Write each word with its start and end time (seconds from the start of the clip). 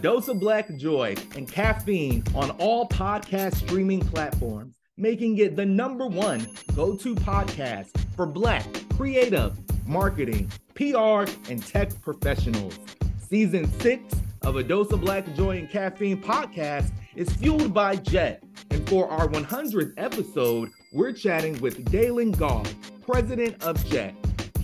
Dose 0.00 0.28
of 0.28 0.40
Black 0.40 0.74
Joy 0.76 1.14
and 1.36 1.46
Caffeine 1.46 2.24
on 2.34 2.52
all 2.52 2.88
podcast 2.88 3.56
streaming 3.56 4.00
platforms, 4.00 4.74
making 4.96 5.36
it 5.38 5.56
the 5.56 5.66
number 5.66 6.06
one 6.06 6.46
go 6.74 6.96
to 6.96 7.14
podcast 7.14 7.88
for 8.16 8.24
Black 8.24 8.66
creative, 8.96 9.58
marketing, 9.86 10.50
PR, 10.74 11.24
and 11.50 11.66
tech 11.66 11.90
professionals. 12.00 12.78
Season 13.18 13.70
six 13.80 14.14
of 14.42 14.56
A 14.56 14.62
Dose 14.62 14.90
of 14.90 15.02
Black 15.02 15.34
Joy 15.34 15.58
and 15.58 15.70
Caffeine 15.70 16.20
podcast 16.20 16.92
is 17.14 17.30
fueled 17.34 17.74
by 17.74 17.96
Jet. 17.96 18.42
And 18.70 18.88
for 18.88 19.06
our 19.08 19.28
100th 19.28 19.92
episode, 19.98 20.70
we're 20.92 21.12
chatting 21.12 21.60
with 21.60 21.84
Daylon 21.90 22.36
Goff, 22.38 22.74
president 23.02 23.62
of 23.62 23.84
Jet. 23.86 24.14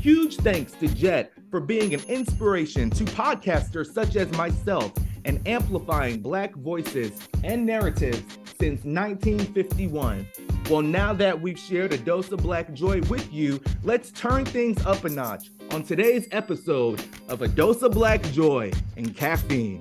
Huge 0.01 0.37
thanks 0.37 0.73
to 0.73 0.89
Jet 0.89 1.33
for 1.51 1.61
being 1.61 1.93
an 1.93 2.01
inspiration 2.09 2.89
to 2.91 3.05
podcasters 3.05 3.93
such 3.93 4.17
as 4.17 4.31
myself 4.33 4.93
and 5.27 5.47
amplifying 5.47 6.21
Black 6.21 6.55
voices 6.55 7.13
and 7.45 7.67
narratives 7.67 8.23
since 8.59 8.85
1951. 8.85 10.27
Well, 10.71 10.83
now 10.83 11.13
that 11.13 11.39
we've 11.39 11.59
shared 11.59 11.93
a 11.93 11.99
dose 11.99 12.33
of 12.33 12.39
Black 12.39 12.73
joy 12.73 13.03
with 13.03 13.31
you, 13.33 13.61
let's 13.83 14.11
turn 14.13 14.45
things 14.45 14.85
up 14.87 15.05
a 15.05 15.09
notch 15.09 15.51
on 15.73 15.83
today's 15.83 16.29
episode 16.33 17.05
of 17.29 17.43
A 17.43 17.49
Dose 17.49 17.83
of 17.83 17.93
Black 17.93 18.23
Joy 18.33 18.73
and 18.97 19.15
Caffeine. 19.15 19.81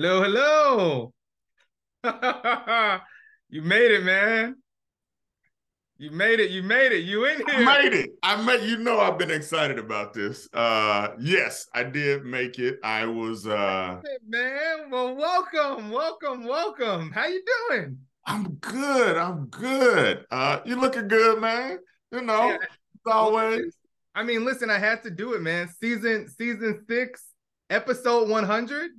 Hello, 0.00 0.22
hello. 0.22 1.12
you 3.48 3.62
made 3.62 3.90
it, 3.90 4.04
man. 4.04 4.54
You 5.96 6.12
made 6.12 6.38
it. 6.38 6.52
You 6.52 6.62
made 6.62 6.92
it. 6.92 7.02
You 7.02 7.24
in 7.24 7.38
here. 7.38 7.68
I 7.68 7.82
made 7.82 7.94
it. 7.94 8.10
I 8.22 8.40
made 8.40 8.62
you 8.62 8.78
know 8.78 9.00
I've 9.00 9.18
been 9.18 9.32
excited 9.32 9.76
about 9.76 10.14
this. 10.14 10.48
Uh 10.54 11.08
yes, 11.18 11.66
I 11.74 11.82
did 11.82 12.24
make 12.24 12.60
it. 12.60 12.78
I 12.84 13.06
was 13.06 13.48
uh 13.48 14.00
man. 14.24 14.88
Well, 14.88 15.16
welcome, 15.16 15.90
welcome, 15.90 16.44
welcome. 16.44 17.10
How 17.10 17.26
you 17.26 17.42
doing? 17.68 17.98
I'm 18.24 18.52
good. 18.60 19.16
I'm 19.16 19.46
good. 19.46 20.26
Uh 20.30 20.60
you 20.64 20.80
looking 20.80 21.08
good, 21.08 21.40
man. 21.40 21.80
You 22.12 22.20
know, 22.20 22.50
yeah. 22.50 22.58
always. 23.12 23.74
I 24.14 24.22
mean, 24.22 24.44
listen, 24.44 24.70
I 24.70 24.78
had 24.78 25.02
to 25.02 25.10
do 25.10 25.32
it, 25.32 25.42
man. 25.42 25.68
Season 25.80 26.28
season 26.28 26.84
six, 26.88 27.24
episode 27.68 28.28
100. 28.28 28.92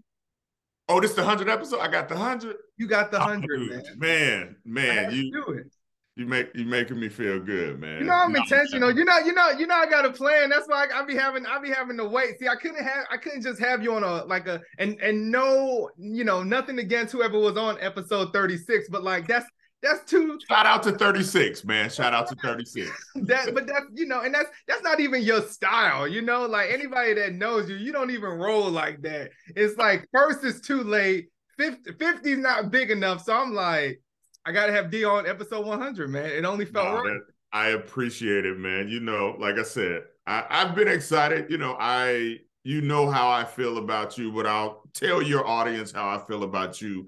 Oh, 0.90 1.00
this 1.00 1.14
the 1.14 1.24
hundred 1.24 1.50
episode. 1.50 1.80
I 1.80 1.88
got 1.88 2.10
the 2.10 2.18
hundred. 2.18 2.58
You 2.78 2.88
got 2.88 3.12
the 3.12 3.18
oh, 3.18 3.22
hundred, 3.22 3.70
man. 3.96 4.56
Man, 4.66 4.86
man, 4.86 5.12
you 5.14 5.32
do 5.32 5.52
it. 5.54 5.72
You 6.16 6.26
make 6.26 6.50
you 6.56 6.66
making 6.66 7.00
me 7.00 7.08
feel 7.08 7.40
good, 7.40 7.80
man. 7.80 8.00
You 8.00 8.06
know 8.06 8.14
I'm 8.14 8.34
no, 8.34 8.40
intentional. 8.40 8.92
You 8.92 9.06
know, 9.06 9.20
you 9.20 9.32
know, 9.32 9.52
you 9.52 9.68
know. 9.68 9.76
I 9.76 9.86
got 9.86 10.04
a 10.04 10.12
plan. 10.12 10.50
That's 10.50 10.68
why 10.68 10.88
I, 10.92 11.00
I 11.00 11.06
be 11.06 11.16
having, 11.16 11.46
I 11.46 11.60
be 11.60 11.70
having 11.70 11.96
to 11.98 12.06
wait. 12.06 12.40
See, 12.40 12.48
I 12.48 12.56
couldn't 12.56 12.84
have, 12.84 13.06
I 13.10 13.18
couldn't 13.18 13.44
just 13.44 13.60
have 13.62 13.84
you 13.84 13.94
on 13.94 14.04
a 14.04 14.26
like 14.26 14.48
a 14.48 14.60
and 14.80 15.00
and 15.00 15.32
no, 15.32 15.92
you 15.98 16.24
know, 16.24 16.42
nothing 16.44 16.80
against 16.80 17.14
whoever 17.14 17.40
was 17.40 17.56
on 17.56 17.78
episode 17.80 18.34
36, 18.34 18.90
but 18.90 19.04
like 19.04 19.28
that's 19.28 19.46
that's 19.82 20.04
two. 20.10 20.38
shout 20.48 20.66
out 20.66 20.84
to 20.84 20.92
36 20.92 21.64
man. 21.64 21.90
Shout 21.90 22.14
out 22.14 22.28
to 22.28 22.36
36 22.36 22.90
that 23.16 23.54
but 23.54 23.68
that's 23.68 23.86
you 23.94 24.06
know 24.06 24.22
and 24.22 24.34
that's 24.34 24.50
that's 24.68 24.84
not 24.84 25.00
even 25.00 25.22
your 25.22 25.42
style 25.42 26.08
you 26.08 26.22
know? 26.22 26.46
Like 26.46 26.70
anybody 26.72 27.14
that 27.16 27.34
knows 27.34 27.70
you 27.70 27.76
you 27.76 27.92
don't 27.92 28.12
even 28.12 28.30
roll 28.32 28.70
like 28.70 29.02
that. 29.04 29.32
It's 29.56 29.78
like 29.78 30.08
first 30.14 30.44
it's 30.44 30.60
too 30.60 30.84
late. 30.84 31.30
50 31.58 31.94
50 31.94 32.32
is 32.32 32.40
not 32.40 32.72
big 32.72 32.92
enough. 32.92 33.24
So 33.24 33.34
i'm 33.34 33.54
like 33.54 34.02
i 34.46 34.52
gotta 34.52 34.72
have 34.72 34.92
d 34.92 35.04
on 35.06 35.28
episode 35.28 35.66
100 35.66 36.10
man. 36.10 36.26
It 36.26 36.46
only 36.46 36.66
felt 36.66 36.96
right. 36.96 37.06
man, 37.06 37.22
i 37.54 37.68
appreciate 37.70 38.46
it 38.46 38.58
man. 38.58 38.90
You 38.90 39.00
know 39.00 39.36
like 39.40 39.58
i 39.58 39.64
said 39.64 40.04
I, 40.28 40.46
i've 40.50 40.76
been 40.76 40.88
excited. 40.88 41.50
You 41.50 41.58
know 41.58 41.76
i 41.80 42.40
you 42.64 42.82
know 42.82 43.10
how 43.10 43.30
I 43.30 43.46
feel 43.46 43.78
about 43.78 44.18
you, 44.18 44.32
but 44.32 44.46
I'll 44.46 44.84
tell 44.94 45.22
your 45.22 45.48
audience 45.48 45.92
how 45.92 46.10
I 46.10 46.20
feel 46.28 46.44
about 46.44 46.82
you 46.82 47.08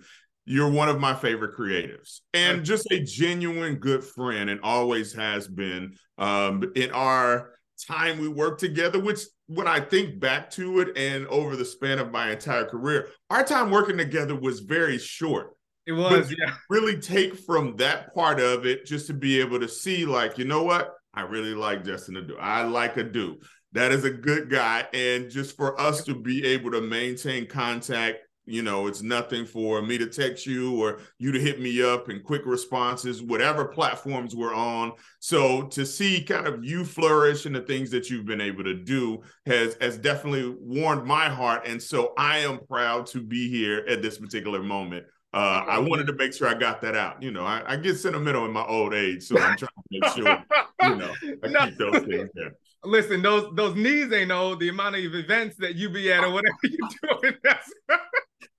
you're 0.51 0.69
one 0.69 0.89
of 0.89 0.99
my 0.99 1.13
favorite 1.13 1.55
creatives. 1.55 2.19
And 2.33 2.65
just 2.65 2.91
a 2.91 2.99
genuine 2.99 3.75
good 3.75 4.03
friend 4.03 4.49
and 4.49 4.59
always 4.61 5.13
has 5.13 5.47
been 5.47 5.95
um, 6.17 6.71
in 6.75 6.91
our 6.91 7.51
time 7.87 8.19
we 8.19 8.27
worked 8.27 8.59
together 8.59 8.99
which 8.99 9.21
when 9.47 9.67
i 9.67 9.79
think 9.79 10.19
back 10.19 10.51
to 10.51 10.81
it 10.81 10.95
and 10.95 11.25
over 11.27 11.55
the 11.55 11.65
span 11.65 11.97
of 11.97 12.11
my 12.11 12.29
entire 12.29 12.63
career 12.63 13.07
our 13.31 13.43
time 13.43 13.71
working 13.71 13.97
together 13.97 14.35
was 14.35 14.59
very 14.59 14.99
short. 14.99 15.55
It 15.87 15.93
was 15.93 16.31
yeah. 16.37 16.53
really 16.69 16.99
take 16.99 17.35
from 17.35 17.75
that 17.77 18.13
part 18.13 18.39
of 18.39 18.67
it 18.67 18.85
just 18.85 19.07
to 19.07 19.15
be 19.15 19.39
able 19.39 19.59
to 19.59 19.67
see 19.67 20.05
like 20.05 20.37
you 20.37 20.45
know 20.45 20.63
what? 20.63 20.93
I 21.13 21.21
really 21.21 21.55
like 21.55 21.83
justin 21.83 22.15
adu. 22.15 22.35
I 22.39 22.63
like 22.63 22.95
adu. 22.95 23.37
That 23.71 23.91
is 23.91 24.03
a 24.03 24.11
good 24.11 24.49
guy. 24.49 24.85
And 24.93 25.29
just 25.29 25.55
for 25.55 25.79
us 25.79 26.03
to 26.03 26.13
be 26.13 26.45
able 26.45 26.71
to 26.71 26.81
maintain 26.81 27.47
contact 27.47 28.19
you 28.51 28.61
know, 28.61 28.87
it's 28.87 29.01
nothing 29.01 29.45
for 29.45 29.81
me 29.81 29.97
to 29.97 30.07
text 30.07 30.45
you 30.45 30.81
or 30.81 30.99
you 31.17 31.31
to 31.31 31.39
hit 31.39 31.59
me 31.59 31.81
up 31.81 32.09
and 32.09 32.23
quick 32.23 32.45
responses, 32.45 33.21
whatever 33.21 33.65
platforms 33.65 34.35
we're 34.35 34.53
on. 34.53 34.93
So 35.19 35.63
to 35.67 35.85
see 35.85 36.23
kind 36.23 36.47
of 36.47 36.63
you 36.63 36.83
flourish 36.83 37.45
and 37.45 37.55
the 37.55 37.61
things 37.61 37.91
that 37.91 38.09
you've 38.09 38.25
been 38.25 38.41
able 38.41 38.63
to 38.63 38.73
do 38.73 39.21
has 39.45 39.75
has 39.81 39.97
definitely 39.97 40.55
warmed 40.59 41.05
my 41.05 41.29
heart. 41.29 41.67
And 41.67 41.81
so 41.81 42.13
I 42.17 42.39
am 42.39 42.59
proud 42.67 43.05
to 43.07 43.21
be 43.21 43.49
here 43.49 43.85
at 43.87 44.01
this 44.01 44.17
particular 44.17 44.61
moment. 44.61 45.05
Uh, 45.33 45.63
I 45.65 45.79
wanted 45.79 46.07
to 46.07 46.13
make 46.13 46.33
sure 46.33 46.49
I 46.49 46.53
got 46.53 46.81
that 46.81 46.95
out. 46.95 47.23
You 47.23 47.31
know, 47.31 47.45
I, 47.45 47.63
I, 47.65 47.75
get 47.77 47.97
sentimental 47.97 48.43
in 48.43 48.51
my 48.51 48.65
old 48.65 48.93
age, 48.93 49.23
so 49.23 49.39
I'm 49.39 49.55
trying 49.55 49.69
to 49.69 49.83
make 49.89 50.05
sure 50.13 50.43
you 50.83 50.95
know 50.97 51.13
I 51.41 51.47
no. 51.47 51.65
keep 51.65 51.77
those 51.77 52.03
things 52.03 52.29
there. 52.33 52.51
Listen, 52.83 53.21
those 53.21 53.49
those 53.55 53.75
knees 53.75 54.11
ain't 54.11 54.31
old. 54.31 54.59
The 54.59 54.67
amount 54.67 54.97
of 54.97 55.15
events 55.15 55.55
that 55.57 55.75
you 55.75 55.89
be 55.89 56.11
at 56.11 56.25
or 56.25 56.31
whatever 56.31 56.57
you're 56.63 57.21
doing. 57.21 57.37
That's 57.45 57.71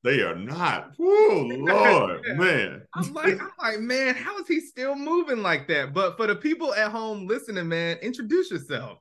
they 0.05 0.21
are 0.23 0.35
not. 0.35 0.95
Oh 1.01 1.47
Lord, 1.49 2.25
yeah. 2.27 2.35
man. 2.35 2.83
I'm 2.95 3.13
like, 3.13 3.41
I'm 3.41 3.51
like, 3.61 3.81
man, 3.81 4.15
how 4.15 4.39
is 4.39 4.49
he 4.49 4.61
still 4.61 4.97
moving 4.97 5.43
like 5.43 5.69
that? 5.69 5.95
But 5.95 6.17
for 6.17 6.27
the 6.27 6.35
people 6.35 6.75
at 6.75 6.91
home 6.91 7.27
listening, 7.27 7.69
man, 7.69 7.99
introduce 7.99 8.51
yourself. 8.51 8.99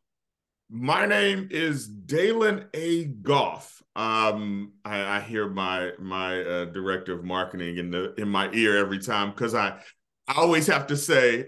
My 0.70 1.06
name 1.06 1.50
is 1.52 1.90
Daylon 1.90 2.68
A. 2.74 3.06
Goff. 3.06 3.82
Um, 3.96 4.74
I, 4.86 5.18
I 5.18 5.20
hear 5.20 5.50
my 5.50 5.92
my 6.00 6.42
uh, 6.42 6.66
director 6.66 7.14
of 7.14 7.26
marketing 7.26 7.78
in 7.78 7.92
the 7.92 8.14
in 8.16 8.30
my 8.30 8.52
ear 8.54 8.78
every 8.78 9.00
time 9.00 9.32
because 9.32 9.56
I 9.56 9.80
I 10.28 10.36
always 10.38 10.68
have 10.68 10.88
to 10.88 10.98
say, 10.98 11.48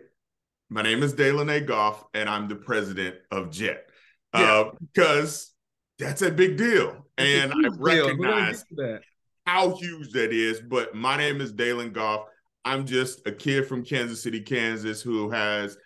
my 0.69 0.81
name 0.81 1.03
is 1.03 1.13
Daylon 1.13 1.55
A. 1.55 1.61
Goff, 1.61 2.03
and 2.13 2.27
I'm 2.27 2.47
the 2.47 2.55
president 2.55 3.17
of 3.31 3.51
Jet. 3.51 3.85
Yeah. 4.33 4.41
Uh, 4.41 4.71
because 4.81 5.53
that's 5.99 6.23
a 6.23 6.31
big 6.31 6.57
deal. 6.57 7.05
It's 7.17 7.43
and 7.43 7.53
I 7.53 7.69
recognize 7.77 8.65
that 8.71 9.01
how 9.45 9.75
huge 9.75 10.11
that 10.11 10.31
is, 10.31 10.61
but 10.61 10.95
my 10.95 11.17
name 11.17 11.41
is 11.41 11.53
Daylon 11.53 11.93
Goff. 11.93 12.25
I'm 12.65 12.85
just 12.85 13.27
a 13.27 13.31
kid 13.31 13.67
from 13.67 13.83
Kansas 13.83 14.23
City, 14.23 14.39
Kansas, 14.39 15.01
who 15.01 15.29
has 15.29 15.77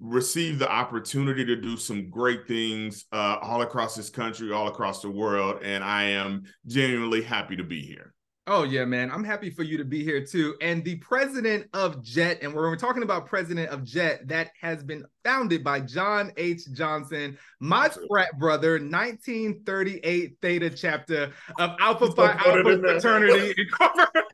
received 0.00 0.58
the 0.58 0.70
opportunity 0.70 1.44
to 1.44 1.56
do 1.56 1.76
some 1.76 2.10
great 2.10 2.48
things 2.48 3.04
uh, 3.12 3.36
all 3.40 3.62
across 3.62 3.94
this 3.94 4.10
country, 4.10 4.52
all 4.52 4.68
across 4.68 5.02
the 5.02 5.10
world, 5.10 5.62
and 5.62 5.84
I 5.84 6.04
am 6.04 6.44
genuinely 6.66 7.22
happy 7.22 7.56
to 7.56 7.64
be 7.64 7.82
here. 7.82 8.14
Oh 8.48 8.64
yeah, 8.64 8.84
man. 8.84 9.08
I'm 9.12 9.22
happy 9.22 9.50
for 9.50 9.62
you 9.62 9.78
to 9.78 9.84
be 9.84 10.02
here 10.02 10.24
too. 10.24 10.56
And 10.60 10.84
the 10.84 10.96
president 10.96 11.68
of 11.74 12.02
Jet, 12.02 12.38
and 12.42 12.52
when 12.52 12.64
we're 12.64 12.74
talking 12.74 13.04
about 13.04 13.26
president 13.26 13.70
of 13.70 13.84
Jet, 13.84 14.26
that 14.26 14.50
has 14.60 14.82
been 14.82 15.04
founded 15.24 15.62
by 15.62 15.78
John 15.78 16.32
H. 16.36 16.62
Johnson, 16.72 17.38
my 17.60 17.88
frat 18.08 18.36
brother, 18.40 18.72
1938 18.80 20.36
Theta 20.42 20.70
chapter 20.70 21.32
of 21.60 21.70
Alpha 21.78 22.10
Phi 22.10 22.32
Alpha 22.32 22.78
Fraternity 22.78 23.54
Incorporated 23.56 24.22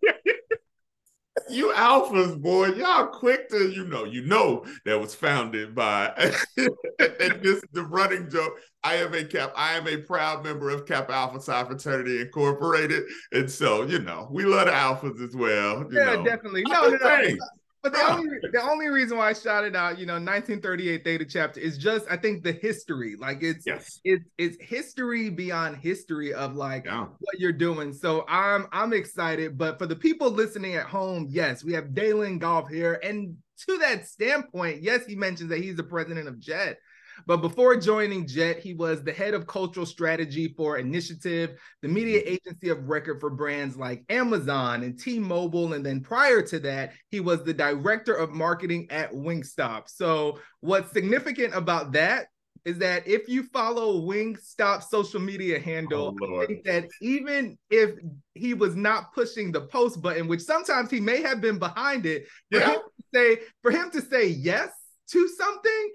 you 1.49 1.73
alphas, 1.75 2.41
boy, 2.41 2.69
y'all 2.69 3.07
quick 3.07 3.49
to 3.51 3.71
you 3.71 3.85
know, 3.85 4.05
you 4.05 4.25
know 4.25 4.65
that 4.85 5.01
was 5.01 5.15
founded 5.15 5.75
by 5.75 6.13
and 6.59 7.43
this 7.43 7.63
the 7.73 7.83
running 7.89 8.29
joke. 8.31 8.59
I 8.85 8.95
am 8.97 9.13
a 9.13 9.25
cap, 9.25 9.53
I 9.57 9.75
am 9.75 9.89
a 9.89 9.97
proud 9.99 10.45
member 10.45 10.71
of 10.71 10.87
Kappa 10.87 11.13
Alpha 11.13 11.41
Psi 11.41 11.65
Fraternity 11.65 12.21
Incorporated. 12.21 13.05
And 13.33 13.51
so, 13.51 13.83
you 13.83 13.99
know, 13.99 14.29
we 14.31 14.45
love 14.45 14.67
the 14.67 14.73
alphas 14.73 15.21
as 15.23 15.35
well. 15.35 15.85
yeah, 15.91 16.15
know. 16.15 16.25
definitely. 16.25 16.63
No, 16.63 16.89
no, 16.89 16.97
no. 16.97 17.37
But 17.83 17.93
the 17.93 18.13
only 18.13 18.29
the 18.53 18.63
only 18.63 18.89
reason 18.89 19.19
why 19.19 19.29
I 19.29 19.33
shouted 19.33 19.77
out, 19.77 19.99
you 19.99 20.07
know, 20.07 20.15
1938 20.15 21.05
Theta 21.05 21.25
chapter 21.25 21.61
is 21.61 21.79
just 21.79 22.07
I 22.11 22.17
think 22.17 22.43
the 22.43 22.53
history. 22.53 23.15
Like 23.17 23.43
it's 23.43 23.65
yes. 23.67 24.01
it's 24.03 24.25
it's 24.37 24.57
history 24.61 25.31
beyond 25.31 25.77
history 25.77 26.35
of 26.35 26.57
like 26.57 26.87
yeah. 26.87 27.07
what 27.21 27.39
you're 27.39 27.53
doing. 27.53 27.93
So 27.93 28.25
I'm 28.29 28.67
I'm 28.73 28.93
excited. 28.93 29.57
But 29.57 29.79
for 29.79 29.87
the 29.87 29.95
people 29.95 30.31
listening 30.31 30.75
at 30.75 30.87
home, 30.87 31.29
yes, 31.31 31.63
we 31.63 31.73
have 31.75 31.87
Daylon 31.87 32.41
Goff 32.41 32.69
here. 32.69 32.99
And 33.03 33.37
to 33.67 33.79
that 33.79 34.09
standpoint, 34.09 34.83
yes, 34.83 35.07
he 35.07 35.15
mentions 35.15 35.51
that 35.51 35.61
he's 35.61 35.77
the 35.77 35.85
president 35.85 36.27
of 36.27 36.41
Jet. 36.41 36.79
But 37.27 37.39
before 37.39 37.77
joining 37.77 38.27
Jet, 38.27 38.59
he 38.59 38.75
was 38.75 39.03
the 39.03 39.13
head 39.13 39.35
of 39.35 39.47
cultural 39.47 39.87
strategy 39.87 40.55
for 40.57 40.79
Initiative, 40.79 41.59
the 41.83 41.89
media 41.89 42.21
mm-hmm. 42.21 42.35
agency 42.35 42.69
of 42.69 42.89
record 42.89 43.21
for 43.21 43.31
brands 43.31 43.77
like 43.77 44.05
Amazon 44.09 44.83
and 44.83 44.99
T-Mobile. 44.99 45.73
And 45.73 45.85
then 45.85 46.01
prior 46.01 46.43
to 46.43 46.59
that, 46.61 46.93
he 47.11 47.21
was 47.21 47.43
the 47.43 47.55
director 47.55 48.15
of 48.15 48.31
marketing 48.31 48.87
at 48.91 49.13
Wingstop. 49.13 49.89
So 49.89 50.39
what's 50.61 50.93
significant 50.93 51.55
about 51.55 51.93
that 51.93 52.27
is 52.65 52.79
that 52.79 53.07
if 53.07 53.29
you 53.29 53.45
follow 53.45 54.01
Wingstop's 54.03 54.91
social 54.91 55.21
media 55.21 55.59
handle, 55.59 56.15
oh, 56.21 56.43
I 56.43 56.47
think 56.47 56.65
that 56.65 56.87
even 57.01 57.57
if 57.71 57.93
he 58.35 58.53
was 58.53 58.77
not 58.77 59.15
pushing 59.15 59.53
the 59.53 59.63
post 59.63 60.03
button, 60.03 60.29
which 60.29 60.43
sometimes 60.43 60.91
he 60.91 61.01
may 61.01 61.23
have 61.23 61.41
been 61.41 61.59
behind 61.59 62.05
it, 62.05 62.27
for 62.51 62.61
him 62.61 62.77
to 62.77 63.05
say 63.15 63.39
for 63.63 63.71
him 63.71 63.91
to 63.93 64.03
say 64.03 64.29
yes 64.29 64.71
to 65.11 65.29
something 65.29 65.93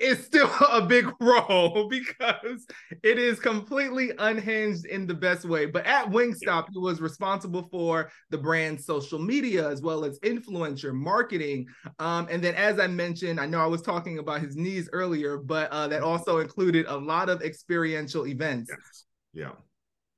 is 0.00 0.24
still 0.24 0.50
a 0.72 0.82
big 0.82 1.10
role 1.20 1.88
because 1.90 2.66
it 3.02 3.18
is 3.18 3.38
completely 3.40 4.12
unhinged 4.18 4.86
in 4.86 5.06
the 5.06 5.14
best 5.14 5.44
way. 5.44 5.66
But 5.66 5.86
at 5.86 6.10
Wingstop, 6.10 6.66
he 6.72 6.78
was 6.78 7.00
responsible 7.00 7.68
for 7.70 8.10
the 8.30 8.38
brand's 8.38 8.84
social 8.86 9.18
media 9.18 9.68
as 9.68 9.82
well 9.82 10.04
as 10.04 10.18
influencer 10.20 10.94
marketing. 10.94 11.66
Um, 11.98 12.28
and 12.30 12.42
then, 12.42 12.54
as 12.54 12.78
I 12.78 12.86
mentioned, 12.86 13.40
I 13.40 13.46
know 13.46 13.60
I 13.60 13.66
was 13.66 13.82
talking 13.82 14.18
about 14.18 14.40
his 14.40 14.56
knees 14.56 14.88
earlier, 14.92 15.38
but 15.38 15.70
uh, 15.70 15.88
that 15.88 16.02
also 16.02 16.38
included 16.38 16.86
a 16.86 16.96
lot 16.96 17.28
of 17.28 17.42
experiential 17.42 18.26
events. 18.26 18.70
Yes. 18.70 19.04
Yeah. 19.32 19.52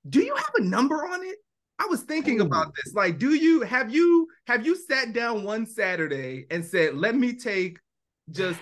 Do 0.08 0.22
you 0.22 0.34
have 0.34 0.52
a 0.56 0.62
number 0.62 1.06
on 1.06 1.24
it? 1.24 1.36
I 1.78 1.86
was 1.86 2.02
thinking 2.02 2.40
about 2.40 2.72
this. 2.74 2.94
Like, 2.94 3.18
do 3.18 3.34
you 3.34 3.60
have 3.62 3.92
you 3.92 4.28
have 4.46 4.64
you 4.64 4.76
sat 4.76 5.12
down 5.12 5.44
one 5.44 5.66
Saturday 5.66 6.46
and 6.50 6.64
said, 6.64 6.96
"Let 6.96 7.14
me 7.14 7.34
take 7.34 7.78
just 8.30 8.58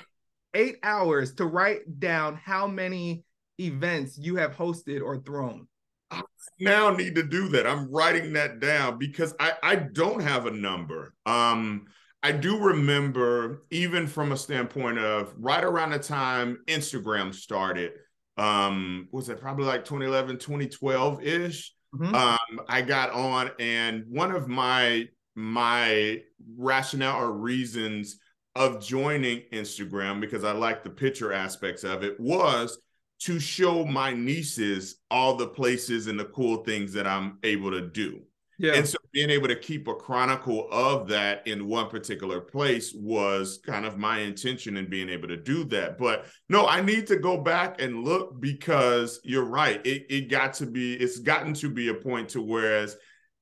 eight 0.54 0.76
hours 0.82 1.34
to 1.34 1.46
write 1.46 2.00
down 2.00 2.36
how 2.36 2.66
many 2.66 3.24
events 3.60 4.18
you 4.18 4.36
have 4.36 4.56
hosted 4.56 5.02
or 5.02 5.18
thrown. 5.18 5.66
I 6.10 6.22
now 6.60 6.90
need 6.90 7.14
to 7.16 7.22
do 7.22 7.48
that. 7.48 7.66
I'm 7.66 7.90
writing 7.90 8.32
that 8.34 8.60
down 8.60 8.98
because 8.98 9.34
I, 9.40 9.54
I 9.62 9.76
don't 9.76 10.20
have 10.20 10.46
a 10.46 10.50
number. 10.50 11.14
Um, 11.26 11.86
I 12.22 12.32
do 12.32 12.58
remember, 12.58 13.64
even 13.70 14.06
from 14.06 14.32
a 14.32 14.36
standpoint 14.36 14.98
of 14.98 15.34
right 15.36 15.62
around 15.62 15.90
the 15.90 15.98
time 15.98 16.58
Instagram 16.66 17.34
started, 17.34 17.92
um, 18.36 19.08
was 19.12 19.28
it 19.28 19.40
probably 19.40 19.66
like 19.66 19.84
2011, 19.84 20.38
2012 20.38 21.22
ish? 21.22 21.74
Mm-hmm. 21.94 22.14
Um, 22.14 22.60
I 22.68 22.82
got 22.82 23.10
on, 23.10 23.50
and 23.58 24.04
one 24.08 24.32
of 24.32 24.48
my 24.48 25.08
my 25.36 26.22
rationale 26.56 27.20
or 27.20 27.32
reasons 27.32 28.18
of 28.56 28.84
joining 28.84 29.42
Instagram 29.52 30.20
because 30.20 30.44
I 30.44 30.52
like 30.52 30.84
the 30.84 30.90
picture 30.90 31.32
aspects 31.32 31.84
of 31.84 32.04
it 32.04 32.18
was 32.20 32.78
to 33.20 33.40
show 33.40 33.84
my 33.84 34.12
nieces 34.12 34.96
all 35.10 35.34
the 35.34 35.46
places 35.46 36.06
and 36.06 36.18
the 36.18 36.26
cool 36.26 36.58
things 36.58 36.92
that 36.92 37.06
I'm 37.06 37.38
able 37.42 37.70
to 37.70 37.80
do. 37.80 38.22
Yeah. 38.58 38.74
And 38.74 38.86
so 38.86 38.98
being 39.12 39.30
able 39.30 39.48
to 39.48 39.56
keep 39.56 39.88
a 39.88 39.94
chronicle 39.94 40.68
of 40.70 41.08
that 41.08 41.46
in 41.46 41.66
one 41.66 41.88
particular 41.88 42.40
place 42.40 42.92
was 42.94 43.58
kind 43.66 43.84
of 43.84 43.98
my 43.98 44.18
intention 44.20 44.76
in 44.76 44.88
being 44.88 45.08
able 45.08 45.28
to 45.28 45.36
do 45.36 45.64
that. 45.64 45.98
But 45.98 46.26
no, 46.48 46.66
I 46.66 46.80
need 46.80 47.06
to 47.08 47.16
go 47.16 47.36
back 47.36 47.80
and 47.80 48.04
look 48.04 48.40
because 48.40 49.20
you're 49.24 49.44
right. 49.44 49.84
It, 49.84 50.06
it 50.08 50.30
got 50.30 50.54
to 50.54 50.66
be, 50.66 50.94
it's 50.94 51.18
gotten 51.18 51.52
to 51.54 51.68
be 51.68 51.88
a 51.88 51.94
point 51.94 52.28
to 52.30 52.42
whereas 52.42 52.96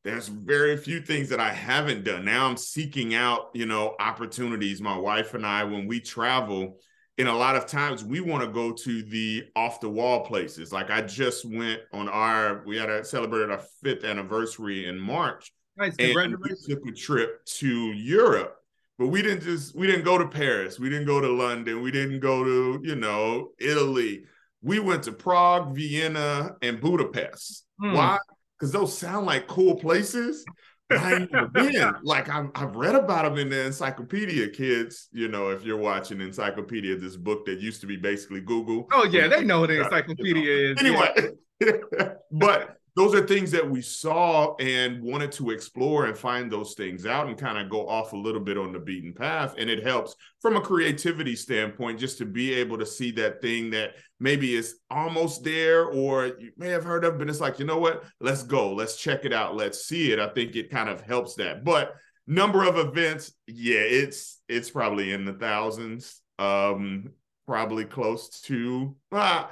there's 0.04 0.28
very 0.28 0.76
few 0.76 1.00
things 1.00 1.28
that 1.28 1.40
I 1.40 1.52
haven't 1.52 2.04
done. 2.04 2.24
Now 2.24 2.48
I'm 2.48 2.56
seeking 2.56 3.14
out, 3.14 3.50
you 3.54 3.66
know, 3.66 3.94
opportunities. 4.00 4.80
My 4.80 4.96
wife 4.96 5.34
and 5.34 5.46
I, 5.46 5.64
when 5.64 5.86
we 5.86 6.00
travel, 6.00 6.78
and 7.18 7.28
a 7.28 7.34
lot 7.34 7.56
of 7.56 7.66
times 7.66 8.04
we 8.04 8.20
want 8.20 8.42
to 8.42 8.50
go 8.50 8.72
to 8.72 9.02
the 9.02 9.44
off 9.54 9.80
the 9.80 9.88
wall 9.88 10.24
places. 10.24 10.72
Like 10.72 10.90
I 10.90 11.02
just 11.02 11.44
went 11.44 11.80
on 11.92 12.08
our, 12.08 12.64
we 12.66 12.76
had 12.76 12.90
a, 12.90 13.04
celebrated 13.04 13.50
our 13.50 13.62
fifth 13.82 14.04
anniversary 14.04 14.86
in 14.86 14.98
March. 14.98 15.52
Nice. 15.76 15.94
And 15.98 16.36
we 16.38 16.50
took 16.66 16.86
a 16.86 16.92
trip 16.92 17.44
to 17.44 17.68
Europe. 17.92 18.56
But 18.98 19.08
we 19.08 19.22
didn't 19.22 19.42
just 19.42 19.74
we 19.74 19.86
didn't 19.86 20.04
go 20.04 20.18
to 20.18 20.28
Paris, 20.28 20.78
we 20.78 20.88
didn't 20.88 21.06
go 21.06 21.20
to 21.20 21.28
London, 21.28 21.82
we 21.82 21.90
didn't 21.90 22.20
go 22.20 22.44
to, 22.44 22.80
you 22.84 22.94
know, 22.94 23.50
Italy. 23.58 24.24
We 24.62 24.78
went 24.78 25.02
to 25.04 25.12
Prague, 25.12 25.74
Vienna, 25.74 26.54
and 26.62 26.80
Budapest. 26.80 27.64
Hmm. 27.80 27.94
Why? 27.94 28.18
Because 28.62 28.72
those 28.72 28.96
sound 28.96 29.26
like 29.26 29.48
cool 29.48 29.74
places. 29.74 30.44
I 30.88 31.14
ain't 31.14 31.32
been. 31.52 31.92
Like 32.04 32.28
I've, 32.28 32.50
I've 32.54 32.76
read 32.76 32.94
about 32.94 33.24
them 33.24 33.36
in 33.36 33.48
the 33.48 33.66
encyclopedia, 33.66 34.50
kids. 34.50 35.08
You 35.10 35.26
know, 35.26 35.48
if 35.48 35.64
you're 35.64 35.78
watching 35.78 36.20
Encyclopedia, 36.20 36.96
this 36.96 37.16
book 37.16 37.44
that 37.46 37.58
used 37.58 37.80
to 37.80 37.88
be 37.88 37.96
basically 37.96 38.40
Google. 38.40 38.86
Oh 38.92 39.04
yeah, 39.04 39.26
they 39.26 39.42
know 39.42 39.58
what 39.60 39.70
the 39.70 39.80
encyclopedia 39.82 40.42
you 40.44 40.74
know. 40.74 41.02
is. 41.16 41.34
Anyway, 41.60 42.12
but 42.30 42.76
those 42.94 43.14
are 43.14 43.26
things 43.26 43.50
that 43.52 43.68
we 43.68 43.80
saw 43.80 44.54
and 44.56 45.02
wanted 45.02 45.32
to 45.32 45.50
explore 45.50 46.06
and 46.06 46.16
find 46.16 46.50
those 46.50 46.74
things 46.74 47.06
out 47.06 47.26
and 47.26 47.38
kind 47.38 47.56
of 47.56 47.70
go 47.70 47.88
off 47.88 48.12
a 48.12 48.16
little 48.16 48.40
bit 48.40 48.58
on 48.58 48.72
the 48.72 48.78
beaten 48.78 49.14
path. 49.14 49.54
And 49.56 49.70
it 49.70 49.82
helps 49.82 50.14
from 50.40 50.56
a 50.56 50.60
creativity 50.60 51.34
standpoint 51.34 51.98
just 51.98 52.18
to 52.18 52.26
be 52.26 52.52
able 52.52 52.76
to 52.78 52.84
see 52.84 53.10
that 53.12 53.40
thing 53.40 53.70
that 53.70 53.92
maybe 54.20 54.54
is 54.54 54.76
almost 54.90 55.42
there 55.42 55.86
or 55.86 56.26
you 56.38 56.52
may 56.58 56.68
have 56.68 56.84
heard 56.84 57.04
of, 57.04 57.18
but 57.18 57.30
it's 57.30 57.40
like, 57.40 57.58
you 57.58 57.64
know 57.64 57.78
what? 57.78 58.04
Let's 58.20 58.42
go. 58.42 58.74
Let's 58.74 58.96
check 58.96 59.24
it 59.24 59.32
out. 59.32 59.56
Let's 59.56 59.86
see 59.86 60.12
it. 60.12 60.18
I 60.18 60.28
think 60.28 60.54
it 60.54 60.70
kind 60.70 60.90
of 60.90 61.00
helps 61.00 61.34
that. 61.36 61.64
But 61.64 61.94
number 62.26 62.62
of 62.64 62.76
events, 62.76 63.32
yeah, 63.46 63.80
it's 63.80 64.40
it's 64.48 64.70
probably 64.70 65.12
in 65.12 65.24
the 65.24 65.32
thousands. 65.32 66.20
Um, 66.38 67.10
probably 67.46 67.84
close 67.84 68.40
to 68.40 68.96
uh, 69.10 69.46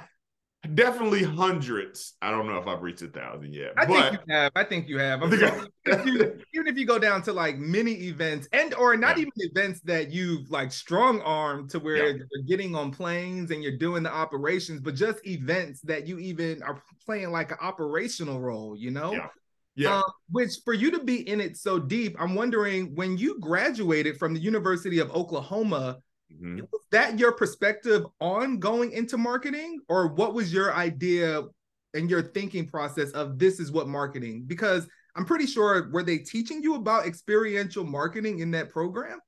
definitely 0.73 1.23
hundreds. 1.23 2.13
I 2.21 2.31
don't 2.31 2.47
know 2.47 2.57
if 2.57 2.67
I've 2.67 2.81
reached 2.81 3.01
a 3.01 3.07
thousand 3.07 3.53
yet. 3.53 3.73
I 3.77 3.85
but... 3.85 4.09
think 4.09 4.21
you 4.27 4.33
have. 4.33 4.51
I 4.55 4.63
think 4.63 4.87
you 4.87 4.97
have. 4.99 5.21
if 5.85 6.05
you, 6.05 6.39
even 6.53 6.67
if 6.67 6.77
you 6.77 6.85
go 6.85 6.99
down 6.99 7.21
to 7.23 7.33
like 7.33 7.57
mini 7.57 7.93
events 8.03 8.47
and 8.53 8.73
or 8.75 8.95
not 8.95 9.17
yeah. 9.17 9.23
even 9.23 9.31
events 9.37 9.81
that 9.81 10.11
you've 10.11 10.49
like 10.49 10.71
strong 10.71 11.21
armed 11.21 11.69
to 11.71 11.79
where 11.79 12.07
yeah. 12.07 12.23
you're 12.31 12.43
getting 12.47 12.75
on 12.75 12.91
planes 12.91 13.51
and 13.51 13.63
you're 13.63 13.77
doing 13.77 14.03
the 14.03 14.13
operations, 14.13 14.81
but 14.81 14.95
just 14.95 15.25
events 15.25 15.81
that 15.81 16.07
you 16.07 16.19
even 16.19 16.61
are 16.63 16.81
playing 17.05 17.31
like 17.31 17.51
an 17.51 17.57
operational 17.61 18.39
role, 18.39 18.75
you 18.75 18.91
know? 18.91 19.13
Yeah. 19.13 19.27
Yeah. 19.75 19.97
Um, 19.97 20.03
which 20.29 20.51
for 20.65 20.73
you 20.73 20.91
to 20.91 21.03
be 21.03 21.27
in 21.27 21.39
it 21.39 21.55
so 21.55 21.79
deep, 21.79 22.15
I'm 22.19 22.35
wondering 22.35 22.93
when 22.93 23.17
you 23.17 23.39
graduated 23.39 24.17
from 24.17 24.33
the 24.33 24.39
University 24.39 24.99
of 24.99 25.09
Oklahoma, 25.11 25.99
Mm-hmm. 26.35 26.61
Was 26.71 26.81
that 26.91 27.19
your 27.19 27.31
perspective 27.31 28.05
on 28.19 28.59
going 28.59 28.91
into 28.91 29.17
marketing, 29.17 29.79
or 29.89 30.07
what 30.07 30.33
was 30.33 30.53
your 30.53 30.73
idea 30.73 31.43
and 31.93 32.09
your 32.09 32.21
thinking 32.21 32.67
process 32.67 33.11
of 33.11 33.37
this 33.39 33.59
is 33.59 33.71
what 33.71 33.87
marketing? 33.87 34.43
Because 34.47 34.87
I'm 35.15 35.25
pretty 35.25 35.45
sure 35.45 35.89
were 35.91 36.03
they 36.03 36.19
teaching 36.19 36.63
you 36.63 36.75
about 36.75 37.05
experiential 37.05 37.83
marketing 37.83 38.39
in 38.39 38.51
that 38.51 38.69
program? 38.69 39.19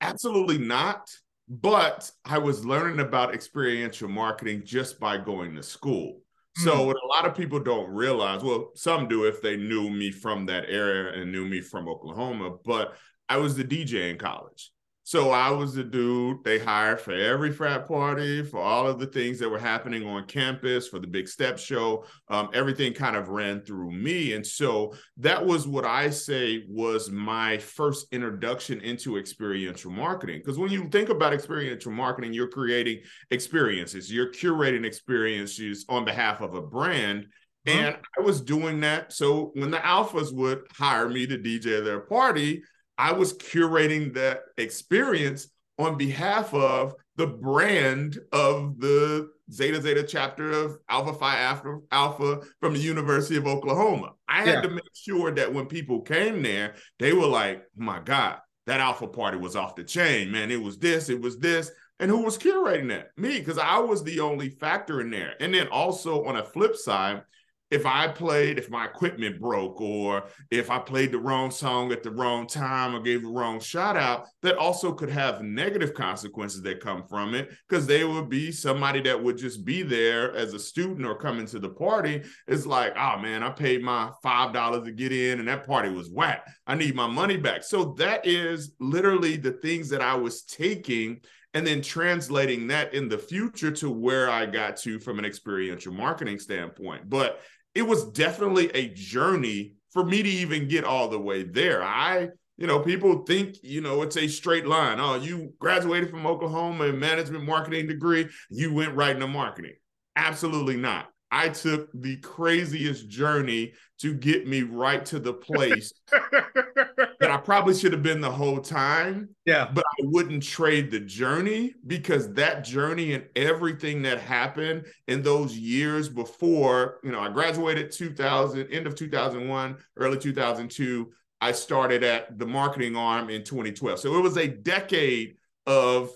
Absolutely 0.00 0.58
not. 0.58 1.10
But 1.48 2.10
I 2.24 2.38
was 2.38 2.64
learning 2.64 3.00
about 3.00 3.34
experiential 3.34 4.08
marketing 4.08 4.62
just 4.64 4.98
by 4.98 5.18
going 5.18 5.54
to 5.56 5.62
school. 5.62 6.20
So 6.56 6.76
mm. 6.76 6.86
what 6.86 6.96
a 6.96 7.06
lot 7.06 7.26
of 7.26 7.36
people 7.36 7.60
don't 7.60 7.90
realize, 7.90 8.42
well, 8.42 8.70
some 8.76 9.08
do 9.08 9.24
if 9.24 9.42
they 9.42 9.56
knew 9.56 9.90
me 9.90 10.10
from 10.10 10.46
that 10.46 10.64
area 10.68 11.20
and 11.20 11.32
knew 11.32 11.44
me 11.44 11.60
from 11.60 11.88
Oklahoma, 11.88 12.56
but 12.64 12.96
I 13.28 13.38
was 13.38 13.56
the 13.56 13.64
DJ 13.64 14.10
in 14.10 14.18
college. 14.18 14.70
So 15.06 15.32
I 15.32 15.50
was 15.50 15.74
the 15.74 15.84
dude 15.84 16.42
they 16.44 16.58
hired 16.58 16.98
for 16.98 17.12
every 17.12 17.52
frat 17.52 17.86
party, 17.86 18.42
for 18.42 18.58
all 18.58 18.86
of 18.86 18.98
the 18.98 19.06
things 19.06 19.38
that 19.38 19.50
were 19.50 19.58
happening 19.58 20.06
on 20.06 20.26
campus, 20.26 20.88
for 20.88 20.98
the 20.98 21.06
Big 21.06 21.28
Step 21.28 21.58
show. 21.58 22.06
Um, 22.28 22.48
everything 22.54 22.94
kind 22.94 23.14
of 23.14 23.28
ran 23.28 23.60
through 23.66 23.92
me. 23.92 24.32
And 24.32 24.46
so 24.46 24.94
that 25.18 25.44
was 25.44 25.68
what 25.68 25.84
I 25.84 26.08
say 26.08 26.64
was 26.70 27.10
my 27.10 27.58
first 27.58 28.06
introduction 28.12 28.80
into 28.80 29.18
experiential 29.18 29.90
marketing. 29.90 30.40
Because 30.42 30.58
when 30.58 30.72
you 30.72 30.88
think 30.88 31.10
about 31.10 31.34
experiential 31.34 31.92
marketing, 31.92 32.32
you're 32.32 32.48
creating 32.48 33.00
experiences, 33.30 34.10
you're 34.10 34.32
curating 34.32 34.86
experiences 34.86 35.84
on 35.90 36.06
behalf 36.06 36.40
of 36.40 36.54
a 36.54 36.62
brand. 36.62 37.26
And 37.66 37.96
I 38.18 38.22
was 38.22 38.40
doing 38.40 38.80
that. 38.80 39.12
So 39.12 39.50
when 39.54 39.70
the 39.70 39.78
alphas 39.78 40.32
would 40.32 40.62
hire 40.70 41.10
me 41.10 41.26
to 41.26 41.36
DJ 41.36 41.84
their 41.84 42.00
party, 42.00 42.62
I 42.98 43.12
was 43.12 43.34
curating 43.34 44.14
that 44.14 44.42
experience 44.56 45.48
on 45.78 45.96
behalf 45.96 46.54
of 46.54 46.94
the 47.16 47.26
brand 47.26 48.18
of 48.32 48.78
the 48.78 49.30
Zeta 49.50 49.80
Zeta 49.80 50.02
chapter 50.02 50.50
of 50.50 50.78
Alpha 50.88 51.12
Phi 51.12 51.38
Alpha, 51.38 51.78
Alpha 51.90 52.40
from 52.60 52.74
the 52.74 52.80
University 52.80 53.36
of 53.36 53.46
Oklahoma. 53.46 54.12
I 54.28 54.40
had 54.40 54.46
yeah. 54.46 54.60
to 54.62 54.70
make 54.70 54.94
sure 54.94 55.30
that 55.32 55.52
when 55.52 55.66
people 55.66 56.00
came 56.00 56.42
there, 56.42 56.74
they 56.98 57.12
were 57.12 57.26
like, 57.26 57.58
oh 57.58 57.84
my 57.84 58.00
God, 58.00 58.38
that 58.66 58.80
Alpha 58.80 59.06
party 59.06 59.36
was 59.36 59.56
off 59.56 59.76
the 59.76 59.84
chain, 59.84 60.30
man. 60.30 60.50
It 60.50 60.62
was 60.62 60.78
this, 60.78 61.08
it 61.08 61.20
was 61.20 61.38
this. 61.38 61.70
And 62.00 62.10
who 62.10 62.22
was 62.22 62.38
curating 62.38 62.88
that? 62.88 63.10
Me, 63.16 63.38
because 63.38 63.58
I 63.58 63.78
was 63.78 64.02
the 64.02 64.20
only 64.20 64.50
factor 64.50 65.00
in 65.00 65.10
there. 65.10 65.34
And 65.40 65.54
then 65.54 65.68
also 65.68 66.24
on 66.24 66.36
a 66.36 66.44
flip 66.44 66.74
side, 66.74 67.22
if 67.70 67.86
I 67.86 68.08
played, 68.08 68.58
if 68.58 68.70
my 68.70 68.84
equipment 68.84 69.40
broke, 69.40 69.80
or 69.80 70.24
if 70.50 70.70
I 70.70 70.78
played 70.78 71.12
the 71.12 71.18
wrong 71.18 71.50
song 71.50 71.92
at 71.92 72.02
the 72.02 72.10
wrong 72.10 72.46
time 72.46 72.94
or 72.94 73.00
gave 73.00 73.22
the 73.22 73.28
wrong 73.28 73.58
shout 73.58 73.96
out, 73.96 74.26
that 74.42 74.56
also 74.56 74.92
could 74.92 75.10
have 75.10 75.42
negative 75.42 75.94
consequences 75.94 76.62
that 76.62 76.80
come 76.80 77.04
from 77.08 77.34
it 77.34 77.50
because 77.68 77.86
they 77.86 78.04
would 78.04 78.28
be 78.28 78.52
somebody 78.52 79.00
that 79.02 79.22
would 79.22 79.38
just 79.38 79.64
be 79.64 79.82
there 79.82 80.34
as 80.34 80.54
a 80.54 80.58
student 80.58 81.06
or 81.06 81.16
coming 81.16 81.46
to 81.46 81.58
the 81.58 81.70
party. 81.70 82.22
It's 82.46 82.66
like, 82.66 82.94
oh 82.96 83.18
man, 83.18 83.42
I 83.42 83.50
paid 83.50 83.82
my 83.82 84.10
$5 84.24 84.84
to 84.84 84.92
get 84.92 85.12
in 85.12 85.38
and 85.38 85.48
that 85.48 85.66
party 85.66 85.88
was 85.88 86.10
whack. 86.10 86.46
I 86.66 86.74
need 86.74 86.94
my 86.94 87.06
money 87.06 87.36
back. 87.36 87.64
So 87.64 87.94
that 87.98 88.26
is 88.26 88.72
literally 88.78 89.36
the 89.36 89.52
things 89.52 89.88
that 89.88 90.02
I 90.02 90.14
was 90.14 90.42
taking 90.42 91.20
and 91.54 91.64
then 91.64 91.80
translating 91.80 92.66
that 92.66 92.92
in 92.92 93.08
the 93.08 93.16
future 93.16 93.70
to 93.70 93.88
where 93.88 94.28
I 94.28 94.44
got 94.44 94.76
to 94.78 94.98
from 94.98 95.20
an 95.20 95.24
experiential 95.24 95.92
marketing 95.92 96.40
standpoint. 96.40 97.08
But 97.08 97.40
it 97.74 97.82
was 97.82 98.04
definitely 98.10 98.70
a 98.70 98.88
journey 98.88 99.74
for 99.90 100.04
me 100.04 100.22
to 100.22 100.28
even 100.28 100.68
get 100.68 100.84
all 100.84 101.08
the 101.08 101.18
way 101.18 101.42
there. 101.42 101.82
I, 101.82 102.28
you 102.56 102.66
know, 102.66 102.80
people 102.80 103.24
think, 103.24 103.56
you 103.62 103.80
know, 103.80 104.02
it's 104.02 104.16
a 104.16 104.28
straight 104.28 104.66
line. 104.66 105.00
Oh, 105.00 105.16
you 105.16 105.52
graduated 105.58 106.10
from 106.10 106.26
Oklahoma 106.26 106.84
and 106.86 107.00
management 107.00 107.44
marketing 107.44 107.86
degree, 107.86 108.28
you 108.50 108.72
went 108.72 108.94
right 108.94 109.14
into 109.14 109.26
marketing. 109.26 109.74
Absolutely 110.16 110.76
not. 110.76 111.08
I 111.34 111.48
took 111.48 111.90
the 111.92 112.16
craziest 112.18 113.08
journey 113.08 113.72
to 113.98 114.14
get 114.14 114.46
me 114.46 114.62
right 114.62 115.04
to 115.06 115.18
the 115.18 115.32
place 115.32 115.92
that 116.12 117.28
I 117.28 117.36
probably 117.38 117.74
should 117.74 117.92
have 117.92 118.04
been 118.04 118.20
the 118.20 118.30
whole 118.30 118.60
time. 118.60 119.30
Yeah. 119.44 119.68
But 119.74 119.84
I 119.84 120.04
wouldn't 120.04 120.44
trade 120.44 120.92
the 120.92 121.00
journey 121.00 121.74
because 121.88 122.32
that 122.34 122.62
journey 122.62 123.14
and 123.14 123.24
everything 123.34 124.02
that 124.02 124.20
happened 124.20 124.86
in 125.08 125.22
those 125.22 125.58
years 125.58 126.08
before, 126.08 127.00
you 127.02 127.10
know, 127.10 127.18
I 127.18 127.30
graduated 127.30 127.90
2000, 127.90 128.68
end 128.68 128.86
of 128.86 128.94
2001, 128.94 129.76
early 129.96 130.18
2002. 130.18 131.10
I 131.40 131.50
started 131.50 132.04
at 132.04 132.38
the 132.38 132.46
marketing 132.46 132.94
arm 132.94 133.28
in 133.28 133.42
2012. 133.42 133.98
So 133.98 134.16
it 134.16 134.20
was 134.20 134.36
a 134.36 134.46
decade 134.46 135.34
of 135.66 136.12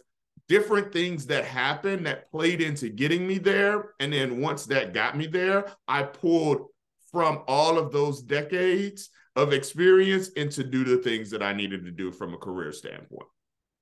different 0.49 0.93
things 0.93 1.27
that 1.27 1.45
happened 1.45 2.07
that 2.07 2.31
played 2.31 2.61
into 2.61 2.89
getting 2.89 3.27
me 3.27 3.39
there. 3.39 3.95
And 4.01 4.13
then 4.13 4.41
once 4.41 4.67
that 4.67 4.95
got 4.95 5.17
me 5.17 5.27
there, 5.27 5.67
I 5.87 6.03
pulled 6.03 6.67
from 7.13 7.43
all 7.47 7.79
of 7.79 7.93
those 7.93 8.23
decades 8.23 9.11
of 9.37 9.53
experience 9.53 10.31
and 10.37 10.51
to 10.53 10.65
do 10.65 10.85
the 10.85 10.99
things 10.99 11.31
that 11.31 11.43
I 11.43 11.53
needed 11.53 11.85
to 11.85 11.91
do 11.91 12.11
from 12.11 12.35
a 12.35 12.39
career 12.39 12.73
standpoint. 12.73 13.29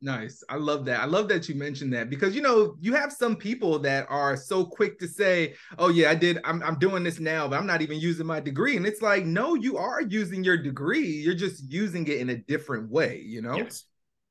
Nice. 0.03 0.45
I 0.51 0.57
love 0.57 0.85
that. 0.85 1.01
I 1.01 1.07
love 1.07 1.27
that 1.29 1.49
you 1.49 1.55
mentioned 1.55 1.93
that 1.95 2.11
because 2.11 2.35
you 2.37 2.43
know, 2.43 2.77
you 2.81 2.95
have 2.95 3.11
some 3.11 3.35
people 3.35 3.79
that 3.79 4.07
are 4.11 4.37
so 4.37 4.63
quick 4.63 4.99
to 4.99 5.09
say, 5.09 5.55
"Oh 5.79 5.89
yeah, 5.89 6.11
I 6.11 6.15
did 6.15 6.39
I'm 6.45 6.63
I'm 6.63 6.79
doing 6.79 7.03
this 7.03 7.19
now, 7.19 7.49
but 7.49 7.59
I'm 7.59 7.67
not 7.67 7.81
even 7.81 7.99
using 7.99 8.27
my 8.27 8.39
degree." 8.39 8.77
And 8.77 8.87
it's 8.87 9.01
like, 9.01 9.25
"No, 9.25 9.55
you 9.55 9.79
are 9.79 10.03
using 10.03 10.45
your 10.45 10.59
degree. 10.59 11.09
You're 11.09 11.35
just 11.35 11.73
using 11.73 12.07
it 12.09 12.19
in 12.19 12.29
a 12.29 12.37
different 12.37 12.91
way, 12.91 13.23
you 13.25 13.41
know?" 13.41 13.57
Yes. 13.57 13.87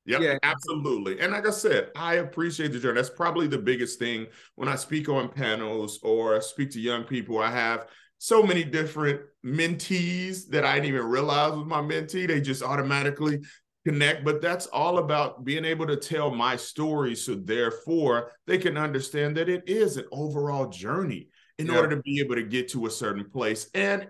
Yep, 0.06 0.22
yeah, 0.22 0.38
absolutely. 0.44 1.20
And 1.20 1.32
like 1.32 1.48
I 1.48 1.52
said, 1.52 1.90
I 1.96 2.16
appreciate 2.16 2.72
the 2.72 2.80
journey. 2.80 2.96
That's 2.96 3.10
probably 3.10 3.48
the 3.48 3.58
biggest 3.58 3.98
thing 3.98 4.28
when 4.56 4.70
I 4.70 4.76
speak 4.76 5.10
on 5.10 5.30
panels 5.30 6.00
or 6.04 6.40
speak 6.42 6.72
to 6.72 6.80
young 6.80 7.04
people. 7.04 7.40
I 7.40 7.50
have 7.50 7.88
so 8.20 8.44
many 8.44 8.64
different 8.64 9.22
mentees 9.44 10.48
that 10.50 10.64
I 10.64 10.76
didn't 10.76 10.90
even 10.90 11.06
realize 11.08 11.54
was 11.54 11.66
my 11.66 11.82
mentee. 11.82 12.28
They 12.28 12.40
just 12.40 12.62
automatically 12.62 13.40
connect. 13.86 14.24
But 14.24 14.42
that's 14.42 14.68
all 14.68 15.00
about 15.00 15.44
being 15.44 15.66
able 15.66 15.88
to 15.88 15.96
tell 15.96 16.32
my 16.32 16.56
story. 16.56 17.16
So 17.16 17.36
therefore, 17.36 18.32
they 18.46 18.58
can 18.58 18.78
understand 18.78 19.38
that 19.38 19.50
it 19.50 19.64
is 19.68 19.98
an 19.98 20.06
overall 20.12 20.70
journey 20.70 21.30
in 21.58 21.68
yeah. 21.68 21.78
order 21.78 21.96
to 21.96 22.02
be 22.02 22.20
able 22.20 22.36
to 22.36 22.44
get 22.44 22.70
to 22.70 22.86
a 22.86 22.92
certain 22.92 23.30
place. 23.30 23.70
And 23.74 24.08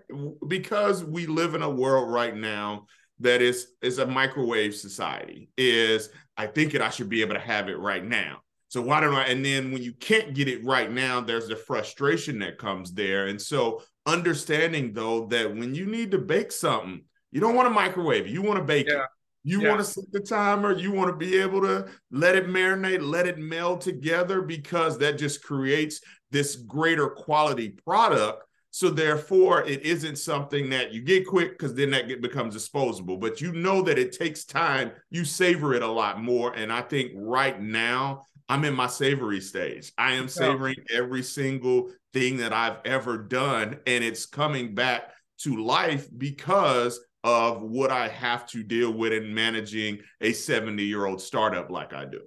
because 0.48 1.04
we 1.04 1.26
live 1.26 1.56
in 1.56 1.62
a 1.62 1.70
world 1.70 2.12
right 2.12 2.36
now 2.36 2.88
that 3.20 3.42
is 3.42 3.68
is 3.82 4.00
a 4.00 4.06
microwave 4.06 4.76
society 4.76 5.50
is 5.58 6.10
i 6.38 6.46
think 6.46 6.74
it 6.74 6.82
i 6.82 6.90
should 6.90 7.10
be 7.10 7.22
able 7.22 7.34
to 7.34 7.40
have 7.40 7.70
it 7.70 7.80
right 7.80 8.06
now 8.06 8.40
so 8.68 8.82
why 8.82 9.00
don't 9.00 9.16
i 9.16 9.24
and 9.24 9.46
then 9.46 9.72
when 9.72 9.82
you 9.82 9.94
can't 9.94 10.34
get 10.34 10.48
it 10.48 10.64
right 10.66 10.92
now 10.92 11.22
there's 11.22 11.48
the 11.48 11.56
frustration 11.56 12.40
that 12.40 12.58
comes 12.58 12.94
there 12.94 13.28
and 13.28 13.42
so 13.42 13.82
understanding 14.06 14.94
though 14.94 15.26
that 15.28 15.54
when 15.54 15.74
you 15.74 15.86
need 15.86 16.12
to 16.12 16.18
bake 16.18 16.52
something 16.52 17.04
you 17.32 17.40
don't 17.40 17.56
want 17.56 17.68
to 17.68 17.74
microwave 17.74 18.28
you 18.28 18.42
want 18.42 18.58
to 18.60 18.66
bake 18.66 18.88
yeah. 18.88 19.04
it 19.04 19.10
you 19.44 19.62
yeah. 19.62 19.70
want 19.70 19.80
to 19.80 19.86
set 19.86 20.04
the 20.12 20.20
timer 20.20 20.78
you 20.78 20.92
want 20.92 21.10
to 21.10 21.16
be 21.16 21.40
able 21.40 21.62
to 21.62 21.88
let 22.12 22.36
it 22.36 22.48
marinate 22.48 23.02
let 23.02 23.28
it 23.28 23.38
meld 23.38 23.80
together 23.80 24.42
because 24.42 24.98
that 24.98 25.18
just 25.18 25.44
creates 25.44 26.02
this 26.32 26.56
greater 26.56 27.08
quality 27.08 27.70
product 27.70 28.44
so 28.76 28.90
therefore, 28.90 29.64
it 29.64 29.84
isn't 29.84 30.18
something 30.18 30.70
that 30.72 30.92
you 30.92 31.02
get 31.02 31.26
quick 31.26 31.52
because 31.52 31.74
then 31.76 31.92
that 31.92 32.10
get, 32.10 32.22
becomes 32.22 32.54
disposable. 32.54 33.16
But 33.16 33.40
you 33.40 33.54
know 33.54 33.82
that 33.82 33.98
it 33.98 34.12
takes 34.12 34.44
time. 34.44 34.92
You 35.10 35.24
savor 35.24 35.74
it 35.76 35.82
a 35.82 35.88
lot 35.88 36.22
more. 36.22 36.52
And 36.54 36.74
I 36.74 36.82
think 36.82 37.14
right 37.16 37.58
now 37.62 38.24
I'm 38.50 38.66
in 38.66 38.74
my 38.74 38.88
savory 38.88 39.40
stage. 39.40 39.94
I 39.98 40.16
am 40.16 40.28
savoring 40.28 40.76
every 40.94 41.24
single 41.24 41.90
thing 42.12 42.36
that 42.40 42.52
I've 42.52 42.80
ever 42.84 43.18
done, 43.18 43.80
and 43.88 44.04
it's 44.04 44.26
coming 44.26 44.76
back 44.76 45.14
to 45.44 45.64
life 45.64 46.10
because 46.18 47.00
of 47.24 47.62
what 47.62 47.92
I 47.92 48.10
have 48.10 48.46
to 48.48 48.62
deal 48.62 48.92
with 48.92 49.14
in 49.14 49.34
managing 49.34 50.00
a 50.20 50.34
70 50.34 50.84
year 50.84 51.06
old 51.06 51.22
startup 51.22 51.72
like 51.72 51.94
I 51.94 52.04
do. 52.04 52.20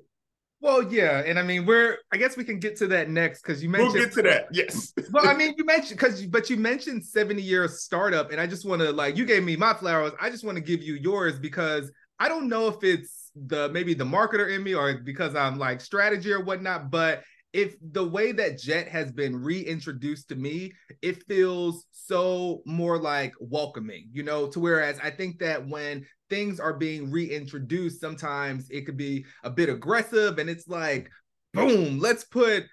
Well, 0.60 0.92
yeah, 0.92 1.22
and 1.24 1.38
I 1.38 1.42
mean, 1.42 1.66
we're. 1.66 1.98
I 2.12 2.16
guess 2.16 2.36
we 2.36 2.42
can 2.42 2.58
get 2.58 2.76
to 2.78 2.88
that 2.88 3.08
next 3.08 3.42
because 3.42 3.62
you 3.62 3.68
mentioned. 3.68 3.94
We'll 3.94 4.04
get 4.04 4.14
to 4.14 4.22
that. 4.22 4.48
Yes. 4.50 4.92
well, 5.12 5.28
I 5.28 5.34
mean, 5.34 5.54
you 5.56 5.64
mentioned 5.64 6.00
because, 6.00 6.24
but 6.26 6.50
you 6.50 6.56
mentioned 6.56 7.04
seventy 7.04 7.42
years 7.42 7.82
startup, 7.82 8.32
and 8.32 8.40
I 8.40 8.46
just 8.46 8.66
want 8.66 8.82
to 8.82 8.90
like 8.90 9.16
you 9.16 9.24
gave 9.24 9.44
me 9.44 9.54
my 9.54 9.72
flowers. 9.72 10.12
I 10.20 10.30
just 10.30 10.44
want 10.44 10.56
to 10.56 10.62
give 10.62 10.82
you 10.82 10.94
yours 10.94 11.38
because 11.38 11.92
I 12.18 12.28
don't 12.28 12.48
know 12.48 12.66
if 12.66 12.82
it's 12.82 13.30
the 13.36 13.68
maybe 13.68 13.94
the 13.94 14.04
marketer 14.04 14.52
in 14.52 14.64
me 14.64 14.74
or 14.74 14.98
because 14.98 15.36
I'm 15.36 15.58
like 15.58 15.80
strategy 15.80 16.32
or 16.32 16.42
whatnot, 16.42 16.90
but 16.90 17.22
if 17.52 17.76
the 17.92 18.06
way 18.06 18.32
that 18.32 18.58
Jet 18.58 18.88
has 18.88 19.10
been 19.10 19.34
reintroduced 19.34 20.28
to 20.28 20.36
me, 20.36 20.72
it 21.00 21.22
feels 21.24 21.86
so 21.92 22.62
more 22.66 22.98
like 22.98 23.32
welcoming, 23.40 24.08
you 24.12 24.22
know, 24.22 24.48
to 24.48 24.60
whereas 24.60 24.98
I 25.02 25.10
think 25.10 25.38
that 25.38 25.66
when 25.66 26.06
things 26.28 26.60
are 26.60 26.72
being 26.72 27.10
reintroduced, 27.10 28.00
sometimes 28.00 28.68
it 28.70 28.86
could 28.86 28.96
be 28.96 29.24
a 29.44 29.50
bit 29.50 29.68
aggressive 29.68 30.38
and 30.38 30.48
it's 30.48 30.68
like, 30.68 31.10
boom, 31.54 31.98
let's 31.98 32.24
put 32.24 32.64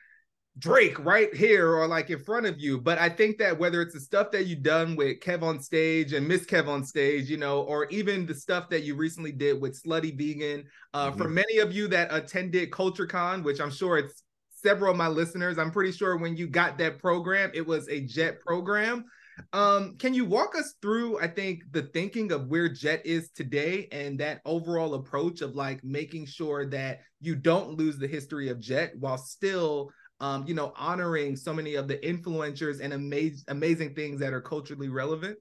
Drake 0.58 0.98
right 1.04 1.34
here 1.36 1.76
or 1.76 1.86
like 1.86 2.10
in 2.10 2.20
front 2.20 2.46
of 2.46 2.60
you. 2.60 2.80
But 2.80 2.98
I 2.98 3.10
think 3.10 3.38
that 3.40 3.60
whether 3.60 3.82
it's 3.82 3.94
the 3.94 4.00
stuff 4.00 4.32
that 4.32 4.46
you've 4.46 4.64
done 4.64 4.96
with 4.96 5.20
Kev 5.20 5.44
on 5.44 5.60
stage 5.62 6.14
and 6.14 6.28
Miss 6.28 6.46
Kev 6.46 6.68
on 6.68 6.84
stage, 6.86 7.30
you 7.30 7.38
know, 7.38 7.62
or 7.62 7.86
even 7.88 8.26
the 8.26 8.36
stuff 8.36 8.70
that 8.70 8.84
you 8.84 8.96
recently 8.96 9.34
did 9.34 9.62
with 9.62 9.82
Slutty 9.82 10.18
Vegan, 10.18 10.66
uh, 10.94 11.10
mm-hmm. 11.10 11.18
for 11.18 11.28
many 11.28 11.58
of 11.58 11.74
you 11.74 11.88
that 11.90 12.14
attended 12.14 12.72
CultureCon, 12.72 13.44
which 13.44 13.60
I'm 13.60 13.72
sure 13.72 13.98
it's 13.98 14.24
several 14.50 14.92
of 14.92 14.98
my 14.98 15.10
listeners, 15.10 15.58
I'm 15.58 15.72
pretty 15.72 15.92
sure 15.92 16.18
when 16.18 16.38
you 16.38 16.48
got 16.48 16.78
that 16.78 17.00
program, 17.00 17.52
it 17.54 17.66
was 17.66 17.90
a 17.90 18.02
Jet 18.02 18.40
program. 18.40 19.06
Um, 19.54 19.98
can 19.98 20.14
you 20.14 20.26
walk 20.26 20.58
us 20.58 20.76
through, 20.82 21.20
I 21.20 21.28
think, 21.28 21.64
the 21.72 21.84
thinking 21.84 22.32
of 22.32 22.48
where 22.48 22.70
Jet 22.70 23.06
is 23.06 23.30
today 23.32 23.88
and 23.92 24.20
that 24.20 24.42
overall 24.46 24.94
approach 24.94 25.42
of 25.42 25.56
like 25.56 25.84
making 25.84 26.26
sure 26.26 26.66
that 26.68 27.00
you 27.22 27.36
don't 27.36 27.78
lose 27.78 27.98
the 27.98 28.08
history 28.08 28.50
of 28.50 28.60
Jet 28.60 28.94
while 28.98 29.18
still 29.18 29.92
um, 30.20 30.46
you 30.48 30.54
know, 30.54 30.74
honoring 30.78 31.36
so 31.36 31.54
many 31.54 31.76
of 31.76 31.88
the 31.88 31.98
influencers 31.98 32.80
and 32.80 32.94
amazing 32.94 33.44
amazing 33.50 33.94
things 33.96 34.20
that 34.22 34.34
are 34.34 34.42
culturally 34.42 34.90
relevant? 34.90 35.38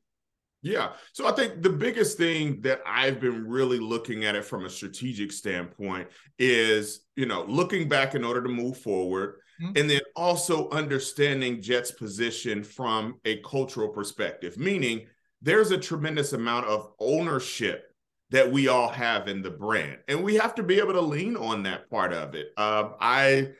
Yeah. 0.63 0.93
So 1.13 1.29
I 1.29 1.33
think 1.33 1.63
the 1.63 1.71
biggest 1.71 2.17
thing 2.17 2.63
that 2.63 2.81
I've 2.87 3.21
been 3.21 3.47
really 3.47 3.79
looking 3.79 4.25
at 4.25 4.35
it 4.35 4.47
from 4.47 4.65
a 4.65 4.71
strategic 4.71 5.31
standpoint 5.31 6.09
is, 6.39 7.01
you 7.17 7.27
know, 7.27 7.45
looking 7.47 7.89
back 7.89 8.15
in 8.15 8.25
order 8.25 8.43
to 8.43 8.49
move 8.49 8.79
forward, 8.79 9.41
mm-hmm. 9.61 9.73
and 9.77 9.89
then 9.91 10.01
also 10.17 10.69
understanding 10.71 11.63
Jet's 11.63 11.91
position 11.91 12.63
from 12.63 13.21
a 13.25 13.41
cultural 13.43 13.89
perspective, 13.89 14.57
meaning 14.57 15.07
there's 15.43 15.71
a 15.71 15.79
tremendous 15.79 16.33
amount 16.33 16.67
of 16.67 16.93
ownership 16.99 17.93
that 18.31 18.51
we 18.51 18.69
all 18.69 18.89
have 18.89 19.29
in 19.29 19.43
the 19.43 19.51
brand, 19.51 19.99
and 20.09 20.23
we 20.23 20.35
have 20.37 20.55
to 20.57 20.63
be 20.63 20.79
able 20.79 20.95
to 20.95 21.01
lean 21.01 21.37
on 21.37 21.63
that 21.65 21.89
part 21.91 22.13
of 22.13 22.35
it. 22.35 22.49
Uh, 22.57 22.91
I 23.01 23.51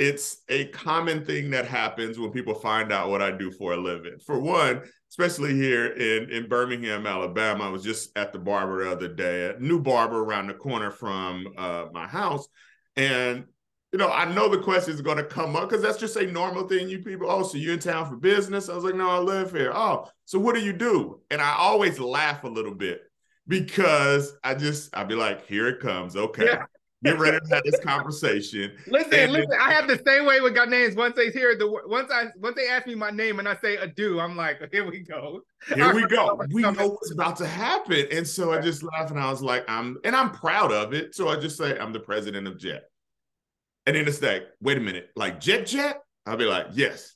it's 0.00 0.38
a 0.48 0.64
common 0.68 1.26
thing 1.26 1.50
that 1.50 1.66
happens 1.66 2.18
when 2.18 2.30
people 2.30 2.54
find 2.54 2.90
out 2.90 3.10
what 3.10 3.20
I 3.20 3.30
do 3.30 3.50
for 3.50 3.74
a 3.74 3.76
living. 3.76 4.18
For 4.24 4.40
one, 4.40 4.80
especially 5.10 5.54
here 5.54 5.88
in, 5.88 6.30
in 6.30 6.48
Birmingham, 6.48 7.06
Alabama, 7.06 7.64
I 7.64 7.68
was 7.68 7.84
just 7.84 8.16
at 8.16 8.32
the 8.32 8.38
barber 8.38 8.82
the 8.82 8.92
other 8.92 9.08
day, 9.08 9.50
a 9.50 9.60
new 9.60 9.78
barber 9.78 10.20
around 10.24 10.46
the 10.46 10.54
corner 10.54 10.90
from 10.90 11.48
uh, 11.58 11.86
my 11.92 12.06
house. 12.06 12.48
And, 12.96 13.44
you 13.92 13.98
know, 13.98 14.10
I 14.10 14.32
know 14.32 14.48
the 14.48 14.58
question 14.58 14.94
is 14.94 15.00
going 15.00 15.16
to 15.16 15.24
come 15.24 15.56
up 15.56 15.68
because 15.68 15.82
that's 15.82 15.98
just 15.98 16.16
a 16.16 16.26
normal 16.26 16.68
thing. 16.68 16.88
You 16.88 17.00
people, 17.00 17.30
oh, 17.30 17.42
so 17.42 17.58
you 17.58 17.72
in 17.72 17.80
town 17.80 18.08
for 18.08 18.16
business? 18.16 18.68
I 18.68 18.74
was 18.74 18.84
like, 18.84 18.94
no, 18.94 19.10
I 19.10 19.18
live 19.18 19.50
here. 19.50 19.72
Oh, 19.74 20.08
so 20.26 20.38
what 20.38 20.54
do 20.54 20.60
you 20.60 20.72
do? 20.72 21.20
And 21.30 21.40
I 21.40 21.54
always 21.54 21.98
laugh 21.98 22.44
a 22.44 22.48
little 22.48 22.74
bit 22.74 23.02
because 23.48 24.32
I 24.44 24.54
just, 24.54 24.96
I'd 24.96 25.08
be 25.08 25.16
like, 25.16 25.46
here 25.46 25.66
it 25.66 25.80
comes. 25.80 26.14
Okay. 26.16 26.46
Yeah 26.46 26.66
get 27.02 27.18
ready 27.18 27.38
to 27.38 27.54
have 27.54 27.62
this 27.64 27.80
conversation. 27.80 28.72
Listen, 28.86 29.14
and 29.14 29.32
listen. 29.32 29.50
Then, 29.50 29.60
I 29.60 29.72
have 29.72 29.88
the 29.88 30.00
same 30.06 30.26
way 30.26 30.40
with 30.40 30.56
names. 30.68 30.94
Once 30.94 31.16
they 31.16 31.30
hear 31.30 31.56
the 31.56 31.68
once 31.86 32.10
I 32.12 32.26
once 32.38 32.56
they 32.56 32.68
ask 32.68 32.86
me 32.86 32.94
my 32.94 33.10
name 33.10 33.38
and 33.38 33.48
I 33.48 33.56
say 33.56 33.76
ado, 33.76 34.20
I'm 34.20 34.36
like, 34.36 34.58
oh, 34.62 34.66
here 34.70 34.88
we 34.88 35.00
go. 35.00 35.42
Here 35.74 35.94
we 35.94 36.06
go. 36.06 36.40
We 36.50 36.62
know 36.62 36.88
what's 36.88 37.12
about 37.12 37.36
to 37.36 37.46
happen, 37.46 38.06
and 38.10 38.26
so 38.26 38.52
I 38.52 38.60
just 38.60 38.82
laugh 38.82 39.10
and 39.10 39.18
I 39.20 39.30
was 39.30 39.42
like, 39.42 39.64
I'm 39.68 39.98
and 40.04 40.14
I'm 40.14 40.30
proud 40.30 40.72
of 40.72 40.92
it. 40.92 41.14
So 41.14 41.28
I 41.28 41.36
just 41.36 41.56
say 41.56 41.78
I'm 41.78 41.92
the 41.92 42.00
president 42.00 42.46
of 42.46 42.58
Jet, 42.58 42.89
and 43.86 43.96
then 43.96 44.06
it's 44.06 44.22
like, 44.22 44.44
wait 44.60 44.78
a 44.78 44.80
minute, 44.80 45.10
like 45.16 45.40
Jet 45.40 45.66
Jet. 45.66 46.00
I'll 46.26 46.36
be 46.36 46.44
like, 46.44 46.66
yes, 46.72 47.14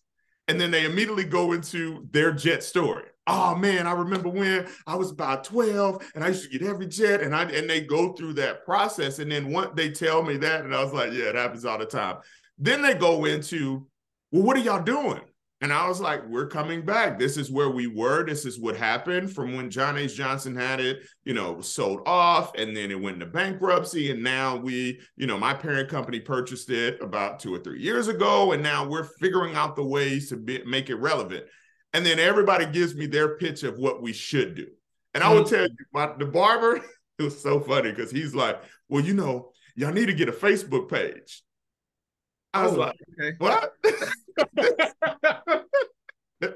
and 0.48 0.60
then 0.60 0.70
they 0.70 0.84
immediately 0.84 1.24
go 1.24 1.52
into 1.52 2.08
their 2.10 2.32
Jet 2.32 2.62
story 2.62 3.04
oh 3.26 3.54
man, 3.54 3.86
I 3.86 3.92
remember 3.92 4.28
when 4.28 4.66
I 4.86 4.96
was 4.96 5.10
about 5.10 5.44
12 5.44 6.12
and 6.14 6.24
I 6.24 6.28
used 6.28 6.50
to 6.50 6.58
get 6.58 6.66
every 6.66 6.86
jet 6.86 7.20
and 7.22 7.34
I 7.34 7.44
and 7.44 7.68
they 7.68 7.80
go 7.80 8.12
through 8.12 8.34
that 8.34 8.64
process. 8.64 9.18
And 9.18 9.30
then 9.30 9.50
once 9.50 9.70
they 9.74 9.90
tell 9.90 10.22
me 10.22 10.36
that, 10.38 10.64
and 10.64 10.74
I 10.74 10.82
was 10.82 10.92
like, 10.92 11.12
yeah, 11.12 11.30
it 11.30 11.34
happens 11.34 11.64
all 11.64 11.78
the 11.78 11.86
time. 11.86 12.16
Then 12.58 12.82
they 12.82 12.94
go 12.94 13.24
into, 13.24 13.86
well, 14.30 14.42
what 14.42 14.56
are 14.56 14.60
y'all 14.60 14.82
doing? 14.82 15.20
And 15.64 15.72
I 15.72 15.88
was 15.88 15.98
like, 15.98 16.22
we're 16.26 16.46
coming 16.46 16.82
back. 16.82 17.18
This 17.18 17.38
is 17.38 17.50
where 17.50 17.70
we 17.70 17.86
were. 17.86 18.22
This 18.22 18.44
is 18.44 18.60
what 18.60 18.76
happened 18.76 19.32
from 19.32 19.56
when 19.56 19.70
John 19.70 19.96
H. 19.96 20.14
Johnson 20.14 20.54
had 20.54 20.78
it, 20.78 21.04
you 21.24 21.32
know, 21.32 21.62
sold 21.62 22.02
off 22.04 22.52
and 22.58 22.76
then 22.76 22.90
it 22.90 23.00
went 23.00 23.14
into 23.14 23.32
bankruptcy. 23.32 24.10
And 24.10 24.22
now 24.22 24.56
we, 24.56 25.00
you 25.16 25.26
know, 25.26 25.38
my 25.38 25.54
parent 25.54 25.88
company 25.88 26.20
purchased 26.20 26.68
it 26.68 27.00
about 27.00 27.40
two 27.40 27.54
or 27.54 27.60
three 27.60 27.80
years 27.80 28.08
ago. 28.08 28.52
And 28.52 28.62
now 28.62 28.86
we're 28.86 29.04
figuring 29.04 29.54
out 29.54 29.74
the 29.74 29.82
ways 29.82 30.28
to 30.28 30.36
be, 30.36 30.62
make 30.66 30.90
it 30.90 30.96
relevant. 30.96 31.46
And 31.94 32.04
then 32.04 32.18
everybody 32.18 32.66
gives 32.66 32.94
me 32.94 33.06
their 33.06 33.38
pitch 33.38 33.62
of 33.62 33.78
what 33.78 34.02
we 34.02 34.12
should 34.12 34.56
do. 34.56 34.66
And 35.14 35.24
I 35.24 35.32
will 35.32 35.44
mm-hmm. 35.44 35.54
tell 35.54 35.62
you, 35.62 35.76
my, 35.94 36.12
the 36.18 36.26
barber, 36.26 36.76
it 37.18 37.22
was 37.22 37.40
so 37.40 37.58
funny 37.58 37.88
because 37.88 38.10
he's 38.10 38.34
like, 38.34 38.60
well, 38.90 39.02
you 39.02 39.14
know, 39.14 39.52
y'all 39.76 39.94
need 39.94 40.08
to 40.08 40.12
get 40.12 40.28
a 40.28 40.32
Facebook 40.32 40.90
page. 40.90 41.42
I 42.52 42.64
was 42.64 42.74
oh, 42.74 42.80
like, 42.80 42.96
okay. 43.18 43.36
what? 43.38 43.72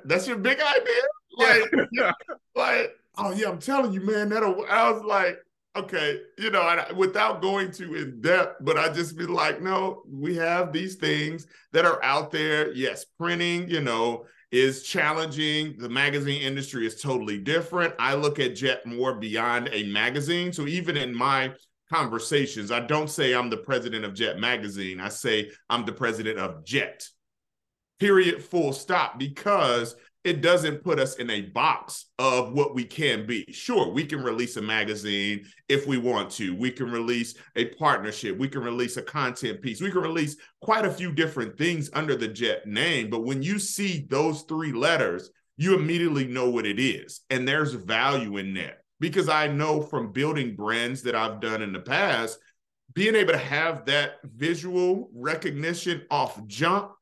That's 0.04 0.26
your 0.26 0.38
big 0.38 0.58
idea? 0.60 1.02
Like, 1.36 1.88
yeah. 1.92 2.12
like, 2.54 2.96
oh 3.16 3.32
yeah, 3.32 3.48
I'm 3.48 3.58
telling 3.58 3.92
you, 3.92 4.00
man. 4.00 4.28
That 4.30 4.42
I 4.42 4.90
was 4.90 5.02
like, 5.04 5.38
okay, 5.76 6.20
you 6.38 6.50
know, 6.50 6.60
I, 6.62 6.92
without 6.92 7.40
going 7.40 7.70
too 7.70 7.94
in 7.94 8.20
depth, 8.20 8.56
but 8.60 8.76
I 8.78 8.92
just 8.92 9.16
be 9.16 9.26
like, 9.26 9.62
no, 9.62 10.02
we 10.10 10.36
have 10.36 10.72
these 10.72 10.96
things 10.96 11.46
that 11.72 11.84
are 11.84 12.02
out 12.02 12.30
there. 12.30 12.72
Yes, 12.72 13.04
printing, 13.04 13.68
you 13.68 13.80
know, 13.80 14.26
is 14.50 14.82
challenging. 14.82 15.76
The 15.78 15.88
magazine 15.88 16.42
industry 16.42 16.86
is 16.86 17.00
totally 17.00 17.38
different. 17.38 17.94
I 17.98 18.14
look 18.14 18.38
at 18.38 18.56
Jet 18.56 18.86
more 18.86 19.14
beyond 19.14 19.68
a 19.72 19.84
magazine. 19.84 20.52
So 20.52 20.66
even 20.66 20.96
in 20.96 21.14
my 21.14 21.52
conversations, 21.92 22.70
I 22.70 22.80
don't 22.80 23.10
say 23.10 23.34
I'm 23.34 23.50
the 23.50 23.58
president 23.58 24.04
of 24.04 24.14
Jet 24.14 24.38
Magazine. 24.38 25.00
I 25.00 25.08
say 25.08 25.50
I'm 25.70 25.84
the 25.84 25.92
president 25.92 26.38
of 26.38 26.64
Jet. 26.64 27.06
Period, 27.98 28.42
full 28.42 28.72
stop, 28.72 29.18
because 29.18 29.96
it 30.24 30.40
doesn't 30.42 30.82
put 30.82 30.98
us 30.98 31.16
in 31.16 31.30
a 31.30 31.42
box 31.42 32.06
of 32.18 32.52
what 32.52 32.74
we 32.74 32.84
can 32.84 33.26
be. 33.26 33.44
Sure, 33.50 33.90
we 33.90 34.04
can 34.04 34.22
release 34.22 34.56
a 34.56 34.62
magazine 34.62 35.44
if 35.68 35.86
we 35.86 35.96
want 35.96 36.30
to. 36.32 36.54
We 36.54 36.70
can 36.70 36.90
release 36.90 37.34
a 37.56 37.66
partnership. 37.66 38.36
We 38.36 38.48
can 38.48 38.62
release 38.62 38.96
a 38.96 39.02
content 39.02 39.62
piece. 39.62 39.80
We 39.80 39.90
can 39.90 40.02
release 40.02 40.36
quite 40.60 40.84
a 40.84 40.90
few 40.90 41.12
different 41.12 41.56
things 41.56 41.88
under 41.94 42.14
the 42.14 42.28
Jet 42.28 42.66
name. 42.66 43.10
But 43.10 43.24
when 43.24 43.42
you 43.42 43.58
see 43.58 44.06
those 44.10 44.42
three 44.42 44.72
letters, 44.72 45.30
you 45.56 45.74
immediately 45.74 46.26
know 46.26 46.50
what 46.50 46.66
it 46.66 46.78
is. 46.78 47.20
And 47.30 47.46
there's 47.46 47.72
value 47.72 48.36
in 48.36 48.54
that 48.54 48.78
because 49.00 49.28
I 49.28 49.46
know 49.46 49.80
from 49.80 50.12
building 50.12 50.56
brands 50.56 51.02
that 51.02 51.14
I've 51.14 51.40
done 51.40 51.62
in 51.62 51.72
the 51.72 51.80
past, 51.80 52.38
being 52.92 53.14
able 53.14 53.32
to 53.32 53.38
have 53.38 53.84
that 53.86 54.16
visual 54.24 55.10
recognition 55.14 56.02
off 56.10 56.44
jump 56.46 56.92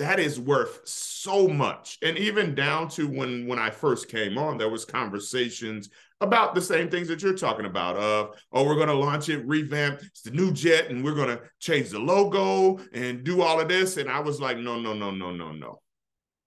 that 0.00 0.18
is 0.18 0.40
worth 0.40 0.80
so 0.88 1.46
much. 1.46 1.98
And 2.00 2.16
even 2.16 2.54
down 2.54 2.88
to 2.90 3.06
when 3.06 3.46
when 3.46 3.58
i 3.58 3.68
first 3.68 4.08
came 4.08 4.38
on 4.38 4.56
there 4.56 4.70
was 4.70 4.86
conversations 4.86 5.90
about 6.22 6.54
the 6.54 6.60
same 6.60 6.88
things 6.88 7.06
that 7.08 7.22
you're 7.22 7.34
talking 7.34 7.66
about 7.66 7.96
of 7.96 8.34
oh 8.52 8.64
we're 8.64 8.76
going 8.76 8.88
to 8.88 8.94
launch 8.94 9.28
it 9.28 9.46
revamp 9.46 10.00
it's 10.02 10.22
the 10.22 10.30
new 10.30 10.52
jet 10.52 10.90
and 10.90 11.04
we're 11.04 11.14
going 11.14 11.28
to 11.28 11.40
change 11.58 11.90
the 11.90 11.98
logo 11.98 12.78
and 12.94 13.24
do 13.24 13.42
all 13.42 13.60
of 13.60 13.68
this. 13.68 13.98
And 13.98 14.10
i 14.10 14.20
was 14.20 14.40
like 14.40 14.56
no 14.56 14.80
no 14.80 14.94
no 14.94 15.10
no 15.10 15.30
no 15.30 15.52
no. 15.52 15.80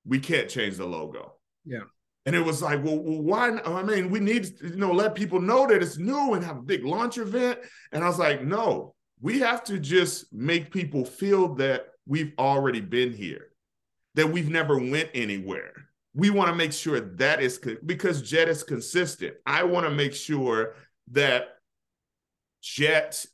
We 0.03 0.19
can't 0.19 0.49
change 0.49 0.77
the 0.77 0.87
logo. 0.87 1.35
Yeah. 1.63 1.83
And 2.25 2.35
it 2.35 2.43
was 2.43 2.61
like 2.61 2.83
well, 2.83 2.97
well 2.97 3.21
why 3.21 3.51
not? 3.51 3.67
i 3.67 3.83
mean 3.83 4.09
we 4.09 4.19
need 4.19 4.45
to 4.45 4.69
you 4.69 4.77
know 4.77 4.91
let 4.91 5.13
people 5.13 5.39
know 5.39 5.67
that 5.67 5.83
it's 5.83 5.99
new 5.99 6.33
and 6.33 6.43
have 6.43 6.57
a 6.57 6.63
big 6.63 6.83
launch 6.83 7.19
event. 7.19 7.59
And 7.91 8.03
i 8.03 8.07
was 8.07 8.17
like 8.17 8.43
no 8.43 8.95
we 9.21 9.39
have 9.39 9.63
to 9.63 9.77
just 9.77 10.33
make 10.33 10.71
people 10.71 11.05
feel 11.05 11.55
that 11.55 11.92
we've 12.05 12.33
already 12.37 12.81
been 12.81 13.13
here, 13.13 13.49
that 14.15 14.29
we've 14.29 14.49
never 14.49 14.77
went 14.77 15.09
anywhere. 15.13 15.73
We 16.15 16.29
want 16.29 16.49
to 16.49 16.55
make 16.55 16.73
sure 16.73 16.99
that 16.99 17.41
is 17.41 17.59
because 17.85 18.21
Jet 18.21 18.47
is 18.47 18.63
consistent. 18.63 19.35
I 19.45 19.63
want 19.63 19.85
to 19.85 19.91
make 19.91 20.13
sure 20.13 20.75
that 21.11 21.57
Jet 22.61 23.25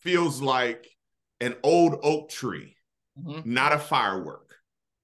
feels 0.00 0.42
like 0.42 0.88
an 1.40 1.54
old 1.62 2.00
oak 2.02 2.28
tree, 2.28 2.76
mm-hmm. 3.18 3.52
not 3.52 3.72
a 3.72 3.78
firework. 3.78 4.54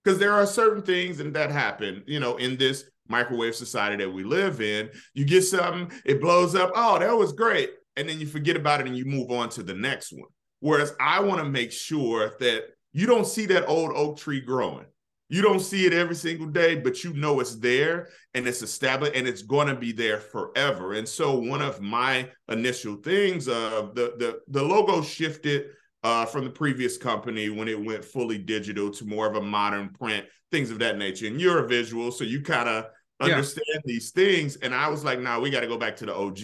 Because 0.02 0.18
there 0.18 0.32
are 0.32 0.46
certain 0.46 0.82
things 0.82 1.20
and 1.20 1.34
that 1.34 1.50
happen, 1.50 2.02
you 2.06 2.20
know, 2.20 2.36
in 2.36 2.56
this 2.56 2.84
microwave 3.10 3.54
society 3.54 4.02
that 4.02 4.10
we 4.10 4.24
live 4.24 4.60
in. 4.60 4.88
You 5.14 5.24
get 5.24 5.42
something, 5.42 5.92
it 6.04 6.20
blows 6.20 6.54
up. 6.54 6.72
Oh, 6.74 6.98
that 6.98 7.16
was 7.16 7.32
great. 7.32 7.70
And 7.96 8.08
then 8.08 8.18
you 8.18 8.26
forget 8.26 8.56
about 8.56 8.80
it 8.80 8.86
and 8.86 8.96
you 8.96 9.04
move 9.04 9.30
on 9.30 9.50
to 9.50 9.62
the 9.62 9.74
next 9.74 10.12
one. 10.12 10.30
Whereas 10.60 10.94
I 11.00 11.20
want 11.20 11.40
to 11.40 11.48
make 11.48 11.72
sure 11.72 12.32
that 12.40 12.64
you 12.92 13.06
don't 13.06 13.26
see 13.26 13.46
that 13.46 13.66
old 13.66 13.92
oak 13.94 14.18
tree 14.18 14.40
growing. 14.40 14.86
You 15.28 15.42
don't 15.42 15.60
see 15.60 15.86
it 15.86 15.92
every 15.92 16.16
single 16.16 16.48
day, 16.48 16.74
but 16.74 17.04
you 17.04 17.12
know 17.12 17.38
it's 17.38 17.54
there 17.54 18.08
and 18.34 18.48
it's 18.48 18.62
established 18.62 19.14
and 19.14 19.28
it's 19.28 19.42
going 19.42 19.68
to 19.68 19.76
be 19.76 19.92
there 19.92 20.18
forever. 20.18 20.94
And 20.94 21.08
so 21.08 21.38
one 21.38 21.62
of 21.62 21.80
my 21.80 22.28
initial 22.48 22.96
things, 22.96 23.48
uh, 23.48 23.88
the 23.94 24.14
the 24.18 24.40
the 24.48 24.62
logo 24.62 25.02
shifted 25.02 25.66
uh, 26.02 26.24
from 26.24 26.44
the 26.44 26.50
previous 26.50 26.96
company 26.96 27.48
when 27.48 27.68
it 27.68 27.80
went 27.80 28.04
fully 28.04 28.38
digital 28.38 28.90
to 28.90 29.04
more 29.04 29.28
of 29.28 29.36
a 29.36 29.40
modern 29.40 29.90
print, 29.90 30.26
things 30.50 30.72
of 30.72 30.80
that 30.80 30.98
nature. 30.98 31.28
And 31.28 31.40
you're 31.40 31.64
a 31.64 31.68
visual, 31.68 32.10
so 32.10 32.24
you 32.24 32.42
kind 32.42 32.68
of 32.68 32.86
understand 33.20 33.66
yeah. 33.72 33.80
these 33.84 34.10
things. 34.10 34.56
And 34.56 34.74
I 34.74 34.88
was 34.88 35.04
like, 35.04 35.20
nah, 35.20 35.38
we 35.38 35.50
got 35.50 35.60
to 35.60 35.68
go 35.68 35.78
back 35.78 35.96
to 35.96 36.06
the 36.06 36.14
OG 36.14 36.40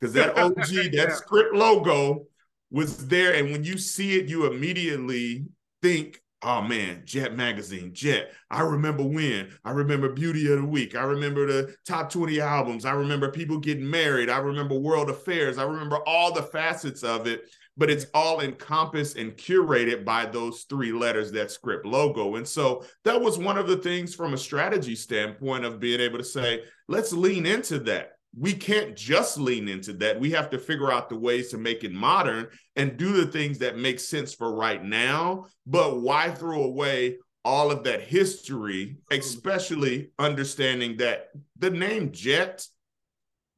because 0.00 0.14
that 0.14 0.38
OG, 0.38 0.92
that 0.92 1.12
script 1.16 1.54
logo 1.54 2.24
was 2.70 3.06
there. 3.06 3.34
And 3.34 3.52
when 3.52 3.64
you 3.64 3.76
see 3.76 4.18
it, 4.18 4.28
you 4.28 4.50
immediately 4.50 5.44
think, 5.84 6.22
oh 6.42 6.62
man, 6.62 7.02
Jet 7.04 7.36
Magazine, 7.36 7.92
Jet. 7.92 8.32
I 8.50 8.62
remember 8.62 9.04
when. 9.04 9.50
I 9.66 9.72
remember 9.72 10.08
Beauty 10.08 10.50
of 10.50 10.62
the 10.62 10.66
Week. 10.66 10.96
I 10.96 11.02
remember 11.02 11.46
the 11.46 11.74
top 11.86 12.10
20 12.10 12.40
albums. 12.40 12.86
I 12.86 12.92
remember 12.92 13.30
people 13.30 13.58
getting 13.58 13.88
married. 13.88 14.30
I 14.30 14.38
remember 14.38 14.76
world 14.76 15.10
affairs. 15.10 15.58
I 15.58 15.64
remember 15.64 15.98
all 16.06 16.32
the 16.32 16.42
facets 16.42 17.02
of 17.02 17.26
it, 17.26 17.42
but 17.76 17.90
it's 17.90 18.06
all 18.14 18.40
encompassed 18.40 19.18
and 19.18 19.36
curated 19.36 20.06
by 20.06 20.24
those 20.24 20.62
three 20.70 20.92
letters, 20.92 21.30
that 21.32 21.50
script 21.50 21.84
logo. 21.84 22.36
And 22.36 22.48
so 22.48 22.82
that 23.04 23.20
was 23.20 23.36
one 23.36 23.58
of 23.58 23.68
the 23.68 23.76
things 23.76 24.14
from 24.14 24.32
a 24.32 24.38
strategy 24.38 24.96
standpoint 24.96 25.66
of 25.66 25.80
being 25.80 26.00
able 26.00 26.16
to 26.16 26.24
say, 26.24 26.62
let's 26.88 27.12
lean 27.12 27.44
into 27.44 27.78
that 27.80 28.12
we 28.38 28.52
can't 28.52 28.96
just 28.96 29.38
lean 29.38 29.68
into 29.68 29.92
that. 29.94 30.18
We 30.18 30.32
have 30.32 30.50
to 30.50 30.58
figure 30.58 30.90
out 30.90 31.08
the 31.08 31.18
ways 31.18 31.50
to 31.50 31.58
make 31.58 31.84
it 31.84 31.92
modern 31.92 32.48
and 32.74 32.96
do 32.96 33.12
the 33.12 33.30
things 33.30 33.58
that 33.58 33.78
make 33.78 34.00
sense 34.00 34.34
for 34.34 34.54
right 34.54 34.82
now. 34.82 35.46
But 35.66 36.00
why 36.00 36.30
throw 36.30 36.64
away 36.64 37.18
all 37.44 37.70
of 37.70 37.84
that 37.84 38.00
history, 38.02 38.96
especially 39.10 40.10
understanding 40.18 40.96
that 40.96 41.28
the 41.58 41.70
name 41.70 42.10
Jet, 42.10 42.66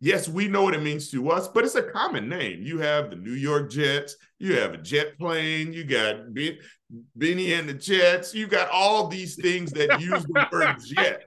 yes, 0.00 0.28
we 0.28 0.48
know 0.48 0.64
what 0.64 0.74
it 0.74 0.82
means 0.82 1.10
to 1.12 1.30
us, 1.30 1.48
but 1.48 1.64
it's 1.64 1.76
a 1.76 1.82
common 1.82 2.28
name. 2.28 2.62
You 2.62 2.78
have 2.78 3.10
the 3.10 3.16
New 3.16 3.32
York 3.32 3.70
Jets, 3.70 4.16
you 4.38 4.58
have 4.58 4.74
a 4.74 4.78
jet 4.78 5.18
plane, 5.18 5.72
you 5.72 5.84
got 5.84 6.16
Benny 7.14 7.54
and 7.54 7.68
the 7.68 7.74
Jets, 7.74 8.34
you 8.34 8.46
got 8.46 8.68
all 8.70 9.06
these 9.06 9.36
things 9.36 9.70
that 9.72 10.00
use 10.00 10.24
the 10.24 10.46
word 10.52 10.76
jet 10.84 11.25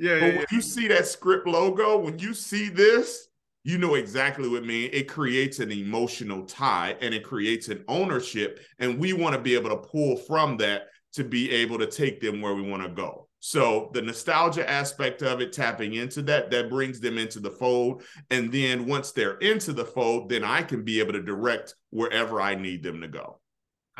yeah, 0.00 0.18
but 0.18 0.26
yeah, 0.26 0.36
when 0.38 0.46
you 0.50 0.62
see 0.62 0.88
that 0.88 1.06
script 1.06 1.46
logo, 1.46 1.98
when 1.98 2.18
you 2.18 2.32
see 2.32 2.70
this, 2.70 3.28
you 3.64 3.76
know 3.76 3.94
exactly 3.94 4.48
what 4.48 4.62
I 4.62 4.66
mean. 4.66 4.88
It 4.92 5.08
creates 5.08 5.58
an 5.58 5.70
emotional 5.70 6.44
tie 6.44 6.96
and 7.02 7.12
it 7.12 7.22
creates 7.22 7.68
an 7.68 7.84
ownership. 7.88 8.60
And 8.78 8.98
we 8.98 9.12
want 9.12 9.34
to 9.34 9.40
be 9.40 9.54
able 9.54 9.68
to 9.68 9.76
pull 9.76 10.16
from 10.16 10.56
that 10.56 10.84
to 11.12 11.24
be 11.24 11.50
able 11.50 11.78
to 11.78 11.86
take 11.86 12.20
them 12.20 12.40
where 12.40 12.54
we 12.54 12.62
want 12.62 12.82
to 12.82 12.88
go. 12.88 13.28
So 13.40 13.90
the 13.92 14.02
nostalgia 14.02 14.68
aspect 14.68 15.22
of 15.22 15.40
it, 15.40 15.52
tapping 15.52 15.94
into 15.94 16.22
that, 16.22 16.50
that 16.50 16.70
brings 16.70 17.00
them 17.00 17.18
into 17.18 17.40
the 17.40 17.50
fold. 17.50 18.02
And 18.30 18.52
then 18.52 18.86
once 18.86 19.12
they're 19.12 19.38
into 19.38 19.72
the 19.72 19.84
fold, 19.84 20.30
then 20.30 20.44
I 20.44 20.62
can 20.62 20.82
be 20.82 21.00
able 21.00 21.12
to 21.12 21.22
direct 21.22 21.74
wherever 21.90 22.40
I 22.40 22.54
need 22.54 22.82
them 22.82 23.00
to 23.00 23.08
go. 23.08 23.39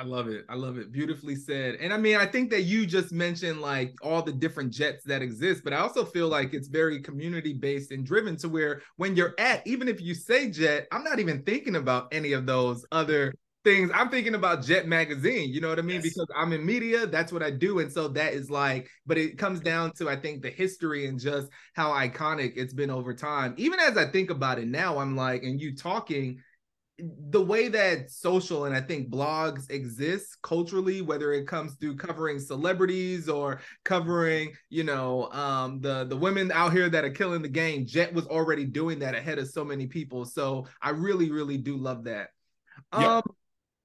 I 0.00 0.02
love 0.02 0.28
it. 0.28 0.46
I 0.48 0.54
love 0.54 0.78
it. 0.78 0.92
Beautifully 0.92 1.36
said. 1.36 1.74
And 1.74 1.92
I 1.92 1.98
mean, 1.98 2.16
I 2.16 2.24
think 2.24 2.48
that 2.52 2.62
you 2.62 2.86
just 2.86 3.12
mentioned 3.12 3.60
like 3.60 3.92
all 4.00 4.22
the 4.22 4.32
different 4.32 4.72
jets 4.72 5.04
that 5.04 5.20
exist, 5.20 5.62
but 5.62 5.74
I 5.74 5.76
also 5.76 6.06
feel 6.06 6.26
like 6.26 6.54
it's 6.54 6.68
very 6.68 7.02
community 7.02 7.52
based 7.52 7.90
and 7.90 8.06
driven 8.06 8.34
to 8.38 8.48
where 8.48 8.80
when 8.96 9.14
you're 9.14 9.34
at, 9.38 9.66
even 9.66 9.88
if 9.88 10.00
you 10.00 10.14
say 10.14 10.50
jet, 10.50 10.88
I'm 10.90 11.04
not 11.04 11.18
even 11.18 11.42
thinking 11.42 11.76
about 11.76 12.08
any 12.12 12.32
of 12.32 12.46
those 12.46 12.86
other 12.90 13.34
things, 13.62 13.90
I'm 13.92 14.08
thinking 14.08 14.34
about 14.34 14.64
Jet 14.64 14.88
Magazine. 14.88 15.52
You 15.52 15.60
know 15.60 15.68
what 15.68 15.78
I 15.78 15.82
mean? 15.82 15.96
Yes. 15.96 16.14
Because 16.14 16.28
I'm 16.34 16.54
in 16.54 16.64
media, 16.64 17.06
that's 17.06 17.30
what 17.30 17.42
I 17.42 17.50
do. 17.50 17.80
And 17.80 17.92
so 17.92 18.08
that 18.08 18.32
is 18.32 18.50
like, 18.50 18.88
but 19.04 19.18
it 19.18 19.36
comes 19.36 19.60
down 19.60 19.92
to, 19.96 20.08
I 20.08 20.16
think, 20.16 20.40
the 20.40 20.48
history 20.48 21.08
and 21.08 21.20
just 21.20 21.48
how 21.74 21.90
iconic 21.90 22.54
it's 22.56 22.72
been 22.72 22.90
over 22.90 23.12
time. 23.12 23.52
Even 23.58 23.78
as 23.78 23.98
I 23.98 24.06
think 24.06 24.30
about 24.30 24.58
it 24.58 24.66
now, 24.66 24.98
I'm 24.98 25.14
like, 25.14 25.42
and 25.42 25.60
you 25.60 25.76
talking, 25.76 26.40
the 27.30 27.40
way 27.40 27.68
that 27.68 28.10
social 28.10 28.64
and 28.64 28.74
I 28.74 28.80
think 28.80 29.10
blogs 29.10 29.70
exist 29.70 30.36
culturally, 30.42 31.02
whether 31.02 31.32
it 31.32 31.46
comes 31.46 31.76
to 31.78 31.96
covering 31.96 32.38
celebrities 32.38 33.28
or 33.28 33.60
covering, 33.84 34.52
you 34.68 34.84
know, 34.84 35.30
um, 35.32 35.80
the 35.80 36.04
the 36.04 36.16
women 36.16 36.50
out 36.52 36.72
here 36.72 36.88
that 36.88 37.04
are 37.04 37.10
killing 37.10 37.42
the 37.42 37.48
game, 37.48 37.86
Jet 37.86 38.12
was 38.12 38.26
already 38.26 38.64
doing 38.64 38.98
that 39.00 39.14
ahead 39.14 39.38
of 39.38 39.48
so 39.48 39.64
many 39.64 39.86
people. 39.86 40.24
So 40.24 40.66
I 40.82 40.90
really, 40.90 41.30
really 41.30 41.58
do 41.58 41.76
love 41.76 42.04
that. 42.04 42.28
Yeah. 42.92 43.16
Um, 43.16 43.22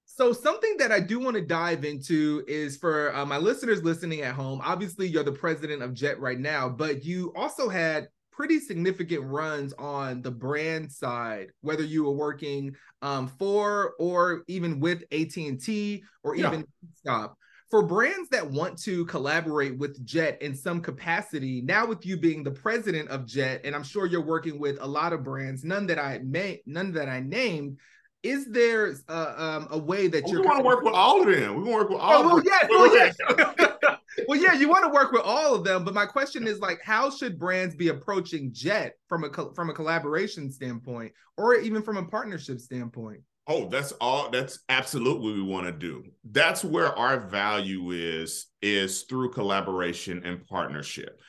so 0.06 0.32
something 0.32 0.78
that 0.78 0.91
I 0.91 1.01
do 1.01 1.19
want 1.19 1.36
to 1.36 1.41
dive 1.41 1.84
into 1.84 2.43
is 2.47 2.78
for 2.78 3.13
uh, 3.13 3.25
my 3.25 3.38
listeners 3.38 3.84
listening 3.84 4.21
at 4.21 4.34
home. 4.34 4.62
Obviously, 4.63 5.08
you're 5.08 5.23
the 5.23 5.32
president 5.32 5.82
of 5.82 5.93
Jet 5.93 6.19
right 6.19 6.39
now, 6.39 6.69
but 6.69 7.04
you 7.04 7.34
also 7.36 7.67
had 7.67 8.08
pretty 8.36 8.60
significant 8.60 9.24
runs 9.24 9.74
on 9.74 10.21
the 10.21 10.32
brand 10.32 10.91
side, 10.91 11.52
whether 11.62 11.84
you 11.84 12.04
were 12.04 12.12
working 12.12 12.76
um, 13.02 13.28
for 13.28 13.93
or 14.00 14.43
even 14.48 14.80
with 14.80 15.04
AT&T 15.12 16.04
or 16.24 16.36
even 16.36 16.60
yeah. 16.60 16.65
Stop. 16.95 17.38
For 17.71 17.82
brands 17.82 18.30
that 18.30 18.50
want 18.50 18.78
to 18.84 19.06
collaborate 19.06 19.78
with 19.78 20.06
Jet 20.06 20.41
in 20.41 20.56
some 20.56 20.82
capacity, 20.82 21.62
now 21.62 21.86
with 21.86 22.06
you 22.06 22.15
being 22.15 22.43
the 22.43 22.52
president 22.52 23.10
of 23.10 23.26
Jet, 23.26 23.62
and 23.63 23.76
I'm 23.76 23.84
sure 23.84 24.06
you're 24.06 24.21
working 24.21 24.60
with 24.60 24.78
a 24.82 24.88
lot 24.88 25.13
of 25.13 25.24
brands, 25.24 25.63
none 25.63 25.88
that 25.88 25.98
I 25.98 26.19
may, 26.24 26.62
none 26.65 26.91
that 26.93 27.10
I 27.10 27.21
named. 27.21 27.80
Is 28.26 28.48
there 28.48 28.96
uh, 29.08 29.34
um, 29.38 29.68
a 29.70 29.78
way 29.78 30.08
that 30.08 30.28
you're? 30.28 30.42
We 30.42 30.48
want 30.48 30.58
to 30.58 30.66
work 30.66 30.84
with 30.84 30.96
all 30.96 31.22
of 31.22 31.28
them. 31.28 31.64
We 31.64 31.70
want 31.70 31.88
to 31.88 31.88
work 31.88 31.90
with 31.90 32.00
all. 32.00 32.38
Of 32.38 32.44
them. 32.44 32.54
Oh, 32.72 32.82
well, 32.82 32.98
yes, 32.98 33.16
well, 33.38 33.78
yes. 33.78 33.98
well, 34.28 34.42
yeah, 34.42 34.54
you 34.54 34.68
want 34.68 34.84
to 34.84 34.90
work 34.90 35.12
with 35.12 35.22
all 35.22 35.54
of 35.54 35.64
them, 35.64 35.84
but 35.84 35.94
my 35.94 36.08
question 36.08 36.48
is 36.48 36.58
like, 36.58 36.80
how 36.84 37.12
should 37.12 37.38
brands 37.38 37.76
be 37.76 37.90
approaching 37.90 38.52
Jet 38.52 38.94
from 39.08 39.26
a 39.26 39.54
from 39.54 39.70
a 39.70 39.74
collaboration 39.74 40.52
standpoint, 40.52 41.14
or 41.38 41.54
even 41.54 41.84
from 41.84 41.98
a 41.98 42.04
partnership 42.04 42.60
standpoint? 42.60 43.22
Oh, 43.46 43.70
that's 43.70 43.92
all. 44.02 44.32
That's 44.32 44.58
absolutely 44.70 45.30
what 45.30 45.36
we 45.36 45.44
want 45.44 45.68
to 45.68 45.72
do. 45.72 46.04
That's 46.32 46.64
where 46.64 46.98
our 46.98 47.20
value 47.28 47.92
is 47.92 48.48
is 48.64 49.04
through 49.04 49.34
collaboration 49.34 50.24
and 50.26 50.44
partnership. 50.48 51.20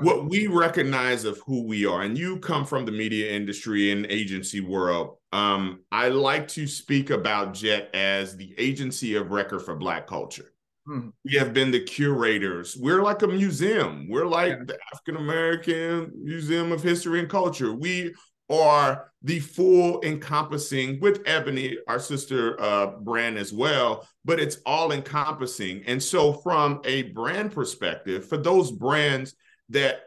What 0.00 0.28
we 0.30 0.46
recognize 0.46 1.24
of 1.24 1.38
who 1.46 1.64
we 1.66 1.84
are, 1.84 2.00
and 2.00 2.16
you 2.16 2.38
come 2.38 2.64
from 2.64 2.86
the 2.86 2.92
media 2.92 3.30
industry 3.30 3.92
and 3.92 4.06
agency 4.06 4.60
world. 4.60 5.18
Um, 5.32 5.80
I 5.92 6.08
like 6.08 6.48
to 6.48 6.66
speak 6.66 7.10
about 7.10 7.52
Jet 7.52 7.90
as 7.94 8.36
the 8.36 8.54
agency 8.56 9.16
of 9.16 9.30
record 9.30 9.60
for 9.60 9.76
Black 9.76 10.06
culture. 10.06 10.52
Hmm. 10.86 11.10
We 11.24 11.34
have 11.34 11.52
been 11.52 11.70
the 11.70 11.80
curators. 11.80 12.74
We're 12.76 13.02
like 13.02 13.22
a 13.22 13.28
museum. 13.28 14.08
We're 14.08 14.26
like 14.26 14.52
yeah. 14.52 14.64
the 14.64 14.78
African 14.92 15.16
American 15.16 16.12
Museum 16.16 16.72
of 16.72 16.82
History 16.82 17.20
and 17.20 17.28
Culture. 17.28 17.72
We 17.72 18.14
are 18.50 19.12
the 19.22 19.40
full 19.40 20.02
encompassing 20.02 21.00
with 21.00 21.22
Ebony, 21.26 21.78
our 21.86 21.98
sister 21.98 22.60
uh, 22.60 22.86
brand 23.00 23.38
as 23.38 23.52
well, 23.52 24.06
but 24.24 24.40
it's 24.40 24.58
all 24.66 24.92
encompassing. 24.92 25.82
And 25.86 26.02
so, 26.02 26.32
from 26.32 26.80
a 26.84 27.04
brand 27.04 27.52
perspective, 27.52 28.26
for 28.26 28.36
those 28.36 28.70
brands 28.70 29.34
that 29.72 30.04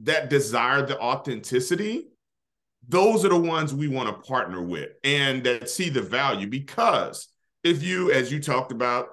that 0.00 0.30
desire 0.30 0.84
the 0.84 0.98
authenticity, 0.98 2.08
those 2.88 3.24
are 3.24 3.28
the 3.28 3.36
ones 3.36 3.72
we 3.72 3.88
want 3.88 4.08
to 4.08 4.28
partner 4.28 4.60
with 4.60 4.90
and 5.04 5.44
that 5.44 5.70
see 5.70 5.88
the 5.88 6.02
value. 6.02 6.46
Because 6.46 7.28
if 7.62 7.82
you, 7.82 8.10
as 8.10 8.32
you 8.32 8.40
talked 8.40 8.72
about, 8.72 9.08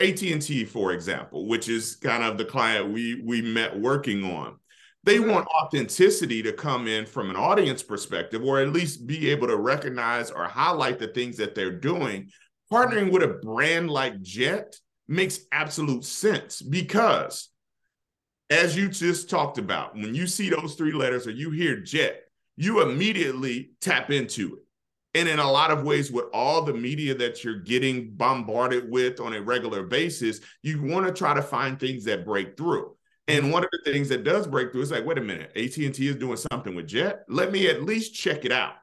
AT&T, 0.00 0.64
for 0.64 0.92
example, 0.92 1.46
which 1.46 1.68
is 1.68 1.96
kind 1.96 2.24
of 2.24 2.36
the 2.36 2.44
client 2.44 2.92
we 2.92 3.22
we 3.24 3.40
met 3.42 3.78
working 3.78 4.24
on. 4.24 4.56
They 5.04 5.18
mm-hmm. 5.18 5.30
want 5.30 5.46
authenticity 5.46 6.42
to 6.42 6.52
come 6.52 6.88
in 6.88 7.06
from 7.06 7.30
an 7.30 7.36
audience 7.36 7.82
perspective, 7.82 8.42
or 8.42 8.60
at 8.60 8.72
least 8.72 9.06
be 9.06 9.30
able 9.30 9.46
to 9.46 9.56
recognize 9.56 10.30
or 10.30 10.44
highlight 10.44 10.98
the 10.98 11.08
things 11.08 11.36
that 11.36 11.54
they're 11.54 11.78
doing. 11.78 12.30
Partnering 12.72 13.12
with 13.12 13.22
a 13.22 13.28
brand 13.28 13.90
like 13.90 14.20
Jet 14.20 14.76
makes 15.06 15.40
absolute 15.52 16.04
sense 16.04 16.60
because, 16.60 17.50
as 18.50 18.76
you 18.76 18.88
just 18.88 19.30
talked 19.30 19.58
about, 19.58 19.94
when 19.94 20.14
you 20.14 20.26
see 20.26 20.50
those 20.50 20.74
three 20.74 20.92
letters 20.92 21.26
or 21.26 21.30
you 21.30 21.50
hear 21.50 21.80
Jet, 21.80 22.22
you 22.56 22.82
immediately 22.82 23.72
tap 23.80 24.10
into 24.10 24.56
it. 24.56 24.60
And 25.16 25.28
in 25.28 25.38
a 25.38 25.50
lot 25.50 25.70
of 25.70 25.84
ways, 25.84 26.10
with 26.10 26.26
all 26.32 26.62
the 26.62 26.74
media 26.74 27.14
that 27.14 27.44
you're 27.44 27.60
getting 27.60 28.10
bombarded 28.14 28.90
with 28.90 29.20
on 29.20 29.34
a 29.34 29.40
regular 29.40 29.84
basis, 29.84 30.40
you 30.62 30.82
want 30.82 31.06
to 31.06 31.12
try 31.12 31.34
to 31.34 31.42
find 31.42 31.78
things 31.78 32.04
that 32.04 32.24
break 32.24 32.56
through. 32.56 32.96
And 33.28 33.44
mm-hmm. 33.44 33.52
one 33.52 33.64
of 33.64 33.70
the 33.72 33.92
things 33.92 34.08
that 34.08 34.24
does 34.24 34.46
break 34.46 34.72
through 34.72 34.82
is 34.82 34.90
like, 34.90 35.06
wait 35.06 35.18
a 35.18 35.22
minute, 35.22 35.52
AT&T 35.56 36.08
is 36.08 36.16
doing 36.16 36.36
something 36.36 36.74
with 36.74 36.88
Jet. 36.88 37.24
Let 37.28 37.52
me 37.52 37.68
at 37.68 37.84
least 37.84 38.14
check 38.14 38.44
it 38.44 38.52
out. 38.52 38.74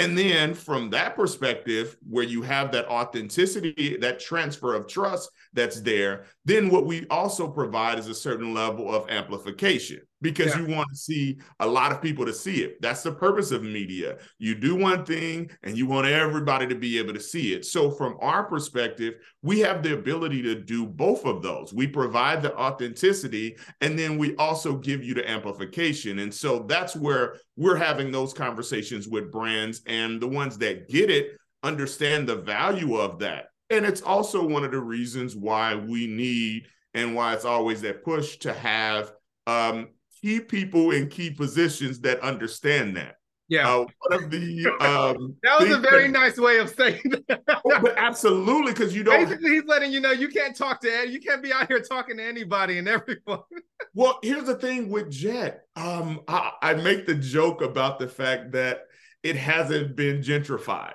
And 0.00 0.16
then 0.16 0.54
from 0.54 0.90
that 0.90 1.14
perspective, 1.14 1.96
where 2.08 2.24
you 2.24 2.42
have 2.42 2.72
that 2.72 2.88
authenticity, 2.88 3.98
that 3.98 4.18
transfer 4.18 4.74
of 4.74 4.88
trust 4.88 5.30
that's 5.52 5.80
there, 5.82 6.24
then 6.44 6.70
what 6.70 6.86
we 6.86 7.06
also 7.08 7.46
provide 7.48 7.98
is 7.98 8.08
a 8.08 8.14
certain 8.14 8.54
level 8.54 8.94
of 8.94 9.10
amplification 9.10 10.00
because 10.22 10.54
yeah. 10.54 10.60
you 10.60 10.74
want 10.74 10.88
to 10.90 10.96
see 10.96 11.38
a 11.60 11.66
lot 11.66 11.92
of 11.92 12.02
people 12.02 12.26
to 12.26 12.32
see 12.32 12.62
it. 12.62 12.80
That's 12.82 13.02
the 13.02 13.12
purpose 13.12 13.50
of 13.50 13.62
media. 13.62 14.18
You 14.38 14.54
do 14.54 14.76
one 14.76 15.04
thing 15.04 15.50
and 15.62 15.76
you 15.76 15.86
want 15.86 16.06
everybody 16.06 16.66
to 16.66 16.74
be 16.74 16.98
able 16.98 17.14
to 17.14 17.20
see 17.20 17.54
it. 17.54 17.64
So, 17.64 17.90
from 17.90 18.16
our 18.20 18.44
perspective, 18.44 19.14
we 19.42 19.60
have 19.60 19.82
the 19.82 19.94
ability 19.94 20.42
to 20.42 20.54
do 20.54 20.86
both 20.86 21.24
of 21.24 21.42
those. 21.42 21.72
We 21.72 21.86
provide 21.86 22.42
the 22.42 22.56
authenticity 22.56 23.56
and 23.80 23.98
then 23.98 24.18
we 24.18 24.36
also 24.36 24.76
give 24.76 25.02
you 25.02 25.14
the 25.14 25.28
amplification. 25.28 26.20
And 26.20 26.32
so 26.32 26.60
that's 26.60 26.94
where 26.94 27.36
we're 27.56 27.76
having 27.76 28.12
those 28.12 28.32
conversations 28.32 29.08
with 29.08 29.32
brands 29.32 29.82
and 29.86 30.20
the 30.20 30.28
ones 30.28 30.58
that 30.58 30.88
get 30.88 31.10
it 31.10 31.36
understand 31.62 32.28
the 32.28 32.36
value 32.36 32.96
of 32.96 33.18
that. 33.20 33.46
And 33.70 33.84
it's 33.84 34.02
also 34.02 34.46
one 34.46 34.64
of 34.64 34.72
the 34.72 34.80
reasons 34.80 35.36
why 35.36 35.74
we 35.74 36.06
need 36.06 36.66
and 36.94 37.14
why 37.14 37.34
it's 37.34 37.44
always 37.44 37.82
that 37.82 38.04
push 38.04 38.38
to 38.38 38.52
have 38.52 39.12
um, 39.46 39.88
key 40.22 40.40
people 40.40 40.90
in 40.90 41.08
key 41.08 41.30
positions 41.30 42.00
that 42.00 42.20
understand 42.20 42.96
that. 42.96 43.16
Yeah. 43.50 43.68
Uh, 43.68 43.86
one 44.06 44.24
of 44.24 44.30
the 44.30 44.66
um, 44.80 45.34
that 45.42 45.60
was 45.60 45.72
a 45.72 45.78
very 45.78 46.06
that, 46.06 46.12
nice 46.12 46.38
way 46.38 46.58
of 46.58 46.70
saying 46.70 47.02
that. 47.28 47.42
oh, 47.48 47.80
but 47.82 47.98
absolutely, 47.98 48.72
because 48.72 48.94
you 48.94 49.02
don't. 49.02 49.24
Basically, 49.24 49.50
he's 49.50 49.64
letting 49.64 49.90
you 49.90 50.00
know 50.00 50.12
you 50.12 50.28
can't 50.28 50.56
talk 50.56 50.80
to 50.82 50.88
Ed. 50.88 51.10
You 51.10 51.20
can't 51.20 51.42
be 51.42 51.52
out 51.52 51.66
here 51.66 51.80
talking 51.80 52.18
to 52.18 52.22
anybody 52.22 52.78
and 52.78 52.88
everyone. 52.88 53.40
well, 53.94 54.20
here's 54.22 54.44
the 54.44 54.54
thing 54.54 54.88
with 54.88 55.10
Jet. 55.10 55.62
Um, 55.74 56.20
I, 56.28 56.52
I, 56.62 56.74
make 56.74 57.06
the 57.06 57.16
joke 57.16 57.60
about 57.60 57.98
the 57.98 58.06
fact 58.06 58.52
that 58.52 58.82
it 59.24 59.34
hasn't 59.34 59.96
been 59.96 60.20
gentrified, 60.22 60.94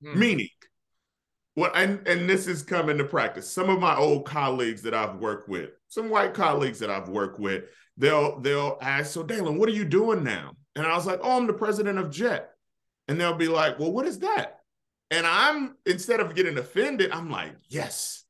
hmm. 0.00 0.16
meaning. 0.16 0.48
Well, 1.56 1.72
and, 1.74 2.06
and 2.06 2.28
this 2.28 2.46
is 2.46 2.62
coming 2.62 2.98
to 2.98 3.04
practice. 3.04 3.50
Some 3.50 3.70
of 3.70 3.80
my 3.80 3.96
old 3.96 4.26
colleagues 4.26 4.82
that 4.82 4.94
I've 4.94 5.16
worked 5.16 5.48
with, 5.48 5.70
some 5.88 6.10
white 6.10 6.34
colleagues 6.34 6.78
that 6.80 6.90
I've 6.90 7.08
worked 7.08 7.40
with, 7.40 7.64
they'll 7.96 8.38
they'll 8.40 8.76
ask, 8.82 9.12
so 9.12 9.24
Daylon, 9.24 9.58
what 9.58 9.68
are 9.68 9.72
you 9.72 9.86
doing 9.86 10.22
now? 10.22 10.52
And 10.74 10.86
I 10.86 10.94
was 10.94 11.06
like, 11.06 11.20
oh, 11.22 11.38
I'm 11.38 11.46
the 11.46 11.54
president 11.54 11.98
of 11.98 12.10
Jet. 12.10 12.50
And 13.08 13.18
they'll 13.18 13.34
be 13.34 13.48
like, 13.48 13.78
well, 13.78 13.92
what 13.92 14.06
is 14.06 14.18
that? 14.18 14.60
And 15.10 15.26
I'm 15.26 15.76
instead 15.86 16.20
of 16.20 16.34
getting 16.34 16.58
offended, 16.58 17.10
I'm 17.12 17.30
like, 17.30 17.54
yes, 17.68 18.24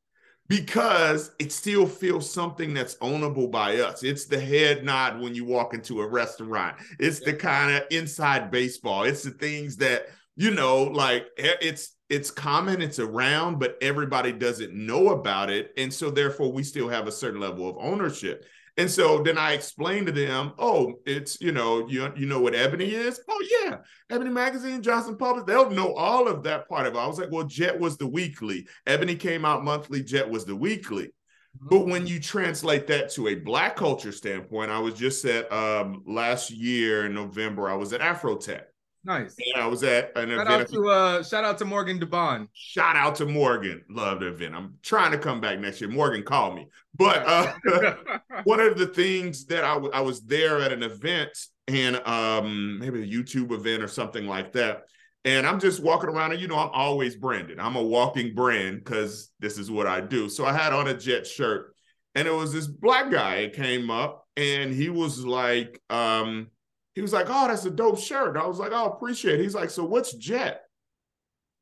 because 0.49 1.33
it 1.41 1.51
still 1.51 1.87
feels 1.87 2.31
something 2.31 2.75
that's 2.75 2.95
ownable 2.97 3.51
by 3.51 3.79
us. 3.79 4.05
It's 4.05 4.27
the 4.27 4.39
head 4.39 4.85
nod 4.85 5.21
when 5.21 5.35
you 5.35 5.45
walk 5.45 5.75
into 5.75 6.01
a 6.01 6.07
restaurant. 6.07 6.77
It's 7.01 7.21
the 7.21 7.33
kind 7.33 7.75
of 7.75 7.83
inside 7.91 8.53
baseball. 8.53 9.03
It's 9.05 9.25
the 9.25 9.31
things 9.31 9.77
that, 9.79 10.07
you 10.37 10.53
know, 10.53 10.85
like 10.85 11.27
eh, 11.39 11.55
it's 11.61 11.96
it's 12.09 12.31
common, 12.31 12.81
it's 12.81 12.99
around, 12.99 13.59
but 13.59 13.77
everybody 13.81 14.33
doesn't 14.33 14.73
know 14.73 15.11
about 15.11 15.51
it. 15.51 15.73
And 15.77 15.93
so 15.93 16.11
therefore 16.11 16.53
we 16.53 16.63
still 16.63 16.89
have 16.89 17.09
a 17.09 17.13
certain 17.13 17.41
level 17.41 17.69
of 17.69 17.77
ownership. 17.79 18.45
And 18.79 18.91
so 18.91 19.23
then 19.23 19.39
I 19.39 19.53
explained 19.53 20.07
to 20.07 20.13
them, 20.13 20.53
oh, 20.59 21.01
it's, 21.07 21.41
you 21.41 21.51
know, 21.51 21.89
you, 21.89 22.13
you 22.15 22.27
know 22.27 22.41
what 22.41 22.55
Ebony 22.55 22.91
is? 22.91 23.19
Oh, 23.27 23.45
yeah. 23.63 23.79
Ebony 24.11 24.31
Magazine, 24.31 24.83
Johnson 24.83 25.17
Public, 25.17 25.47
they'll 25.47 25.71
know 25.71 25.95
all 25.95 26.29
of 26.29 26.43
that 26.43 26.69
part 26.69 26.87
of 26.87 26.95
it. 26.95 26.99
I 26.99 27.07
was 27.07 27.19
like, 27.19 27.33
well, 27.33 27.45
Jet 27.45 27.79
was 27.81 27.97
the 27.97 28.07
weekly. 28.07 28.67
Ebony 28.87 29.17
came 29.17 29.47
out 29.47 29.65
monthly, 29.65 30.03
Jet 30.03 30.29
was 30.29 30.45
the 30.45 30.55
weekly. 30.55 31.07
Mm-hmm. 31.07 31.69
But 31.71 31.87
when 31.87 32.07
you 32.07 32.21
translate 32.21 32.87
that 32.89 33.11
to 33.13 33.29
a 33.29 33.35
black 33.37 33.77
culture 33.77 34.13
standpoint, 34.13 34.71
I 34.71 34.79
was 34.79 34.93
just 34.93 35.25
at 35.25 35.51
um, 35.51 36.03
last 36.07 36.51
year 36.51 37.07
in 37.07 37.15
November, 37.15 37.71
I 37.71 37.75
was 37.75 37.95
at 37.95 38.03
Afrotech. 38.03 38.65
Nice. 39.07 39.37
I 39.55 39.67
was 39.69 39.85
at 39.85 40.11
an 40.19 40.31
shout 40.31 40.47
event. 40.47 40.63
Out 40.63 40.69
to, 40.69 40.89
uh, 40.89 41.23
shout 41.23 41.45
out 41.45 41.59
to 41.59 41.65
Morgan 41.65 42.01
DeBaun. 42.01 42.49
Shout 42.53 42.97
out 42.97 43.15
to 43.17 43.27
Morgan. 43.27 43.85
Love 43.89 44.19
the 44.19 44.27
event. 44.27 44.57
I'm 44.57 44.75
trying 44.83 45.13
to 45.13 45.19
come 45.19 45.41
back 45.41 45.61
next 45.61 45.81
year. 45.81 45.89
Morgan 45.89 46.25
called 46.25 46.57
me. 46.57 46.67
But 46.97 47.25
uh, 47.25 47.95
one 48.45 48.59
of 48.59 48.77
the 48.77 48.89
things 48.89 49.47
that 49.47 49.63
I, 49.63 49.75
w- 49.75 49.93
I 49.95 50.01
was 50.01 50.23
there 50.23 50.61
at 50.61 50.73
an 50.73 50.83
event 50.83 51.31
and 51.69 52.05
um, 52.05 52.81
maybe 52.81 53.01
a 53.01 53.07
YouTube 53.07 53.53
event 53.53 53.81
or 53.81 53.87
something 53.87 54.27
like 54.27 54.53
that. 54.55 54.83
And 55.25 55.47
I'm 55.47 55.61
just 55.61 55.81
walking 55.81 56.11
around, 56.11 56.33
and 56.33 56.41
you 56.41 56.49
know, 56.49 56.59
I'm 56.59 56.71
always 56.73 57.15
branded. 57.15 57.61
I'm 57.61 57.77
a 57.77 57.83
walking 57.83 58.35
brand 58.35 58.83
because 58.83 59.31
this 59.39 59.57
is 59.57 59.71
what 59.71 59.87
I 59.87 60.01
do. 60.01 60.29
So 60.29 60.45
I 60.45 60.53
had 60.53 60.73
on 60.73 60.89
a 60.89 60.95
Jet 60.95 61.29
shirt, 61.29 61.77
and 62.17 62.27
it 62.27 62.33
was 62.33 62.53
this 62.53 62.67
black 62.67 63.11
guy. 63.13 63.37
It 63.37 63.55
came 63.55 63.89
up, 63.89 64.27
and 64.37 64.73
he 64.73 64.89
was 64.89 65.25
like, 65.25 65.81
um, 65.91 66.49
he 66.97 67.03
was 67.03 67.13
like, 67.13 67.27
"Oh, 67.29 67.47
that's 67.47 67.67
a 67.67 67.71
dope 67.71 68.01
shirt." 68.01 68.37
I 68.37 68.47
was 68.47 68.59
like, 68.59 68.73
"Oh, 68.73 68.87
appreciate 68.87 69.39
it." 69.39 69.43
He's 69.43 69.55
like, 69.55 69.71
"So 69.71 69.85
what's 69.85 70.15
Jet?" 70.15 70.63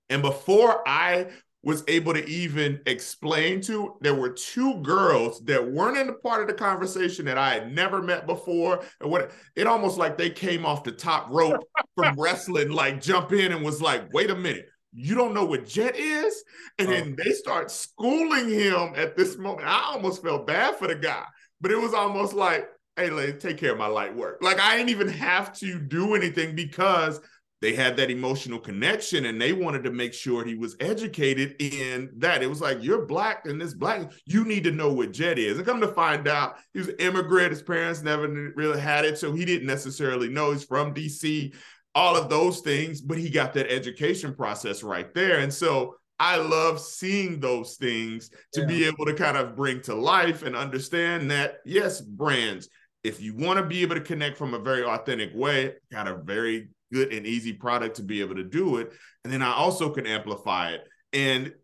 And 0.08 0.22
before 0.22 0.86
I 0.88 1.26
was 1.64 1.82
able 1.88 2.12
to 2.12 2.24
even 2.28 2.80
explain 2.86 3.60
to, 3.62 3.96
there 4.00 4.14
were 4.14 4.28
two 4.28 4.74
girls 4.82 5.40
that 5.46 5.72
weren't 5.72 5.96
in 5.96 6.06
the 6.06 6.12
part 6.12 6.42
of 6.42 6.46
the 6.46 6.54
conversation 6.54 7.24
that 7.24 7.38
I 7.38 7.54
had 7.54 7.74
never 7.74 8.00
met 8.00 8.26
before. 8.26 8.84
And 9.00 9.10
what 9.10 9.32
it 9.56 9.66
almost 9.66 9.98
like 9.98 10.16
they 10.16 10.30
came 10.30 10.64
off 10.64 10.84
the 10.84 10.92
top 10.92 11.28
rope 11.30 11.64
from 11.96 12.14
wrestling, 12.18 12.70
like 12.70 13.00
jump 13.00 13.32
in 13.32 13.50
and 13.50 13.64
was 13.64 13.82
like, 13.82 14.12
wait 14.12 14.30
a 14.30 14.36
minute. 14.36 14.66
You 14.92 15.16
don't 15.16 15.34
know 15.34 15.44
what 15.44 15.66
jet 15.66 15.96
is? 15.96 16.44
And 16.78 16.86
uh-huh. 16.86 16.96
then 16.96 17.16
they 17.16 17.32
start 17.32 17.72
schooling 17.72 18.48
him 18.48 18.92
at 18.94 19.16
this 19.16 19.36
moment. 19.36 19.66
I 19.66 19.90
almost 19.92 20.22
felt 20.22 20.46
bad 20.46 20.76
for 20.76 20.86
the 20.86 20.94
guy, 20.94 21.24
but 21.60 21.72
it 21.72 21.80
was 21.80 21.94
almost 21.94 22.34
like, 22.34 22.68
hey, 22.96 23.10
lady, 23.10 23.38
take 23.38 23.58
care 23.58 23.72
of 23.72 23.78
my 23.78 23.86
light 23.86 24.14
work. 24.14 24.38
Like 24.40 24.60
I 24.60 24.76
didn't 24.76 24.90
even 24.90 25.08
have 25.08 25.52
to 25.58 25.78
do 25.78 26.14
anything 26.14 26.54
because 26.54 27.20
they 27.60 27.74
had 27.74 27.96
that 27.96 28.10
emotional 28.10 28.58
connection 28.58 29.24
and 29.24 29.40
they 29.40 29.54
wanted 29.54 29.84
to 29.84 29.90
make 29.90 30.12
sure 30.12 30.44
he 30.44 30.54
was 30.54 30.76
educated 30.80 31.56
in 31.60 32.10
that. 32.18 32.42
It 32.42 32.46
was 32.46 32.60
like, 32.60 32.82
you're 32.82 33.06
black 33.06 33.46
and 33.46 33.58
this 33.58 33.72
black, 33.72 34.12
you 34.26 34.44
need 34.44 34.64
to 34.64 34.70
know 34.70 34.92
what 34.92 35.12
jet 35.12 35.38
is. 35.38 35.56
And 35.56 35.66
come 35.66 35.80
to 35.80 35.88
find 35.88 36.28
out, 36.28 36.56
he 36.74 36.80
was 36.80 36.88
an 36.88 36.96
immigrant. 36.98 37.52
His 37.52 37.62
parents 37.62 38.02
never 38.02 38.28
really 38.54 38.78
had 38.78 39.06
it. 39.06 39.16
So 39.16 39.32
he 39.32 39.46
didn't 39.46 39.66
necessarily 39.66 40.28
know 40.28 40.52
he's 40.52 40.64
from 40.64 40.92
DC, 40.92 41.54
all 41.94 42.16
of 42.16 42.28
those 42.28 42.60
things, 42.60 43.00
but 43.00 43.16
he 43.16 43.30
got 43.30 43.54
that 43.54 43.72
education 43.72 44.34
process 44.34 44.82
right 44.82 45.14
there. 45.14 45.38
And 45.38 45.52
so 45.52 45.96
I 46.20 46.36
love 46.36 46.78
seeing 46.78 47.40
those 47.40 47.76
things 47.76 48.30
to 48.52 48.60
yeah. 48.60 48.66
be 48.66 48.84
able 48.84 49.06
to 49.06 49.14
kind 49.14 49.36
of 49.36 49.56
bring 49.56 49.80
to 49.82 49.94
life 49.94 50.42
and 50.42 50.54
understand 50.54 51.30
that, 51.30 51.56
yes, 51.64 52.00
brands, 52.00 52.68
if 53.04 53.20
you 53.20 53.34
want 53.34 53.58
to 53.58 53.64
be 53.64 53.82
able 53.82 53.94
to 53.94 54.00
connect 54.00 54.36
from 54.36 54.54
a 54.54 54.58
very 54.58 54.82
authentic 54.82 55.30
way, 55.34 55.74
got 55.92 56.08
a 56.08 56.16
very 56.16 56.68
good 56.92 57.12
and 57.12 57.26
easy 57.26 57.52
product 57.52 57.96
to 57.96 58.02
be 58.02 58.20
able 58.20 58.34
to 58.34 58.44
do 58.44 58.78
it. 58.78 58.92
And 59.22 59.32
then 59.32 59.42
I 59.42 59.52
also 59.52 59.90
can 59.90 60.06
amplify 60.06 60.70
it. 60.70 60.84
And 61.12 61.54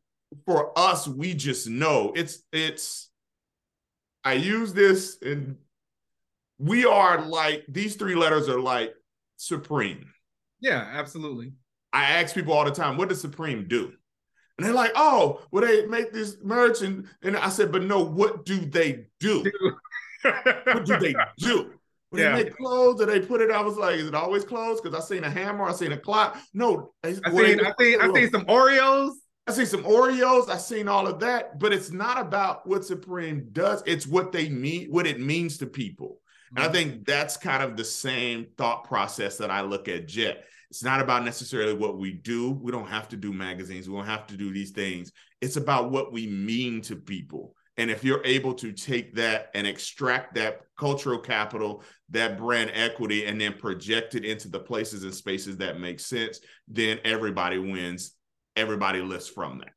for 0.46 0.78
us, 0.78 1.08
we 1.08 1.34
just 1.34 1.68
know 1.68 2.12
it's 2.14 2.42
it's 2.52 3.10
I 4.22 4.34
use 4.34 4.72
this 4.72 5.18
and 5.22 5.56
we 6.58 6.84
are 6.84 7.22
like 7.22 7.64
these 7.68 7.96
three 7.96 8.14
letters 8.14 8.48
are 8.48 8.60
like 8.60 8.94
supreme. 9.36 10.12
Yeah, 10.60 10.86
absolutely. 10.92 11.54
I 11.92 12.04
ask 12.04 12.34
people 12.34 12.52
all 12.52 12.64
the 12.64 12.70
time, 12.70 12.96
what 12.96 13.08
does 13.08 13.20
Supreme 13.20 13.66
do? 13.66 13.92
And 14.56 14.66
they're 14.66 14.74
like, 14.74 14.92
oh, 14.94 15.42
well, 15.50 15.66
they 15.66 15.86
make 15.86 16.12
this 16.12 16.36
merch. 16.42 16.82
And, 16.82 17.08
and 17.22 17.36
I 17.36 17.48
said, 17.48 17.72
but 17.72 17.82
no, 17.82 18.04
what 18.04 18.44
do 18.44 18.58
they 18.58 19.06
do? 19.18 19.50
What 20.22 20.84
do 20.84 20.98
they 20.98 21.14
do? 21.38 21.72
When 22.10 22.22
yeah. 22.22 22.36
they 22.36 22.44
make 22.44 22.56
clothes, 22.56 23.00
or 23.00 23.06
they 23.06 23.20
put 23.20 23.40
it, 23.40 23.50
I 23.50 23.60
was 23.60 23.76
like, 23.76 23.96
is 23.96 24.08
it 24.08 24.14
always 24.14 24.44
clothes? 24.44 24.80
Because 24.80 24.98
I 24.98 25.06
seen 25.06 25.22
a 25.22 25.30
hammer, 25.30 25.64
I 25.64 25.72
seen 25.72 25.92
a 25.92 25.96
clock. 25.96 26.36
No, 26.52 26.92
I 27.04 27.12
seen, 27.12 27.22
I 27.24 27.72
seen, 27.78 28.00
I 28.00 28.12
seen 28.12 28.30
some 28.30 28.46
Oreos. 28.46 29.12
I 29.46 29.52
seen 29.52 29.66
some 29.66 29.84
Oreos. 29.84 30.48
I 30.48 30.56
seen 30.56 30.88
all 30.88 31.06
of 31.06 31.20
that, 31.20 31.58
but 31.58 31.72
it's 31.72 31.92
not 31.92 32.20
about 32.20 32.66
what 32.66 32.84
Supreme 32.84 33.48
does. 33.52 33.82
It's 33.86 34.06
what 34.06 34.32
they 34.32 34.48
mean, 34.48 34.90
what 34.90 35.06
it 35.06 35.20
means 35.20 35.58
to 35.58 35.66
people. 35.66 36.18
Mm-hmm. 36.52 36.56
And 36.56 36.64
I 36.64 36.66
mm-hmm. 36.66 36.90
think 36.90 37.06
that's 37.06 37.36
kind 37.36 37.62
of 37.62 37.76
the 37.76 37.84
same 37.84 38.46
thought 38.58 38.84
process 38.84 39.36
that 39.38 39.50
I 39.50 39.60
look 39.60 39.88
at 39.88 40.08
Jet. 40.08 40.44
It's 40.70 40.84
not 40.84 41.00
about 41.00 41.24
necessarily 41.24 41.74
what 41.74 41.98
we 41.98 42.12
do. 42.12 42.50
We 42.50 42.70
don't 42.70 42.88
have 42.88 43.08
to 43.08 43.16
do 43.16 43.32
magazines. 43.32 43.88
We 43.88 43.96
don't 43.96 44.06
have 44.06 44.26
to 44.28 44.36
do 44.36 44.52
these 44.52 44.70
things. 44.70 45.10
It's 45.40 45.56
about 45.56 45.90
what 45.90 46.12
we 46.12 46.28
mean 46.28 46.80
to 46.82 46.96
people. 46.96 47.54
And 47.80 47.90
if 47.90 48.04
you're 48.04 48.20
able 48.26 48.52
to 48.56 48.72
take 48.72 49.14
that 49.14 49.50
and 49.54 49.66
extract 49.66 50.34
that 50.34 50.60
cultural 50.76 51.18
capital, 51.18 51.82
that 52.10 52.36
brand 52.36 52.70
equity, 52.74 53.24
and 53.24 53.40
then 53.40 53.54
project 53.54 54.14
it 54.14 54.22
into 54.22 54.48
the 54.48 54.60
places 54.60 55.02
and 55.02 55.14
spaces 55.14 55.56
that 55.56 55.80
make 55.80 55.98
sense, 55.98 56.40
then 56.68 56.98
everybody 57.04 57.56
wins. 57.56 58.16
Everybody 58.54 59.00
lifts 59.00 59.28
from 59.28 59.60
that. 59.60 59.70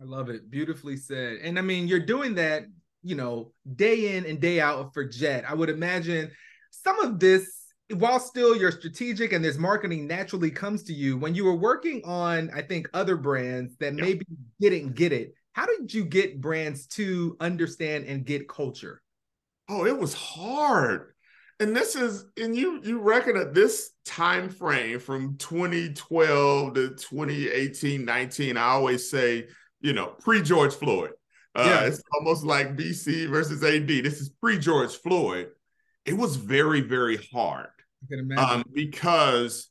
I 0.00 0.04
love 0.04 0.30
it. 0.30 0.50
Beautifully 0.50 0.96
said. 0.96 1.40
And 1.42 1.58
I 1.58 1.62
mean, 1.62 1.86
you're 1.86 2.00
doing 2.00 2.36
that, 2.36 2.64
you 3.02 3.16
know, 3.16 3.52
day 3.74 4.16
in 4.16 4.24
and 4.24 4.40
day 4.40 4.58
out 4.58 4.94
for 4.94 5.04
Jet. 5.04 5.44
I 5.46 5.52
would 5.52 5.68
imagine 5.68 6.30
some 6.70 6.98
of 7.00 7.20
this 7.20 7.64
while 7.96 8.18
still 8.18 8.56
you're 8.56 8.72
strategic 8.72 9.34
and 9.34 9.44
this 9.44 9.58
marketing 9.58 10.06
naturally 10.06 10.50
comes 10.50 10.82
to 10.84 10.94
you 10.94 11.18
when 11.18 11.36
you 11.36 11.44
were 11.44 11.54
working 11.54 12.02
on 12.04 12.50
i 12.52 12.60
think 12.60 12.88
other 12.92 13.16
brands 13.16 13.76
that 13.76 13.94
maybe 13.94 14.26
didn't 14.60 14.96
get 14.96 15.12
it 15.12 15.34
how 15.56 15.64
did 15.64 15.94
you 15.94 16.04
get 16.04 16.38
brands 16.38 16.86
to 16.86 17.34
understand 17.40 18.04
and 18.04 18.26
get 18.26 18.46
culture? 18.46 19.00
Oh, 19.70 19.86
it 19.86 19.98
was 19.98 20.12
hard. 20.12 21.14
And 21.60 21.74
this 21.74 21.96
is, 21.96 22.26
and 22.36 22.54
you 22.54 22.82
you 22.84 23.00
reckon 23.00 23.38
at 23.38 23.54
this 23.54 23.92
time 24.04 24.50
frame 24.50 24.98
from 24.98 25.38
2012 25.38 26.74
to 26.74 26.88
2018, 26.90 28.04
19, 28.04 28.58
I 28.58 28.62
always 28.64 29.10
say, 29.10 29.48
you 29.80 29.94
know, 29.94 30.08
pre-George 30.20 30.74
Floyd. 30.74 31.12
Uh, 31.54 31.64
yeah. 31.66 31.86
It's 31.86 32.02
almost 32.18 32.44
like 32.44 32.76
BC 32.76 33.30
versus 33.30 33.64
AD. 33.64 33.88
This 33.88 34.20
is 34.20 34.28
pre-George 34.28 34.94
Floyd. 34.96 35.48
It 36.04 36.12
was 36.12 36.36
very, 36.36 36.82
very 36.82 37.16
hard. 37.32 37.70
Um, 38.36 38.62
because 38.74 39.70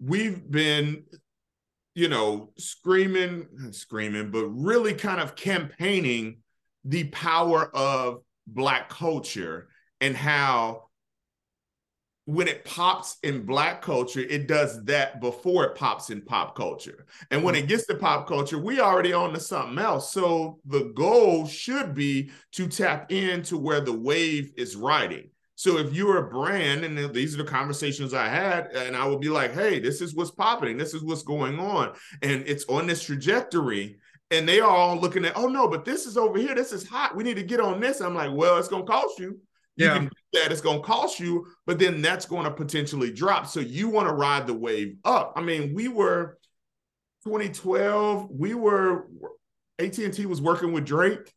we've 0.00 0.50
been 0.50 1.04
you 1.94 2.08
know, 2.08 2.52
screaming, 2.56 3.46
screaming, 3.72 4.30
but 4.30 4.46
really 4.46 4.94
kind 4.94 5.20
of 5.20 5.34
campaigning 5.34 6.38
the 6.84 7.04
power 7.04 7.74
of 7.74 8.22
Black 8.46 8.88
culture 8.88 9.68
and 10.00 10.16
how 10.16 10.84
when 12.26 12.46
it 12.46 12.64
pops 12.64 13.16
in 13.22 13.44
Black 13.44 13.82
culture, 13.82 14.20
it 14.20 14.46
does 14.46 14.84
that 14.84 15.20
before 15.20 15.64
it 15.64 15.74
pops 15.74 16.10
in 16.10 16.22
pop 16.22 16.54
culture. 16.54 17.06
And 17.30 17.42
when 17.42 17.56
it 17.56 17.66
gets 17.66 17.86
to 17.86 17.96
pop 17.96 18.28
culture, 18.28 18.58
we 18.58 18.78
already 18.78 19.12
on 19.12 19.32
to 19.32 19.40
something 19.40 19.78
else. 19.78 20.12
So 20.12 20.60
the 20.64 20.92
goal 20.94 21.46
should 21.46 21.94
be 21.94 22.30
to 22.52 22.68
tap 22.68 23.10
into 23.10 23.58
where 23.58 23.80
the 23.80 23.92
wave 23.92 24.52
is 24.56 24.76
riding. 24.76 25.30
So 25.60 25.76
if 25.76 25.92
you're 25.92 26.16
a 26.16 26.30
brand, 26.30 26.86
and 26.86 27.12
these 27.12 27.34
are 27.34 27.36
the 27.36 27.44
conversations 27.44 28.14
I 28.14 28.28
had, 28.28 28.68
and 28.68 28.96
I 28.96 29.06
would 29.06 29.20
be 29.20 29.28
like, 29.28 29.52
hey, 29.52 29.78
this 29.78 30.00
is 30.00 30.14
what's 30.14 30.30
popping, 30.30 30.78
this 30.78 30.94
is 30.94 31.04
what's 31.04 31.22
going 31.22 31.58
on, 31.58 31.92
and 32.22 32.44
it's 32.46 32.64
on 32.70 32.86
this 32.86 33.02
trajectory. 33.02 33.98
And 34.30 34.48
they 34.48 34.60
are 34.60 34.70
all 34.70 34.98
looking 34.98 35.26
at, 35.26 35.36
oh 35.36 35.48
no, 35.48 35.68
but 35.68 35.84
this 35.84 36.06
is 36.06 36.16
over 36.16 36.38
here, 36.38 36.54
this 36.54 36.72
is 36.72 36.88
hot. 36.88 37.14
We 37.14 37.24
need 37.24 37.36
to 37.36 37.42
get 37.42 37.60
on 37.60 37.78
this. 37.78 38.00
I'm 38.00 38.14
like, 38.14 38.30
well, 38.32 38.56
it's 38.56 38.68
gonna 38.68 38.84
cost 38.84 39.18
you. 39.18 39.38
You 39.76 39.84
yeah. 39.84 39.94
can 39.96 40.04
do 40.04 40.40
that, 40.40 40.50
it's 40.50 40.62
gonna 40.62 40.80
cost 40.80 41.20
you, 41.20 41.46
but 41.66 41.78
then 41.78 42.00
that's 42.00 42.24
gonna 42.24 42.50
potentially 42.50 43.12
drop. 43.12 43.46
So 43.46 43.60
you 43.60 43.90
want 43.90 44.08
to 44.08 44.14
ride 44.14 44.46
the 44.46 44.54
wave 44.54 44.96
up. 45.04 45.34
I 45.36 45.42
mean, 45.42 45.74
we 45.74 45.88
were 45.88 46.38
2012, 47.24 48.30
we 48.30 48.54
were 48.54 49.08
AT&T 49.78 50.24
was 50.24 50.40
working 50.40 50.72
with 50.72 50.86
Drake 50.86 51.34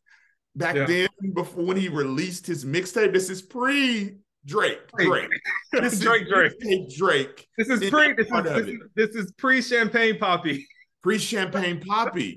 back 0.56 0.76
yeah. 0.76 0.86
then 0.86 1.08
before 1.34 1.64
when 1.64 1.76
he 1.76 1.88
released 1.88 2.46
his 2.46 2.64
mixtape. 2.64 3.12
This 3.12 3.30
is 3.30 3.42
pre 3.42 4.16
Drake. 4.46 4.80
Drake. 4.98 5.30
This 5.72 5.98
Drake. 5.98 6.28
Drake. 6.28 6.52
Drake. 6.96 7.48
This 7.56 7.68
is 7.68 7.90
pre. 7.90 8.14
This 8.14 8.26
is, 8.30 8.42
this 8.44 8.66
is, 8.66 8.78
this 8.94 9.10
is 9.10 9.32
pre 9.32 9.62
Champagne 9.62 10.18
Papi. 10.18 10.64
Pre 11.02 11.18
Champagne 11.18 11.80
Papi. 11.80 12.36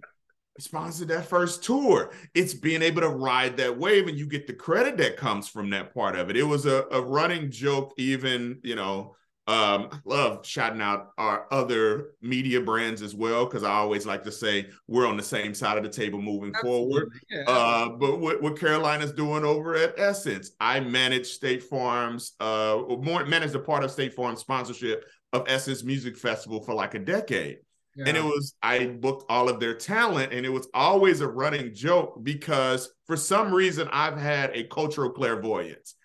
Sponsored 0.59 1.09
that 1.09 1.25
first 1.25 1.63
tour. 1.63 2.11
It's 2.33 2.55
being 2.55 2.81
able 2.81 3.01
to 3.01 3.09
ride 3.09 3.57
that 3.57 3.77
wave, 3.77 4.07
and 4.07 4.17
you 4.17 4.25
get 4.25 4.47
the 4.47 4.53
credit 4.53 4.97
that 4.97 5.15
comes 5.15 5.47
from 5.47 5.69
that 5.69 5.93
part 5.93 6.15
of 6.15 6.31
it. 6.31 6.37
It 6.37 6.43
was 6.43 6.65
a, 6.65 6.85
a 6.91 6.99
running 6.99 7.51
joke, 7.51 7.93
even 7.97 8.59
you 8.63 8.75
know, 8.75 9.16
um, 9.47 9.87
I 9.93 9.99
love 10.03 10.45
shouting 10.45 10.81
out 10.81 11.11
our 11.17 11.47
other 11.51 12.11
media 12.21 12.59
brands 12.59 13.01
as 13.01 13.15
well 13.15 13.45
because 13.45 13.63
I 13.63 13.71
always 13.71 14.05
like 14.05 14.23
to 14.23 14.31
say 14.31 14.67
we're 14.87 15.07
on 15.07 15.15
the 15.15 15.23
same 15.23 15.53
side 15.53 15.77
of 15.77 15.83
the 15.83 15.89
table 15.89 16.21
moving 16.21 16.53
Absolutely. 16.53 16.91
forward. 16.91 17.13
Yeah. 17.29 17.43
Uh, 17.47 17.89
but 17.89 18.19
what, 18.19 18.41
what 18.41 18.59
Carolina's 18.59 19.13
doing 19.13 19.45
over 19.45 19.75
at 19.75 19.97
Essence, 19.97 20.51
I 20.59 20.81
manage 20.81 21.27
State 21.27 21.63
Farm's, 21.63 22.33
uh, 22.41 22.77
more 23.01 23.25
managed 23.25 23.55
a 23.55 23.59
part 23.59 23.85
of 23.85 23.91
State 23.91 24.13
Farm's 24.13 24.41
sponsorship 24.41 25.05
of 25.31 25.45
Essence 25.47 25.81
Music 25.81 26.17
Festival 26.17 26.61
for 26.61 26.73
like 26.73 26.93
a 26.93 26.99
decade. 26.99 27.59
Yeah. 27.95 28.03
And 28.07 28.17
it 28.17 28.23
was, 28.23 28.53
I 28.61 28.85
booked 28.87 29.25
all 29.29 29.47
of 29.47 29.61
their 29.61 29.73
talent, 29.73 30.33
and 30.33 30.45
it 30.45 30.49
was 30.49 30.67
always 30.73 31.21
a 31.21 31.27
running 31.27 31.73
joke 31.73 32.19
because 32.21 32.91
for 33.05 33.15
some 33.15 33.53
reason 33.53 33.87
I've 33.93 34.17
had 34.17 34.51
a 34.53 34.65
cultural 34.65 35.09
clairvoyance. 35.09 35.95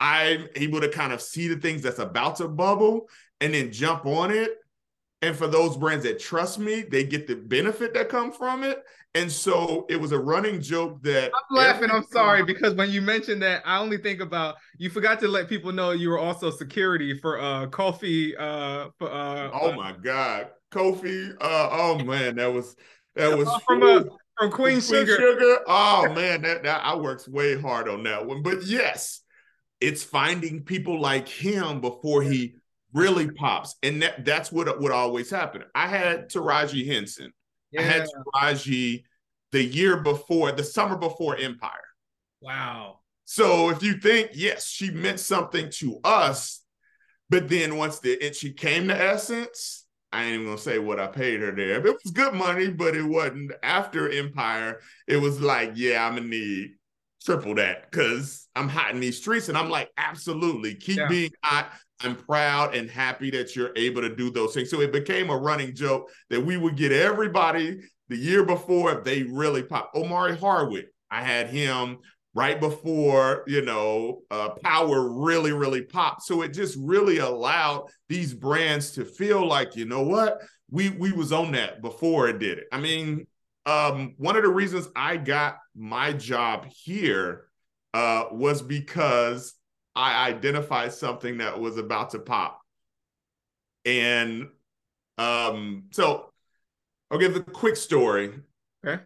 I'm 0.00 0.46
able 0.54 0.80
to 0.80 0.88
kind 0.88 1.12
of 1.12 1.20
see 1.20 1.48
the 1.48 1.56
things 1.56 1.82
that's 1.82 1.98
about 1.98 2.36
to 2.36 2.48
bubble 2.48 3.08
and 3.40 3.54
then 3.54 3.72
jump 3.72 4.06
on 4.06 4.30
it. 4.30 4.50
And 5.20 5.34
for 5.34 5.48
those 5.48 5.76
brands 5.76 6.04
that 6.04 6.20
trust 6.20 6.60
me, 6.60 6.82
they 6.82 7.02
get 7.02 7.26
the 7.26 7.34
benefit 7.34 7.92
that 7.94 8.08
come 8.08 8.32
from 8.32 8.62
it. 8.62 8.82
And 9.14 9.32
so 9.32 9.84
it 9.88 10.00
was 10.00 10.12
a 10.12 10.18
running 10.18 10.60
joke 10.60 11.02
that 11.02 11.32
I'm 11.34 11.56
laughing. 11.56 11.90
I'm 11.90 12.04
sorry 12.04 12.44
because 12.44 12.74
when 12.74 12.90
you 12.90 13.02
mentioned 13.02 13.42
that, 13.42 13.62
I 13.64 13.78
only 13.78 13.98
think 13.98 14.20
about 14.20 14.56
you 14.76 14.90
forgot 14.90 15.18
to 15.20 15.28
let 15.28 15.48
people 15.48 15.72
know 15.72 15.90
you 15.90 16.10
were 16.10 16.18
also 16.18 16.50
security 16.50 17.18
for 17.18 17.40
uh 17.40 17.66
Kofi. 17.66 18.34
Uh, 18.38 18.90
for, 18.98 19.10
uh 19.10 19.50
oh 19.52 19.72
my 19.72 19.92
God, 19.92 20.48
Kofi. 20.70 21.32
Uh, 21.40 21.68
oh 21.72 21.98
man, 22.04 22.36
that 22.36 22.52
was 22.52 22.76
that 23.16 23.36
was 23.36 23.48
from 23.66 23.82
uh, 23.82 24.04
from 24.38 24.50
Queen, 24.50 24.74
Queen 24.74 24.80
Sugar. 24.80 25.16
Sugar. 25.16 25.58
Oh 25.66 26.12
man, 26.14 26.42
that, 26.42 26.62
that 26.62 26.84
I 26.84 26.94
worked 26.94 27.26
way 27.26 27.60
hard 27.60 27.88
on 27.88 28.04
that 28.04 28.24
one. 28.24 28.42
But 28.42 28.62
yes, 28.62 29.22
it's 29.80 30.02
finding 30.02 30.62
people 30.62 31.00
like 31.00 31.28
him 31.28 31.80
before 31.80 32.22
he 32.22 32.56
really 32.92 33.30
pops, 33.30 33.76
and 33.82 34.02
that 34.02 34.24
that's 34.24 34.50
what 34.50 34.80
would 34.80 34.92
always 34.92 35.30
happen. 35.30 35.64
I 35.74 35.86
had 35.86 36.30
Taraji 36.30 36.86
Henson. 36.86 37.32
Yeah. 37.70 37.80
I 37.80 37.84
had 37.84 38.06
Taraji 38.34 39.04
the 39.52 39.62
year 39.62 39.98
before, 39.98 40.52
the 40.52 40.64
summer 40.64 40.96
before 40.96 41.36
Empire. 41.36 41.70
Wow. 42.40 43.00
So 43.24 43.70
if 43.70 43.82
you 43.82 43.98
think, 43.98 44.30
yes, 44.32 44.66
she 44.66 44.90
meant 44.90 45.20
something 45.20 45.70
to 45.72 46.00
us, 46.02 46.62
but 47.28 47.48
then 47.48 47.76
once 47.76 47.98
the 47.98 48.18
and 48.22 48.34
she 48.34 48.52
came 48.52 48.88
to 48.88 48.98
Essence, 48.98 49.84
I 50.10 50.24
ain't 50.24 50.34
even 50.34 50.46
gonna 50.46 50.58
say 50.58 50.78
what 50.78 50.98
I 50.98 51.08
paid 51.08 51.40
her 51.40 51.52
there. 51.52 51.86
It 51.86 51.96
was 52.02 52.12
good 52.12 52.32
money, 52.32 52.68
but 52.68 52.96
it 52.96 53.02
wasn't 53.02 53.52
after 53.62 54.08
Empire. 54.08 54.80
It 55.06 55.18
was 55.18 55.40
like, 55.40 55.72
yeah, 55.74 56.06
I'm 56.06 56.16
gonna 56.16 56.26
need 56.26 56.77
triple 57.28 57.54
that 57.56 57.90
because 57.90 58.48
I'm 58.56 58.70
hot 58.70 58.94
in 58.94 59.00
these 59.00 59.18
streets. 59.18 59.50
And 59.50 59.58
I'm 59.58 59.68
like, 59.68 59.90
absolutely, 59.98 60.74
keep 60.74 60.96
yeah. 60.96 61.08
being 61.08 61.30
hot. 61.44 61.72
I'm 62.00 62.16
proud 62.16 62.74
and 62.74 62.88
happy 62.88 63.30
that 63.32 63.54
you're 63.54 63.72
able 63.76 64.00
to 64.00 64.14
do 64.14 64.30
those 64.30 64.54
things. 64.54 64.70
So 64.70 64.80
it 64.80 64.92
became 64.92 65.28
a 65.28 65.36
running 65.36 65.74
joke 65.74 66.10
that 66.30 66.40
we 66.40 66.56
would 66.56 66.76
get 66.76 66.90
everybody 66.90 67.80
the 68.08 68.16
year 68.16 68.44
before 68.44 68.96
if 68.96 69.04
they 69.04 69.24
really 69.24 69.62
pop. 69.62 69.90
Omari 69.94 70.38
Hardwick, 70.38 70.86
I 71.10 71.22
had 71.22 71.48
him 71.48 71.98
right 72.34 72.60
before 72.60 73.42
you 73.46 73.62
know 73.62 74.20
uh, 74.30 74.50
power 74.62 75.10
really 75.10 75.50
really 75.50 75.80
popped 75.80 76.22
so 76.22 76.42
it 76.42 76.52
just 76.52 76.76
really 76.78 77.18
allowed 77.18 77.86
these 78.10 78.34
brands 78.34 78.90
to 78.92 79.04
feel 79.04 79.46
like 79.46 79.74
you 79.74 79.86
know 79.86 80.02
what 80.02 80.38
we 80.70 80.90
we 80.90 81.10
was 81.10 81.32
on 81.32 81.50
that 81.52 81.80
before 81.80 82.28
it 82.28 82.38
did 82.38 82.58
it 82.58 82.66
i 82.70 82.78
mean 82.78 83.26
um, 83.68 84.14
one 84.16 84.36
of 84.36 84.42
the 84.42 84.48
reasons 84.48 84.88
i 84.96 85.16
got 85.16 85.58
my 85.74 86.12
job 86.12 86.66
here 86.66 87.44
uh, 87.94 88.24
was 88.32 88.62
because 88.62 89.54
i 89.94 90.28
identified 90.28 90.92
something 90.92 91.38
that 91.38 91.58
was 91.58 91.76
about 91.76 92.10
to 92.10 92.18
pop 92.18 92.60
and 93.84 94.48
um, 95.18 95.84
so 95.90 96.32
i'll 97.10 97.18
give 97.18 97.36
a 97.36 97.40
quick 97.40 97.76
story 97.76 98.32
okay 98.86 99.02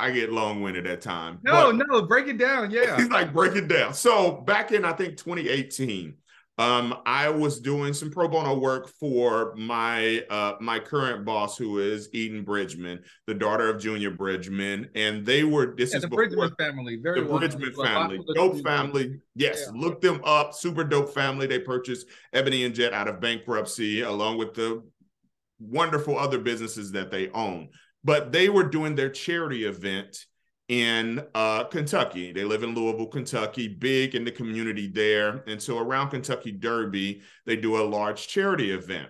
I 0.00 0.12
get 0.12 0.30
long 0.32 0.62
winded 0.62 0.86
at 0.86 1.00
times. 1.00 1.40
No, 1.42 1.72
no, 1.72 2.02
break 2.02 2.28
it 2.28 2.38
down. 2.38 2.70
Yeah. 2.70 2.96
He's 2.98 3.08
like, 3.08 3.32
break 3.32 3.56
it 3.56 3.66
down. 3.66 3.94
So 3.94 4.30
back 4.30 4.70
in, 4.70 4.84
I 4.84 4.92
think, 4.92 5.16
2018, 5.16 6.14
um, 6.58 6.94
I 7.06 7.28
was 7.28 7.60
doing 7.60 7.92
some 7.92 8.10
pro 8.10 8.28
bono 8.28 8.58
work 8.58 8.88
for 9.00 9.54
my 9.56 10.24
uh, 10.28 10.54
my 10.60 10.78
current 10.78 11.24
boss, 11.24 11.56
who 11.56 11.78
is 11.78 12.08
Eden 12.12 12.44
Bridgeman, 12.44 13.00
the 13.26 13.34
daughter 13.34 13.68
of 13.68 13.80
Junior 13.80 14.10
Bridgeman, 14.10 14.90
and 14.94 15.24
they 15.24 15.44
were 15.44 15.74
this 15.76 15.92
yeah, 15.92 15.98
is 15.98 16.02
the 16.02 16.08
Bridgeman 16.08 16.52
family, 16.58 16.98
very 17.02 17.20
the 17.20 17.26
well 17.26 17.38
Bridgeman 17.38 17.72
family, 17.74 18.20
dope 18.34 18.62
family. 18.62 19.20
Yes, 19.34 19.64
yeah. 19.66 19.80
look 19.80 20.00
them 20.00 20.20
up. 20.24 20.54
Super 20.54 20.84
dope 20.84 21.14
family. 21.14 21.46
They 21.46 21.60
purchased 21.60 22.06
Ebony 22.32 22.64
and 22.64 22.74
Jet 22.74 22.92
out 22.92 23.08
of 23.08 23.20
bankruptcy, 23.20 24.02
along 24.02 24.38
with 24.38 24.54
the 24.54 24.82
wonderful 25.60 26.18
other 26.18 26.38
businesses 26.38 26.92
that 26.92 27.10
they 27.10 27.28
own 27.30 27.68
but 28.04 28.32
they 28.32 28.48
were 28.48 28.62
doing 28.62 28.94
their 28.94 29.10
charity 29.10 29.64
event 29.64 30.24
in 30.68 31.24
uh, 31.34 31.64
Kentucky. 31.64 32.32
They 32.32 32.44
live 32.44 32.62
in 32.62 32.74
Louisville, 32.74 33.06
Kentucky, 33.06 33.68
big 33.68 34.14
in 34.14 34.24
the 34.24 34.30
community 34.30 34.86
there. 34.86 35.42
And 35.46 35.60
so 35.62 35.78
around 35.78 36.10
Kentucky 36.10 36.52
Derby, 36.52 37.22
they 37.46 37.56
do 37.56 37.78
a 37.78 37.84
large 37.84 38.28
charity 38.28 38.70
event. 38.70 39.08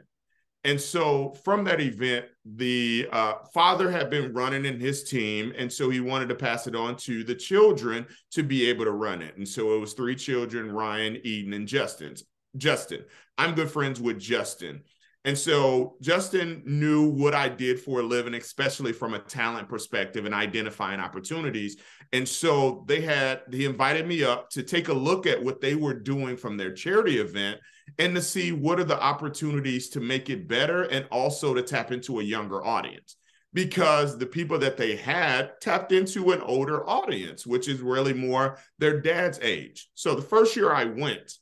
And 0.64 0.80
so 0.80 1.34
from 1.44 1.64
that 1.64 1.80
event, 1.80 2.26
the 2.44 3.08
uh, 3.12 3.34
father 3.54 3.90
had 3.90 4.10
been 4.10 4.32
running 4.32 4.64
in 4.64 4.78
his 4.78 5.04
team. 5.04 5.52
And 5.56 5.72
so 5.72 5.88
he 5.88 6.00
wanted 6.00 6.28
to 6.28 6.34
pass 6.34 6.66
it 6.66 6.74
on 6.74 6.96
to 6.96 7.24
the 7.24 7.34
children 7.34 8.06
to 8.32 8.42
be 8.42 8.68
able 8.68 8.84
to 8.84 8.90
run 8.90 9.22
it. 9.22 9.36
And 9.36 9.48
so 9.48 9.74
it 9.74 9.78
was 9.78 9.94
three 9.94 10.16
children 10.16 10.70
Ryan, 10.70 11.18
Eden, 11.24 11.54
and 11.54 11.66
Justin. 11.66 12.14
Justin. 12.56 13.04
I'm 13.36 13.54
good 13.54 13.70
friends 13.70 14.00
with 14.00 14.18
Justin. 14.18 14.82
And 15.28 15.36
so 15.36 15.98
Justin 16.00 16.62
knew 16.64 17.06
what 17.06 17.34
I 17.34 17.50
did 17.50 17.78
for 17.78 18.00
a 18.00 18.02
living, 18.02 18.32
especially 18.32 18.94
from 18.94 19.12
a 19.12 19.18
talent 19.18 19.68
perspective 19.68 20.24
and 20.24 20.34
identifying 20.34 21.00
opportunities. 21.00 21.76
And 22.14 22.26
so 22.26 22.82
they 22.88 23.02
had, 23.02 23.42
he 23.50 23.66
invited 23.66 24.06
me 24.06 24.24
up 24.24 24.48
to 24.52 24.62
take 24.62 24.88
a 24.88 24.94
look 24.94 25.26
at 25.26 25.44
what 25.44 25.60
they 25.60 25.74
were 25.74 25.92
doing 25.92 26.38
from 26.38 26.56
their 26.56 26.72
charity 26.72 27.18
event 27.18 27.60
and 27.98 28.14
to 28.14 28.22
see 28.22 28.52
what 28.52 28.80
are 28.80 28.84
the 28.84 28.98
opportunities 28.98 29.90
to 29.90 30.00
make 30.00 30.30
it 30.30 30.48
better 30.48 30.84
and 30.84 31.06
also 31.10 31.52
to 31.52 31.60
tap 31.60 31.92
into 31.92 32.20
a 32.20 32.24
younger 32.24 32.64
audience. 32.64 33.16
Because 33.52 34.16
the 34.16 34.24
people 34.24 34.58
that 34.60 34.78
they 34.78 34.96
had 34.96 35.60
tapped 35.60 35.92
into 35.92 36.32
an 36.32 36.40
older 36.40 36.88
audience, 36.88 37.46
which 37.46 37.68
is 37.68 37.82
really 37.82 38.14
more 38.14 38.56
their 38.78 39.02
dad's 39.02 39.38
age. 39.42 39.90
So 39.92 40.14
the 40.14 40.22
first 40.22 40.56
year 40.56 40.72
I 40.72 40.86
went, 40.86 41.34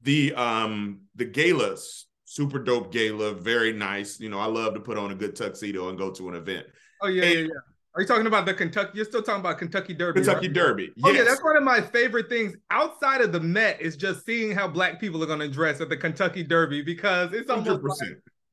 the 0.00 0.34
um 0.34 1.02
the 1.14 1.26
galas 1.26 2.06
super 2.32 2.58
dope 2.58 2.90
gala, 2.90 3.34
very 3.34 3.72
nice. 3.72 4.18
You 4.18 4.30
know, 4.30 4.38
I 4.38 4.46
love 4.46 4.72
to 4.74 4.80
put 4.80 4.96
on 4.96 5.12
a 5.12 5.14
good 5.14 5.36
tuxedo 5.36 5.90
and 5.90 5.98
go 5.98 6.10
to 6.10 6.28
an 6.30 6.34
event. 6.34 6.66
Oh 7.02 7.08
yeah, 7.08 7.24
and, 7.24 7.34
yeah, 7.34 7.40
yeah. 7.40 7.60
Are 7.94 8.00
you 8.00 8.08
talking 8.08 8.26
about 8.26 8.46
the 8.46 8.54
Kentucky? 8.54 8.92
You're 8.94 9.04
still 9.04 9.22
talking 9.22 9.40
about 9.40 9.58
Kentucky 9.58 9.92
Derby. 9.92 10.20
Kentucky 10.20 10.46
right? 10.46 10.54
Derby. 10.54 10.92
Yes. 10.96 11.04
Oh 11.04 11.10
yeah, 11.10 11.24
that's 11.24 11.44
one 11.44 11.58
of 11.58 11.62
my 11.62 11.82
favorite 11.82 12.30
things 12.30 12.56
outside 12.70 13.20
of 13.20 13.32
the 13.32 13.40
Met 13.40 13.82
is 13.82 13.96
just 13.96 14.24
seeing 14.24 14.52
how 14.52 14.66
black 14.66 14.98
people 14.98 15.22
are 15.22 15.26
going 15.26 15.40
to 15.40 15.48
dress 15.48 15.82
at 15.82 15.90
the 15.90 15.96
Kentucky 15.96 16.42
Derby 16.42 16.80
because 16.80 17.34
it's 17.34 17.50
almost 17.50 17.82
100%. 17.82 17.84
Like, 17.84 17.98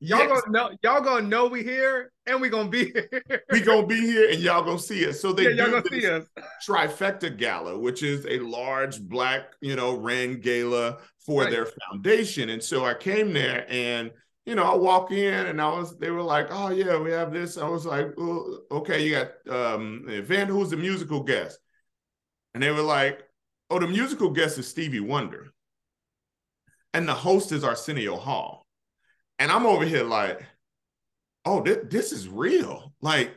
Y'all 0.02 0.20
yes. 0.20 0.42
gonna 0.42 0.52
know 0.52 0.78
y'all 0.82 1.02
gonna 1.02 1.28
know 1.28 1.48
we 1.48 1.62
here 1.62 2.12
and 2.26 2.40
we 2.40 2.48
gonna 2.48 2.70
be 2.70 2.86
here. 2.94 3.44
we 3.52 3.60
gonna 3.60 3.86
be 3.86 4.00
here 4.00 4.30
and 4.30 4.40
y'all 4.40 4.64
gonna 4.64 4.80
see 4.80 5.06
us. 5.08 5.20
So 5.20 5.34
they 5.34 5.54
yeah, 5.54 5.66
y'all 5.66 5.72
gonna 5.72 5.90
see 5.90 6.08
us. 6.08 6.26
trifecta 6.68 7.36
gala, 7.36 7.78
which 7.78 8.02
is 8.02 8.26
a 8.26 8.40
large 8.40 9.02
black, 9.02 9.54
you 9.60 9.76
know, 9.76 9.98
ring 9.98 10.40
gala 10.40 11.00
for 11.26 11.42
right. 11.44 11.52
their 11.52 11.66
foundation. 11.66 12.50
And 12.50 12.64
so 12.64 12.86
I 12.86 12.94
came 12.94 13.34
there 13.34 13.66
and 13.70 14.12
you 14.46 14.56
know, 14.56 14.64
I 14.64 14.76
walk 14.76 15.12
in 15.12 15.48
and 15.48 15.62
I 15.62 15.68
was 15.68 15.98
they 15.98 16.12
were 16.12 16.24
like, 16.24 16.48
Oh 16.50 16.70
yeah, 16.70 16.98
we 16.98 17.12
have 17.12 17.34
this. 17.34 17.58
I 17.58 17.68
was 17.68 17.86
like, 17.86 18.14
well, 18.16 18.62
okay, 18.72 19.06
you 19.06 19.12
got 19.12 19.54
um 19.54 20.06
event, 20.08 20.50
who's 20.50 20.70
the 20.70 20.78
musical 20.78 21.24
guest? 21.24 21.60
And 22.54 22.64
they 22.64 22.72
were 22.72 22.82
like, 22.82 23.22
Oh, 23.70 23.80
the 23.80 23.88
musical 23.88 24.30
guest 24.30 24.58
is 24.58 24.68
Stevie 24.68 25.02
Wonder. 25.02 25.52
And 26.94 27.08
the 27.08 27.14
host 27.14 27.52
is 27.52 27.66
Arsenio 27.66 28.16
Hall. 28.16 28.66
And 29.40 29.52
I'm 29.52 29.66
over 29.66 29.86
here 29.86 30.04
like, 30.04 30.46
oh, 31.46 31.62
th- 31.62 31.86
this 31.90 32.12
is 32.12 32.28
real. 32.28 32.94
Like, 33.02 33.34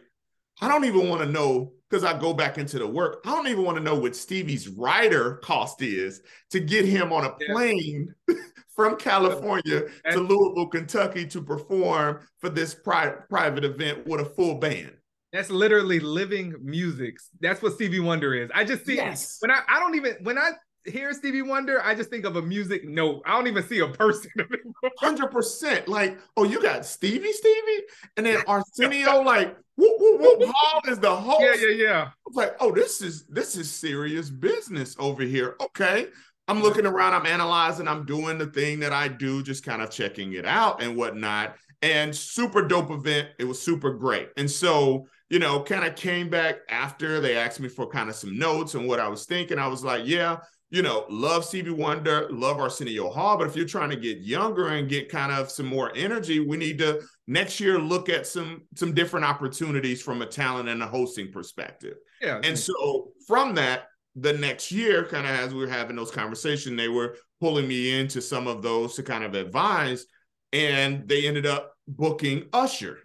I 0.60 0.68
don't 0.68 0.84
even 0.84 1.08
want 1.08 1.22
to 1.22 1.28
know 1.28 1.72
because 1.88 2.04
I 2.04 2.18
go 2.18 2.32
back 2.32 2.58
into 2.58 2.78
the 2.78 2.86
work. 2.86 3.22
I 3.24 3.30
don't 3.30 3.48
even 3.48 3.64
want 3.64 3.76
to 3.78 3.82
know 3.82 3.94
what 3.94 4.16
Stevie's 4.16 4.68
rider 4.68 5.36
cost 5.36 5.82
is 5.82 6.22
to 6.50 6.60
get 6.60 6.84
him 6.84 7.12
on 7.12 7.24
a 7.24 7.30
plane 7.30 8.12
yeah. 8.28 8.36
from 8.76 8.96
California 8.96 9.82
to 10.10 10.20
Louisville, 10.20 10.68
Kentucky 10.68 11.26
to 11.26 11.42
perform 11.42 12.26
for 12.38 12.48
this 12.48 12.74
pri- 12.74 13.14
private 13.28 13.64
event 13.64 14.06
with 14.06 14.20
a 14.20 14.24
full 14.24 14.56
band. 14.56 14.92
That's 15.32 15.50
literally 15.50 16.00
living 16.00 16.54
music. 16.62 17.16
That's 17.40 17.62
what 17.62 17.74
Stevie 17.74 18.00
Wonder 18.00 18.34
is. 18.34 18.50
I 18.54 18.64
just 18.64 18.84
see 18.84 18.96
yes. 18.96 19.38
when 19.40 19.50
I 19.50 19.60
I 19.66 19.80
don't 19.80 19.94
even 19.94 20.16
when 20.22 20.36
I 20.36 20.50
hear 20.84 21.12
Stevie 21.12 21.42
Wonder, 21.42 21.82
I 21.82 21.94
just 21.94 22.10
think 22.10 22.24
of 22.24 22.36
a 22.36 22.42
music 22.42 22.84
note. 22.86 23.22
I 23.24 23.32
don't 23.32 23.46
even 23.46 23.62
see 23.62 23.80
a 23.80 23.88
person. 23.88 24.30
Hundred 24.98 25.30
percent. 25.30 25.88
Like, 25.88 26.18
oh, 26.36 26.44
you 26.44 26.60
got 26.62 26.84
Stevie, 26.84 27.32
Stevie, 27.32 27.82
and 28.16 28.26
then 28.26 28.42
Arsenio. 28.46 29.22
like, 29.22 29.56
whoop, 29.76 29.92
whoop, 29.98 30.20
whoop. 30.20 30.50
Hall 30.54 30.80
is 30.88 30.98
the 30.98 31.14
host. 31.14 31.40
Yeah, 31.40 31.66
yeah, 31.66 31.84
yeah. 31.84 32.02
I 32.02 32.12
was 32.26 32.36
like, 32.36 32.56
oh, 32.60 32.72
this 32.72 33.02
is 33.02 33.26
this 33.26 33.56
is 33.56 33.70
serious 33.70 34.30
business 34.30 34.96
over 34.98 35.22
here. 35.22 35.56
Okay. 35.60 36.08
I'm 36.48 36.60
looking 36.60 36.86
around, 36.86 37.14
I'm 37.14 37.26
analyzing, 37.26 37.86
I'm 37.86 38.04
doing 38.04 38.36
the 38.36 38.46
thing 38.46 38.80
that 38.80 38.92
I 38.92 39.06
do, 39.06 39.42
just 39.42 39.64
kind 39.64 39.80
of 39.80 39.90
checking 39.90 40.32
it 40.32 40.44
out 40.44 40.82
and 40.82 40.96
whatnot. 40.96 41.54
And 41.82 42.14
super 42.14 42.66
dope 42.66 42.90
event. 42.90 43.28
It 43.38 43.44
was 43.44 43.60
super 43.62 43.94
great. 43.94 44.28
And 44.36 44.50
so, 44.50 45.06
you 45.30 45.38
know, 45.38 45.62
kind 45.62 45.84
of 45.84 45.96
came 45.96 46.28
back 46.28 46.56
after 46.68 47.20
they 47.20 47.36
asked 47.36 47.60
me 47.60 47.68
for 47.68 47.86
kind 47.86 48.08
of 48.08 48.16
some 48.16 48.38
notes 48.38 48.74
and 48.74 48.86
what 48.86 49.00
I 49.00 49.08
was 49.08 49.24
thinking. 49.24 49.58
I 49.58 49.66
was 49.66 49.82
like, 49.82 50.02
yeah, 50.04 50.38
you 50.72 50.80
know, 50.80 51.04
love 51.10 51.44
Stevie 51.44 51.68
Wonder, 51.68 52.26
love 52.30 52.58
Arsenio 52.58 53.10
Hall. 53.10 53.36
But 53.36 53.46
if 53.46 53.54
you're 53.54 53.66
trying 53.66 53.90
to 53.90 53.96
get 53.96 54.20
younger 54.20 54.68
and 54.68 54.88
get 54.88 55.10
kind 55.10 55.30
of 55.30 55.50
some 55.50 55.66
more 55.66 55.92
energy, 55.94 56.40
we 56.40 56.56
need 56.56 56.78
to 56.78 57.02
next 57.26 57.60
year 57.60 57.78
look 57.78 58.08
at 58.08 58.26
some 58.26 58.62
some 58.74 58.94
different 58.94 59.26
opportunities 59.26 60.00
from 60.00 60.22
a 60.22 60.26
talent 60.26 60.70
and 60.70 60.82
a 60.82 60.86
hosting 60.86 61.30
perspective. 61.30 61.98
Yeah. 62.22 62.40
And 62.42 62.58
so 62.58 63.12
from 63.26 63.54
that, 63.56 63.88
the 64.16 64.32
next 64.32 64.72
year, 64.72 65.04
kind 65.04 65.26
of 65.26 65.32
as 65.32 65.52
we 65.52 65.60
were 65.60 65.70
having 65.70 65.94
those 65.94 66.10
conversations, 66.10 66.74
they 66.74 66.88
were 66.88 67.18
pulling 67.38 67.68
me 67.68 68.00
into 68.00 68.22
some 68.22 68.46
of 68.48 68.62
those 68.62 68.94
to 68.94 69.02
kind 69.02 69.24
of 69.24 69.34
advise. 69.34 70.06
And 70.54 71.06
they 71.06 71.26
ended 71.28 71.44
up 71.44 71.74
booking 71.86 72.46
Usher 72.54 72.98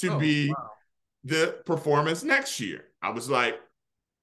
to 0.00 0.12
oh, 0.12 0.18
be 0.18 0.48
wow 0.50 0.70
the 1.26 1.58
performance 1.66 2.22
next 2.22 2.60
year. 2.60 2.84
I 3.02 3.10
was 3.10 3.28
like, 3.28 3.58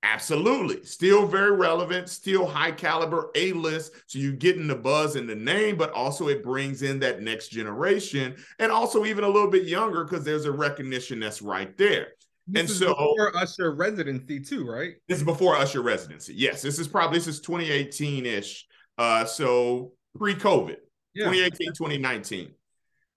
absolutely. 0.04 0.84
Still 0.84 1.26
very 1.26 1.52
relevant, 1.52 2.10
still 2.10 2.46
high 2.46 2.72
caliber, 2.72 3.32
A 3.36 3.54
list. 3.54 3.94
So 4.08 4.20
you're 4.20 4.34
getting 4.34 4.68
the 4.68 4.76
buzz 4.76 5.16
and 5.16 5.28
the 5.28 5.36
name, 5.36 5.78
but 5.78 5.92
also 5.92 6.28
it 6.28 6.44
brings 6.44 6.84
in 6.84 7.00
that 7.00 7.22
next 7.22 7.48
generation 7.48 8.36
and 8.60 8.72
also 8.72 9.06
even 9.06 9.24
a 9.24 9.30
little 9.30 9.50
bit 9.50 9.64
younger 9.64 10.04
because 10.04 10.24
there's 10.24 10.46
a 10.46 10.52
recognition 10.52 11.20
that's 11.20 11.42
right 11.42 11.76
there. 11.78 12.10
This 12.46 12.60
and 12.60 12.70
so 12.70 12.90
before 12.90 13.38
Usher 13.38 13.74
residency 13.74 14.40
too, 14.40 14.70
right? 14.70 14.96
This 15.08 15.20
is 15.20 15.24
before 15.24 15.56
Usher 15.56 15.82
residency. 15.82 16.34
Yes, 16.36 16.62
this 16.62 16.78
is 16.78 16.88
probably 16.88 17.18
this 17.18 17.28
is 17.28 17.40
2018 17.40 18.26
ish. 18.26 18.68
Uh, 18.98 19.24
so 19.24 19.94
pre-COVID, 20.18 20.76
yeah. 21.14 21.26
2018, 21.26 21.68
2019. 21.70 22.52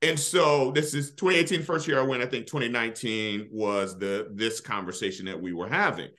And 0.03 0.18
so 0.18 0.70
this 0.70 0.95
is 0.95 1.12
2018 1.12 1.62
first 1.62 1.89
year 1.89 1.99
I 1.99 2.03
went. 2.03 2.22
I 2.22 2.26
think 2.26 2.47
2019 2.47 3.49
was 3.51 3.99
the 3.99 4.28
this 4.32 4.61
conversation 4.61 5.26
that 5.26 5.41
we 5.41 5.53
were 5.53 5.68
having. 5.68 6.11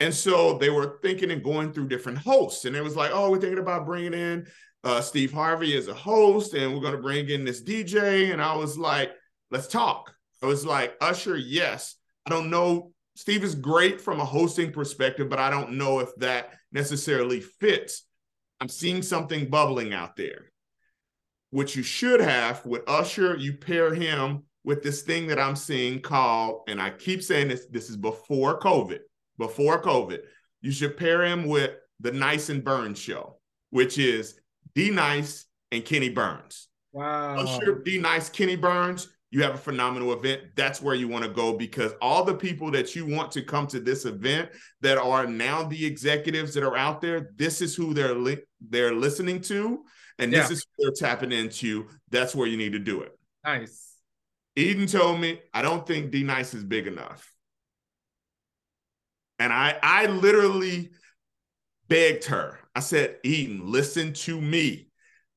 And 0.00 0.12
so 0.12 0.58
they 0.58 0.70
were 0.70 0.98
thinking 1.02 1.30
and 1.30 1.42
going 1.42 1.72
through 1.72 1.88
different 1.88 2.18
hosts. 2.18 2.64
And 2.64 2.76
it 2.76 2.82
was 2.82 2.96
like, 2.96 3.10
oh, 3.14 3.30
we're 3.30 3.40
thinking 3.40 3.58
about 3.58 3.86
bringing 3.86 4.14
in 4.14 4.46
uh, 4.84 5.00
Steve 5.00 5.32
Harvey 5.32 5.76
as 5.76 5.88
a 5.88 5.94
host, 5.94 6.54
and 6.54 6.72
we're 6.72 6.80
going 6.80 6.94
to 6.94 7.02
bring 7.02 7.28
in 7.28 7.44
this 7.44 7.62
DJ. 7.62 8.32
And 8.32 8.40
I 8.40 8.54
was 8.54 8.78
like, 8.78 9.12
let's 9.50 9.66
talk. 9.66 10.14
I 10.42 10.46
was 10.46 10.66
like, 10.66 10.96
Usher, 11.00 11.36
yes. 11.36 11.96
I 12.26 12.30
don't 12.30 12.50
know. 12.50 12.92
Steve 13.14 13.42
is 13.42 13.54
great 13.54 14.00
from 14.00 14.20
a 14.20 14.24
hosting 14.24 14.72
perspective, 14.72 15.28
but 15.28 15.38
I 15.38 15.48
don't 15.48 15.72
know 15.72 16.00
if 16.00 16.14
that 16.16 16.52
necessarily 16.72 17.40
fits. 17.40 18.02
I'm 18.60 18.68
seeing 18.68 19.02
something 19.02 19.48
bubbling 19.48 19.94
out 19.94 20.16
there. 20.16 20.50
What 21.50 21.74
you 21.74 21.82
should 21.82 22.20
have 22.20 22.64
with 22.66 22.82
Usher, 22.86 23.36
you 23.36 23.54
pair 23.54 23.94
him 23.94 24.42
with 24.64 24.82
this 24.82 25.02
thing 25.02 25.28
that 25.28 25.38
I'm 25.38 25.56
seeing 25.56 26.00
called, 26.00 26.62
and 26.68 26.80
I 26.80 26.90
keep 26.90 27.22
saying 27.22 27.48
this, 27.48 27.66
this 27.70 27.88
is 27.88 27.96
before 27.96 28.58
COVID, 28.60 28.98
before 29.38 29.82
COVID. 29.82 30.20
You 30.60 30.72
should 30.72 30.96
pair 30.96 31.24
him 31.24 31.46
with 31.46 31.72
the 32.00 32.12
Nice 32.12 32.48
and 32.48 32.64
Burns 32.64 32.98
show, 32.98 33.38
which 33.70 33.98
is 33.98 34.38
D 34.74 34.90
Nice 34.90 35.46
and 35.72 35.84
Kenny 35.84 36.08
Burns. 36.08 36.68
Wow. 36.92 37.58
D 37.84 37.98
Nice, 37.98 38.28
Kenny 38.28 38.56
Burns, 38.56 39.08
you 39.30 39.42
have 39.42 39.54
a 39.54 39.58
phenomenal 39.58 40.12
event. 40.12 40.42
That's 40.54 40.80
where 40.80 40.94
you 40.94 41.08
want 41.08 41.24
to 41.24 41.30
go 41.30 41.52
because 41.56 41.92
all 42.00 42.24
the 42.24 42.34
people 42.34 42.70
that 42.70 42.94
you 42.94 43.04
want 43.06 43.32
to 43.32 43.42
come 43.42 43.66
to 43.68 43.80
this 43.80 44.04
event 44.04 44.50
that 44.80 44.98
are 44.98 45.26
now 45.26 45.64
the 45.64 45.84
executives 45.84 46.54
that 46.54 46.62
are 46.62 46.76
out 46.76 47.00
there, 47.00 47.32
this 47.36 47.60
is 47.60 47.74
who 47.74 47.92
they're 47.92 48.14
li- 48.14 48.42
they're 48.70 48.94
listening 48.94 49.40
to, 49.42 49.84
and 50.18 50.32
this 50.32 50.48
yeah. 50.48 50.52
is 50.52 50.64
who 50.64 50.84
they're 50.84 51.08
tapping 51.08 51.32
into. 51.32 51.86
That's 52.10 52.34
where 52.34 52.46
you 52.46 52.56
need 52.56 52.72
to 52.72 52.78
do 52.78 53.02
it. 53.02 53.12
Nice. 53.44 53.94
Eden 54.54 54.86
told 54.86 55.20
me, 55.20 55.40
I 55.52 55.60
don't 55.60 55.86
think 55.86 56.12
D 56.12 56.22
Nice 56.22 56.54
is 56.54 56.64
big 56.64 56.86
enough. 56.86 57.30
And 59.38 59.52
I 59.52 59.78
I 59.82 60.06
literally 60.06 60.90
begged 61.88 62.24
her. 62.24 62.58
I 62.74 62.80
said, 62.80 63.16
Eden, 63.22 63.70
listen 63.70 64.12
to 64.12 64.40
me. 64.40 64.88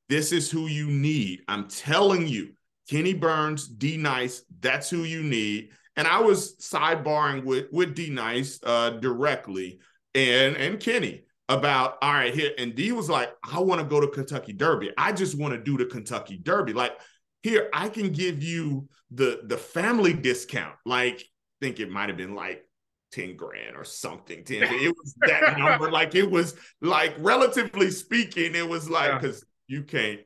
This 0.08 0.32
is 0.32 0.50
who 0.50 0.66
you 0.66 0.88
need. 0.88 1.42
I'm 1.48 1.68
telling 1.68 2.26
you, 2.26 2.50
Kenny 2.88 3.14
Burns, 3.14 3.68
D 3.68 3.96
Nice, 3.96 4.42
that's 4.60 4.90
who 4.90 5.04
you 5.04 5.22
need. 5.22 5.70
And 5.96 6.06
I 6.08 6.20
was 6.20 6.56
sidebarring 6.56 7.44
with 7.44 7.66
with 7.72 7.94
D 7.94 8.10
Nice 8.10 8.58
uh, 8.64 8.90
directly 8.90 9.80
and 10.14 10.56
and 10.56 10.80
Kenny 10.80 11.24
about 11.48 11.98
all 12.02 12.12
right 12.12 12.34
here. 12.34 12.52
And 12.58 12.74
D 12.74 12.92
was 12.92 13.08
like, 13.08 13.30
I 13.42 13.60
want 13.60 13.80
to 13.80 13.86
go 13.86 14.00
to 14.00 14.08
Kentucky 14.08 14.52
Derby. 14.52 14.90
I 14.96 15.12
just 15.12 15.38
want 15.38 15.54
to 15.54 15.60
do 15.60 15.76
the 15.76 15.86
Kentucky 15.86 16.38
Derby. 16.42 16.72
Like 16.72 16.98
here, 17.42 17.68
I 17.72 17.88
can 17.88 18.12
give 18.12 18.42
you 18.42 18.88
the 19.10 19.40
the 19.44 19.56
family 19.56 20.12
discount. 20.12 20.74
Like, 20.84 21.24
think 21.60 21.80
it 21.80 21.90
might 21.90 22.08
have 22.08 22.18
been 22.18 22.34
like 22.34 22.64
10 23.12 23.36
grand 23.36 23.76
or 23.76 23.84
something. 23.84 24.44
10, 24.44 24.62
it 24.62 24.94
was 24.96 25.14
that 25.20 25.58
number. 25.58 25.90
Like 25.90 26.14
it 26.14 26.30
was 26.30 26.54
like 26.80 27.14
relatively 27.18 27.90
speaking, 27.90 28.54
it 28.54 28.68
was 28.68 28.88
like 28.88 29.20
because 29.20 29.44
yeah. 29.68 29.78
you 29.78 29.84
can't 29.84 30.20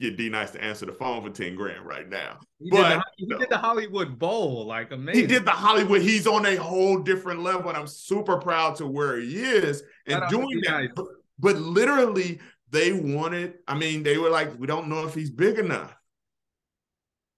get 0.00 0.16
D 0.16 0.28
Nice 0.28 0.50
to 0.52 0.62
answer 0.62 0.86
the 0.86 0.92
phone 0.92 1.22
for 1.22 1.30
10 1.30 1.54
grand 1.54 1.84
right 1.84 2.08
now. 2.08 2.38
He 2.58 2.70
but 2.70 2.88
did 2.88 2.98
the, 2.98 3.04
he 3.16 3.26
did 3.38 3.50
the 3.50 3.58
Hollywood 3.58 4.18
Bowl, 4.18 4.66
like 4.66 4.92
amazing. 4.92 5.20
He 5.20 5.26
did 5.26 5.44
the 5.44 5.50
Hollywood. 5.50 6.02
He's 6.02 6.26
on 6.26 6.46
a 6.46 6.56
whole 6.56 6.98
different 6.98 7.40
level, 7.40 7.68
and 7.68 7.78
I'm 7.78 7.86
super 7.86 8.38
proud 8.38 8.76
to 8.76 8.86
where 8.86 9.18
he 9.18 9.36
is 9.36 9.82
and 10.06 10.22
doing 10.28 10.60
that. 10.64 10.70
Nice. 10.70 10.88
But, 10.94 11.06
but 11.38 11.56
literally, 11.56 12.40
they 12.70 12.92
wanted, 12.92 13.54
I 13.66 13.76
mean, 13.76 14.02
they 14.02 14.18
were 14.18 14.30
like, 14.30 14.58
we 14.58 14.66
don't 14.66 14.88
know 14.88 15.06
if 15.06 15.14
he's 15.14 15.30
big 15.30 15.58
enough. 15.58 15.94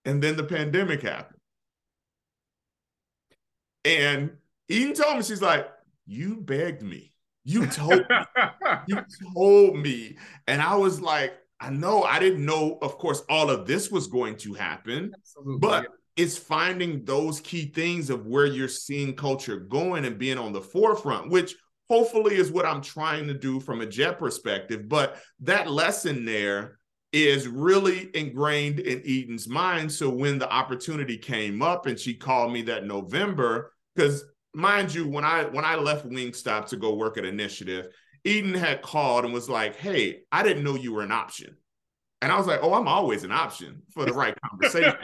And 0.04 0.22
then 0.22 0.36
the 0.36 0.44
pandemic 0.44 1.02
happened. 1.02 1.38
And 3.84 4.32
Eden 4.68 4.94
told 4.94 5.16
me, 5.16 5.22
she's 5.22 5.42
like, 5.42 5.68
you 6.06 6.36
begged 6.36 6.82
me. 6.82 7.12
You 7.44 7.66
told 7.66 8.06
me. 8.08 8.16
you 8.86 8.98
told 9.34 9.76
me. 9.76 10.16
And 10.46 10.62
I 10.62 10.76
was 10.76 11.00
like, 11.00 11.34
I 11.60 11.70
know 11.70 12.02
I 12.02 12.18
didn't 12.18 12.44
know, 12.44 12.78
of 12.82 12.98
course, 12.98 13.22
all 13.28 13.50
of 13.50 13.66
this 13.66 13.90
was 13.90 14.08
going 14.08 14.36
to 14.38 14.54
happen, 14.54 15.12
Absolutely. 15.14 15.58
but 15.60 15.86
it's 16.16 16.36
finding 16.36 17.04
those 17.04 17.40
key 17.40 17.66
things 17.66 18.10
of 18.10 18.26
where 18.26 18.46
you're 18.46 18.68
seeing 18.68 19.14
culture 19.14 19.56
going 19.56 20.04
and 20.04 20.18
being 20.18 20.38
on 20.38 20.52
the 20.52 20.60
forefront, 20.60 21.30
which 21.30 21.54
hopefully 21.88 22.36
is 22.36 22.50
what 22.50 22.66
I'm 22.66 22.80
trying 22.82 23.26
to 23.28 23.34
do 23.34 23.60
from 23.60 23.80
a 23.80 23.86
jet 23.86 24.18
perspective. 24.18 24.88
But 24.88 25.16
that 25.40 25.70
lesson 25.70 26.24
there 26.24 26.78
is 27.12 27.46
really 27.46 28.10
ingrained 28.14 28.80
in 28.80 29.02
Eden's 29.04 29.46
mind. 29.46 29.92
So 29.92 30.08
when 30.10 30.38
the 30.38 30.50
opportunity 30.50 31.18
came 31.18 31.62
up 31.62 31.86
and 31.86 31.98
she 31.98 32.14
called 32.14 32.52
me 32.52 32.62
that 32.62 32.86
November, 32.86 33.72
because 33.94 34.24
mind 34.54 34.94
you, 34.94 35.06
when 35.06 35.24
I 35.24 35.44
when 35.44 35.64
I 35.64 35.76
left 35.76 36.08
Wingstop 36.08 36.66
to 36.66 36.76
go 36.76 36.94
work 36.94 37.18
at 37.18 37.24
Initiative, 37.24 37.88
Eden 38.24 38.54
had 38.54 38.82
called 38.82 39.24
and 39.24 39.34
was 39.34 39.48
like, 39.48 39.76
Hey, 39.76 40.20
I 40.30 40.42
didn't 40.42 40.64
know 40.64 40.74
you 40.74 40.92
were 40.92 41.02
an 41.02 41.12
option. 41.12 41.56
And 42.20 42.30
I 42.30 42.38
was 42.38 42.46
like, 42.46 42.60
Oh, 42.62 42.74
I'm 42.74 42.88
always 42.88 43.24
an 43.24 43.32
option 43.32 43.82
for 43.90 44.04
the 44.04 44.12
right 44.12 44.36
conversation. 44.48 44.94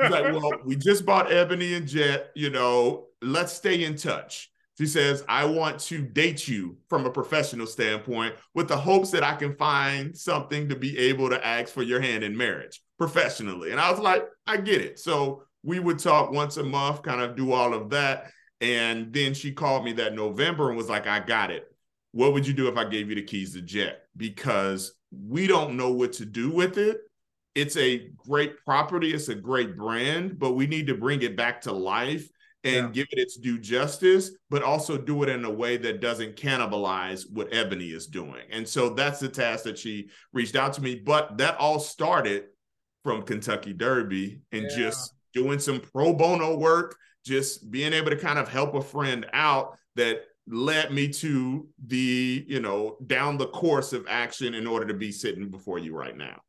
He's 0.00 0.10
like, 0.10 0.24
Well, 0.32 0.52
we 0.64 0.76
just 0.76 1.04
bought 1.04 1.32
Ebony 1.32 1.74
and 1.74 1.86
Jet, 1.86 2.30
you 2.34 2.50
know, 2.50 3.06
let's 3.22 3.52
stay 3.52 3.84
in 3.84 3.96
touch. 3.96 4.50
She 4.78 4.86
says, 4.86 5.22
I 5.28 5.44
want 5.44 5.78
to 5.80 6.00
date 6.00 6.48
you 6.48 6.78
from 6.88 7.04
a 7.04 7.10
professional 7.10 7.66
standpoint 7.66 8.34
with 8.54 8.66
the 8.66 8.78
hopes 8.78 9.10
that 9.10 9.22
I 9.22 9.34
can 9.34 9.54
find 9.56 10.16
something 10.16 10.70
to 10.70 10.76
be 10.76 10.96
able 10.96 11.28
to 11.28 11.46
ask 11.46 11.74
for 11.74 11.82
your 11.82 12.00
hand 12.00 12.24
in 12.24 12.34
marriage 12.34 12.80
professionally. 12.96 13.72
And 13.72 13.80
I 13.80 13.90
was 13.90 14.00
like, 14.00 14.24
I 14.46 14.56
get 14.56 14.80
it. 14.80 14.98
So 14.98 15.42
we 15.62 15.80
would 15.80 15.98
talk 15.98 16.30
once 16.30 16.56
a 16.56 16.62
month, 16.62 17.02
kind 17.02 17.20
of 17.20 17.36
do 17.36 17.52
all 17.52 17.74
of 17.74 17.90
that. 17.90 18.30
And 18.60 19.12
then 19.12 19.34
she 19.34 19.52
called 19.52 19.84
me 19.84 19.92
that 19.94 20.14
November 20.14 20.68
and 20.68 20.76
was 20.76 20.88
like, 20.88 21.06
I 21.06 21.20
got 21.20 21.50
it 21.50 21.70
what 22.12 22.32
would 22.32 22.46
you 22.46 22.52
do 22.52 22.68
if 22.68 22.76
I 22.76 22.84
gave 22.84 23.08
you 23.08 23.14
the 23.14 23.22
keys 23.22 23.54
to 23.54 23.62
Jet? 23.62 24.02
Because 24.16 24.94
we 25.12 25.46
don't 25.46 25.76
know 25.76 25.92
what 25.92 26.12
to 26.14 26.26
do 26.26 26.50
with 26.50 26.78
it. 26.78 26.98
It's 27.54 27.76
a 27.76 28.10
great 28.16 28.64
property, 28.64 29.12
it's 29.12 29.28
a 29.28 29.34
great 29.34 29.76
brand, 29.76 30.38
but 30.38 30.52
we 30.52 30.66
need 30.66 30.86
to 30.86 30.94
bring 30.94 31.22
it 31.22 31.36
back 31.36 31.60
to 31.62 31.72
life 31.72 32.28
and 32.62 32.86
yeah. 32.86 32.90
give 32.92 33.06
it 33.10 33.18
its 33.18 33.36
due 33.36 33.58
justice, 33.58 34.30
but 34.50 34.62
also 34.62 34.96
do 34.96 35.22
it 35.22 35.28
in 35.28 35.44
a 35.44 35.50
way 35.50 35.76
that 35.76 36.00
doesn't 36.00 36.36
cannibalize 36.36 37.24
what 37.30 37.52
Ebony 37.52 37.90
is 37.90 38.06
doing. 38.06 38.42
And 38.50 38.68
so 38.68 38.90
that's 38.90 39.18
the 39.18 39.28
task 39.28 39.64
that 39.64 39.78
she 39.78 40.10
reached 40.32 40.56
out 40.56 40.74
to 40.74 40.82
me. 40.82 40.94
But 40.94 41.38
that 41.38 41.56
all 41.58 41.80
started 41.80 42.44
from 43.02 43.22
Kentucky 43.22 43.72
Derby 43.72 44.42
and 44.52 44.64
yeah. 44.64 44.76
just 44.76 45.14
doing 45.32 45.58
some 45.58 45.80
pro 45.80 46.12
bono 46.12 46.56
work, 46.56 46.96
just 47.24 47.70
being 47.70 47.92
able 47.92 48.10
to 48.10 48.16
kind 48.16 48.38
of 48.38 48.48
help 48.48 48.74
a 48.74 48.82
friend 48.82 49.26
out 49.32 49.76
that 49.96 50.22
led 50.46 50.92
me 50.92 51.08
to 51.08 51.68
the 51.86 52.44
you 52.48 52.60
know 52.60 52.96
down 53.06 53.38
the 53.38 53.48
course 53.48 53.92
of 53.92 54.06
action 54.08 54.54
in 54.54 54.66
order 54.66 54.86
to 54.86 54.94
be 54.94 55.12
sitting 55.12 55.48
before 55.48 55.78
you 55.78 55.94
right 55.94 56.16
now. 56.16 56.40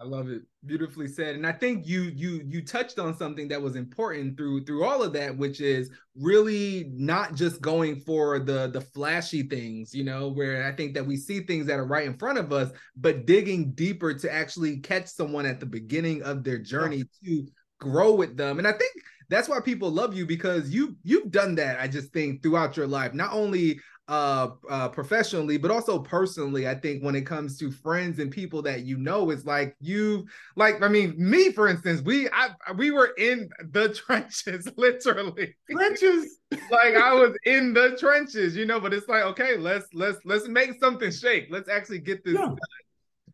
I 0.00 0.04
love 0.04 0.30
it. 0.30 0.42
Beautifully 0.64 1.06
said. 1.08 1.34
And 1.34 1.46
i 1.46 1.52
think 1.52 1.86
you 1.86 2.02
you 2.02 2.42
you 2.48 2.64
touched 2.64 2.98
on 2.98 3.14
something 3.14 3.48
that 3.48 3.60
was 3.60 3.76
important 3.76 4.36
through 4.36 4.64
through 4.64 4.84
all 4.84 5.02
of 5.02 5.12
that 5.12 5.36
which 5.36 5.60
is 5.60 5.90
really 6.16 6.90
not 6.94 7.34
just 7.34 7.60
going 7.60 8.00
for 8.00 8.38
the 8.38 8.68
the 8.68 8.80
flashy 8.80 9.42
things 9.42 9.94
you 9.94 10.04
know 10.04 10.28
where 10.28 10.66
i 10.66 10.72
think 10.74 10.94
that 10.94 11.06
we 11.06 11.16
see 11.16 11.40
things 11.40 11.66
that 11.66 11.78
are 11.78 11.86
right 11.86 12.06
in 12.06 12.16
front 12.16 12.38
of 12.38 12.52
us 12.52 12.70
but 12.96 13.26
digging 13.26 13.72
deeper 13.72 14.14
to 14.14 14.32
actually 14.32 14.78
catch 14.78 15.06
someone 15.06 15.44
at 15.44 15.60
the 15.60 15.66
beginning 15.66 16.22
of 16.22 16.44
their 16.44 16.58
journey 16.58 17.04
to 17.22 17.46
grow 17.78 18.14
with 18.14 18.36
them. 18.36 18.58
And 18.58 18.68
i 18.68 18.72
think 18.72 18.92
that's 19.30 19.48
why 19.48 19.60
people 19.60 19.90
love 19.90 20.14
you 20.14 20.26
because 20.26 20.70
you 20.70 20.96
you've 21.02 21.30
done 21.30 21.54
that 21.54 21.80
i 21.80 21.88
just 21.88 22.12
think 22.12 22.42
throughout 22.42 22.76
your 22.76 22.86
life 22.86 23.14
not 23.14 23.32
only 23.32 23.80
uh, 24.08 24.48
uh 24.68 24.88
professionally 24.88 25.56
but 25.56 25.70
also 25.70 26.00
personally 26.00 26.66
i 26.66 26.74
think 26.74 27.00
when 27.00 27.14
it 27.14 27.24
comes 27.24 27.56
to 27.56 27.70
friends 27.70 28.18
and 28.18 28.32
people 28.32 28.60
that 28.60 28.82
you 28.82 28.98
know 28.98 29.30
it's 29.30 29.44
like 29.44 29.76
you 29.80 30.26
like 30.56 30.82
i 30.82 30.88
mean 30.88 31.14
me 31.16 31.52
for 31.52 31.68
instance 31.68 32.02
we 32.02 32.28
i 32.30 32.48
we 32.76 32.90
were 32.90 33.12
in 33.18 33.48
the 33.70 33.88
trenches 34.06 34.68
literally. 34.76 35.54
Trenches? 35.70 36.40
Like 36.50 36.96
i 36.96 37.14
was 37.14 37.36
in 37.44 37.72
the 37.72 37.96
trenches 38.00 38.56
you 38.56 38.66
know 38.66 38.80
but 38.80 38.92
it's 38.92 39.06
like 39.08 39.22
okay 39.22 39.56
let's 39.56 39.86
let's 39.94 40.18
let's 40.24 40.48
make 40.48 40.80
something 40.80 41.12
shake. 41.12 41.46
Let's 41.48 41.68
actually 41.68 42.00
get 42.00 42.24
this 42.24 42.34
yeah. 42.34 42.46
done 42.46 42.58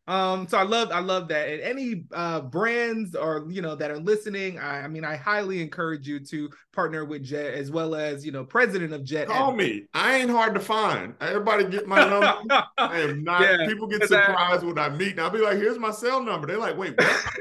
Um, 0.08 0.46
so 0.46 0.56
I 0.56 0.62
love 0.62 0.90
I 0.92 1.00
love 1.00 1.28
that. 1.28 1.48
And 1.48 1.60
any 1.60 2.04
uh 2.12 2.40
brands 2.40 3.16
or 3.16 3.46
you 3.48 3.60
know 3.60 3.74
that 3.74 3.90
are 3.90 3.98
listening, 3.98 4.58
I, 4.58 4.82
I 4.82 4.88
mean 4.88 5.04
I 5.04 5.16
highly 5.16 5.60
encourage 5.60 6.06
you 6.06 6.20
to 6.20 6.48
partner 6.72 7.04
with 7.04 7.24
Jet 7.24 7.54
as 7.54 7.72
well 7.72 7.94
as 7.94 8.24
you 8.24 8.30
know 8.30 8.44
president 8.44 8.92
of 8.92 9.02
Jet. 9.02 9.26
Call 9.26 9.52
me. 9.52 9.86
I 9.94 10.16
ain't 10.16 10.30
hard 10.30 10.54
to 10.54 10.60
find. 10.60 11.14
Everybody 11.20 11.64
get 11.64 11.88
my 11.88 12.08
number. 12.08 12.64
I 12.78 13.00
am 13.00 13.24
not 13.24 13.40
yeah, 13.40 13.66
people 13.66 13.88
get 13.88 14.06
surprised 14.06 14.62
I, 14.62 14.66
when 14.66 14.78
I 14.78 14.88
meet 14.90 15.12
and 15.12 15.20
I'll 15.20 15.30
be 15.30 15.38
like, 15.38 15.56
here's 15.56 15.78
my 15.78 15.90
cell 15.90 16.22
number. 16.22 16.46
They're 16.46 16.58
like, 16.58 16.76
wait, 16.76 16.96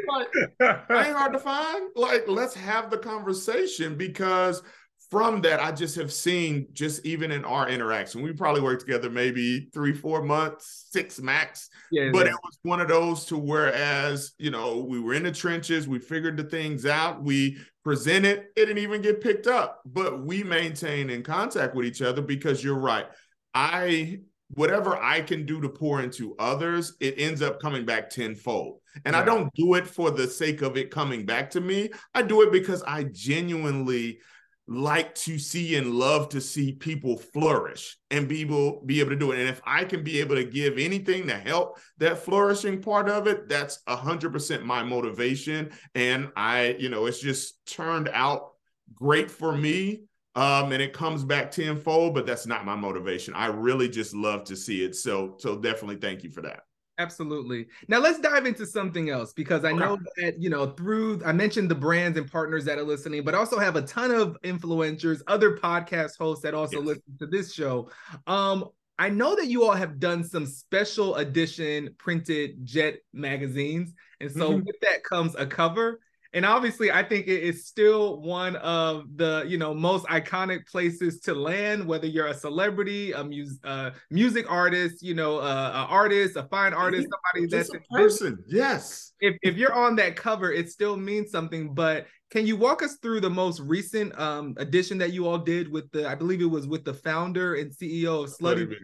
what? 0.06 0.30
like, 0.60 0.90
I 0.90 1.08
ain't 1.08 1.16
hard 1.16 1.34
to 1.34 1.40
find. 1.40 1.90
Like, 1.96 2.28
let's 2.28 2.56
have 2.56 2.90
the 2.90 2.98
conversation 2.98 3.96
because 3.96 4.64
from 5.10 5.42
that, 5.42 5.60
I 5.60 5.72
just 5.72 5.96
have 5.96 6.12
seen 6.12 6.68
just 6.74 7.06
even 7.06 7.32
in 7.32 7.46
our 7.46 7.70
interaction, 7.70 8.22
we 8.22 8.34
probably 8.34 8.62
worked 8.62 8.82
together 8.82 9.10
maybe 9.10 9.70
three, 9.74 9.94
four 9.94 10.24
months, 10.24 10.88
six 10.90 11.20
max. 11.20 11.70
Yeah, 11.92 12.10
but 12.12 12.26
yeah. 12.26 12.34
it 12.34 12.40
was 12.44 12.58
one 12.64 12.82
of 12.82 12.88
those 12.88 13.26
to 13.26 13.38
whereas, 13.38 14.34
you 14.38 14.52
know, 14.52 14.86
we 14.88 15.00
were 15.00 15.14
in 15.14 15.24
the 15.24 15.32
trenches, 15.32 15.88
we 15.88 16.00
figured 16.00 16.38
the 16.38 16.44
things 16.44 16.86
out, 16.86 17.24
we 17.24 17.58
presented, 17.84 18.46
it 18.56 18.66
didn't 18.66 18.80
even 18.80 19.02
get 19.02 19.22
picked 19.22 19.48
up, 19.48 19.82
but 19.86 20.24
we 20.26 20.44
maintain 20.44 21.10
in 21.10 21.24
contact 21.24 21.76
with 21.76 21.86
each 21.86 22.02
other 22.02 22.22
because 22.22 22.64
you're 22.64 22.80
right. 22.80 23.06
I 23.54 24.20
whatever 24.50 24.96
I 24.96 25.22
can 25.22 25.46
do 25.46 25.60
to 25.62 25.70
pour 25.70 26.02
into 26.02 26.36
others, 26.38 26.96
it 27.00 27.16
ends 27.18 27.42
up 27.42 27.60
coming 27.60 27.86
back 27.86 28.10
tenfold. 28.10 28.80
And 29.04 29.14
right. 29.14 29.22
I 29.22 29.26
don't 29.26 29.54
do 29.56 29.74
it 29.74 29.88
for 29.88 30.12
the 30.12 30.28
sake 30.28 30.62
of 30.62 30.78
it 30.78 30.92
coming 30.92 31.26
back 31.26 31.50
to 31.52 31.62
me. 31.62 31.90
I 32.14 32.22
do 32.22 32.42
it 32.44 32.52
because 32.52 32.84
I 32.84 33.06
genuinely 33.06 34.20
like 34.68 35.14
to 35.14 35.38
see 35.38 35.76
and 35.76 35.94
love 35.94 36.30
to 36.30 36.42
see 36.42 36.72
people 36.72 37.18
flourish 37.18 37.98
and 38.10 38.28
be 38.28 38.42
able 38.42 38.82
be 38.86 39.00
able 39.00 39.12
to 39.12 39.16
do 39.16 39.32
it. 39.32 39.40
And 39.40 39.48
if 39.48 39.62
I 39.66 39.84
can 39.84 40.04
be 40.04 40.20
able 40.20 40.36
to 40.36 40.44
give 40.44 40.78
anything 40.78 41.28
to 41.28 41.36
help 41.36 41.78
that 42.00 42.18
flourishing 42.18 42.82
part 42.82 43.08
of 43.08 43.28
it, 43.28 43.48
that's 43.48 43.80
a 43.88 43.96
hundred 43.96 44.34
percent 44.34 44.66
my 44.66 44.82
motivation. 44.82 45.72
And 45.94 46.32
I, 46.36 46.76
you 46.80 46.90
know, 46.90 47.06
it's 47.06 47.20
just 47.20 47.66
turned 47.68 48.10
out 48.10 48.54
great 48.94 49.30
for 49.30 49.56
me. 49.56 50.04
Um, 50.36 50.74
and 50.74 50.82
it 50.82 50.92
comes 50.92 51.24
back 51.24 51.50
tenfold, 51.50 52.14
but 52.14 52.26
that's 52.26 52.46
not 52.46 52.66
my 52.66 52.76
motivation. 52.76 53.34
I 53.34 53.46
really 53.46 53.88
just 53.88 54.14
love 54.14 54.44
to 54.46 54.58
see 54.58 54.84
it. 54.84 54.94
So, 54.94 55.36
so 55.38 55.58
definitely 55.58 55.96
thank 55.96 56.26
you 56.26 56.30
for 56.30 56.42
that. 56.42 56.64
Absolutely. 56.98 57.68
Now 57.90 58.00
let's 58.00 58.20
dive 58.20 58.46
into 58.46 58.66
something 58.66 59.10
else 59.10 59.34
because 59.34 59.66
I 59.66 59.72
okay. 59.72 59.80
know 59.80 59.98
that, 60.18 60.42
you 60.42 60.50
know, 60.50 60.68
through 60.68 61.22
I 61.26 61.34
mentioned 61.34 61.70
the 61.70 61.76
brands 61.76 62.18
and 62.18 62.32
partners 62.32 62.64
that 62.66 62.78
are 62.78 62.84
listening, 62.84 63.24
but 63.24 63.36
also 63.36 63.60
have 63.60 63.76
a 63.76 63.82
ton 63.82 64.12
of 64.12 64.38
influencers, 64.44 65.22
other 65.28 65.58
podcast 65.58 66.18
hosts 66.18 66.44
that 66.44 66.54
also 66.54 66.78
yes. 66.78 66.86
listen 66.86 67.18
to 67.20 67.28
this 67.28 67.54
show. 67.54 67.90
Um, 68.28 68.70
I 68.98 69.10
know 69.10 69.36
that 69.36 69.48
you 69.48 69.66
all 69.66 69.74
have 69.74 70.00
done 70.00 70.24
some 70.24 70.46
special 70.46 71.16
edition 71.16 71.94
printed 71.98 72.66
jet 72.66 73.00
magazines. 73.12 73.94
And 74.22 74.32
so 74.32 74.52
mm-hmm. 74.52 74.66
with 74.66 74.80
that 74.82 75.04
comes 75.04 75.36
a 75.36 75.46
cover 75.46 76.00
and 76.36 76.46
obviously 76.46 76.92
i 76.92 77.02
think 77.02 77.28
it 77.28 77.42
is 77.42 77.66
still 77.66 78.22
one 78.22 78.56
of 78.58 79.06
the 79.16 79.44
you 79.48 79.58
know 79.58 79.74
most 79.74 80.06
iconic 80.08 80.68
places 80.68 81.20
to 81.22 81.34
land 81.34 81.84
whether 81.84 82.06
you're 82.06 82.28
a 82.28 82.34
celebrity 82.34 83.14
a 83.14 83.24
mus- 83.24 83.60
uh, 83.64 83.90
music 84.12 84.46
artist 84.52 85.02
you 85.02 85.16
know 85.16 85.40
uh, 85.40 85.72
an 85.74 85.88
artist 85.90 86.36
a 86.36 86.44
fine 86.44 86.74
artist 86.74 87.08
somebody 87.10 87.50
that's 87.50 87.74
a 87.74 87.80
person 87.92 88.38
yes. 88.48 89.14
If, 89.22 89.38
if 89.42 89.56
you're 89.56 89.74
on 89.74 89.96
that 89.96 90.16
cover 90.16 90.52
it 90.52 90.70
still 90.70 90.98
means 90.98 91.32
something 91.32 91.74
but 91.74 92.06
can 92.32 92.46
you 92.46 92.58
walk 92.58 92.84
us 92.84 92.98
through 93.02 93.22
the 93.22 93.30
most 93.30 93.62
recent 93.62 94.18
um, 94.20 94.56
edition 94.58 94.98
that 94.98 95.14
you 95.14 95.26
all 95.28 95.38
did 95.38 95.72
with 95.72 95.90
the 95.92 96.08
i 96.08 96.14
believe 96.14 96.42
it 96.42 96.46
was 96.46 96.68
with 96.68 96.84
the 96.84 96.94
founder 96.94 97.56
and 97.56 97.72
ceo 97.72 98.26
of 98.26 98.38
slutty 98.38 98.76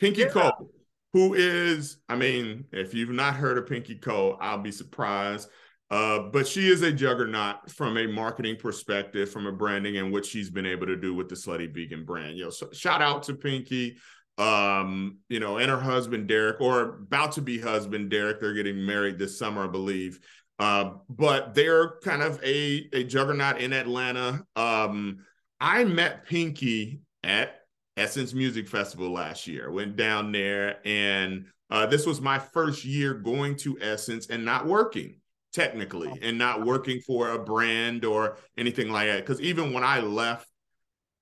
pinky 0.00 0.22
yeah. 0.22 0.28
cole 0.28 0.70
who 1.12 1.34
is 1.34 1.98
i 2.08 2.16
mean 2.16 2.64
if 2.72 2.92
you've 2.92 3.10
not 3.10 3.36
heard 3.36 3.58
of 3.58 3.66
pinky 3.66 3.94
cole 3.94 4.36
i'll 4.40 4.58
be 4.58 4.72
surprised 4.72 5.48
uh, 5.90 6.18
but 6.18 6.48
she 6.48 6.68
is 6.68 6.82
a 6.82 6.90
juggernaut 6.90 7.70
from 7.70 7.96
a 7.96 8.06
marketing 8.06 8.56
perspective, 8.56 9.30
from 9.30 9.46
a 9.46 9.52
branding 9.52 9.98
and 9.98 10.12
what 10.12 10.24
she's 10.24 10.50
been 10.50 10.66
able 10.66 10.86
to 10.86 10.96
do 10.96 11.14
with 11.14 11.28
the 11.28 11.36
Slutty 11.36 11.72
Vegan 11.72 12.04
brand. 12.04 12.36
You 12.36 12.44
know, 12.44 12.50
so 12.50 12.68
shout 12.72 13.00
out 13.00 13.22
to 13.24 13.34
Pinky, 13.34 13.96
um, 14.36 15.18
you 15.28 15.38
know, 15.38 15.58
and 15.58 15.70
her 15.70 15.80
husband 15.80 16.26
Derek, 16.26 16.60
or 16.60 16.82
about 16.82 17.32
to 17.32 17.42
be 17.42 17.60
husband 17.60 18.10
Derek. 18.10 18.40
They're 18.40 18.52
getting 18.52 18.84
married 18.84 19.16
this 19.18 19.38
summer, 19.38 19.64
I 19.64 19.68
believe. 19.68 20.18
Uh, 20.58 20.94
but 21.08 21.54
they're 21.54 21.98
kind 22.02 22.22
of 22.22 22.42
a 22.42 22.88
a 22.92 23.04
juggernaut 23.04 23.60
in 23.60 23.72
Atlanta. 23.72 24.44
Um, 24.56 25.18
I 25.60 25.84
met 25.84 26.26
Pinky 26.26 27.00
at 27.22 27.60
Essence 27.96 28.34
Music 28.34 28.66
Festival 28.66 29.10
last 29.12 29.46
year. 29.46 29.70
Went 29.70 29.94
down 29.94 30.32
there, 30.32 30.78
and 30.84 31.46
uh, 31.70 31.86
this 31.86 32.06
was 32.06 32.20
my 32.20 32.40
first 32.40 32.84
year 32.84 33.14
going 33.14 33.54
to 33.58 33.78
Essence 33.80 34.26
and 34.28 34.44
not 34.44 34.66
working 34.66 35.20
technically 35.56 36.10
oh. 36.12 36.18
and 36.20 36.36
not 36.36 36.66
working 36.66 37.00
for 37.00 37.30
a 37.30 37.38
brand 37.38 38.04
or 38.04 38.36
anything 38.58 38.90
like 38.90 39.08
that 39.08 39.20
because 39.24 39.40
even 39.40 39.72
when 39.72 39.82
i 39.82 40.00
left 40.00 40.46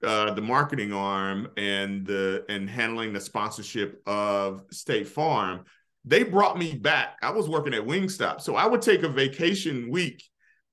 uh, 0.02 0.34
the 0.34 0.42
marketing 0.42 0.92
arm 0.92 1.48
and 1.56 2.04
the 2.04 2.44
and 2.48 2.68
handling 2.68 3.12
the 3.12 3.20
sponsorship 3.20 4.02
of 4.06 4.62
state 4.70 5.06
farm 5.06 5.64
they 6.04 6.24
brought 6.24 6.58
me 6.58 6.74
back 6.74 7.16
i 7.22 7.30
was 7.30 7.48
working 7.48 7.72
at 7.72 7.86
wingstop 7.86 8.40
so 8.40 8.56
i 8.56 8.66
would 8.66 8.82
take 8.82 9.04
a 9.04 9.08
vacation 9.08 9.88
week 9.88 10.22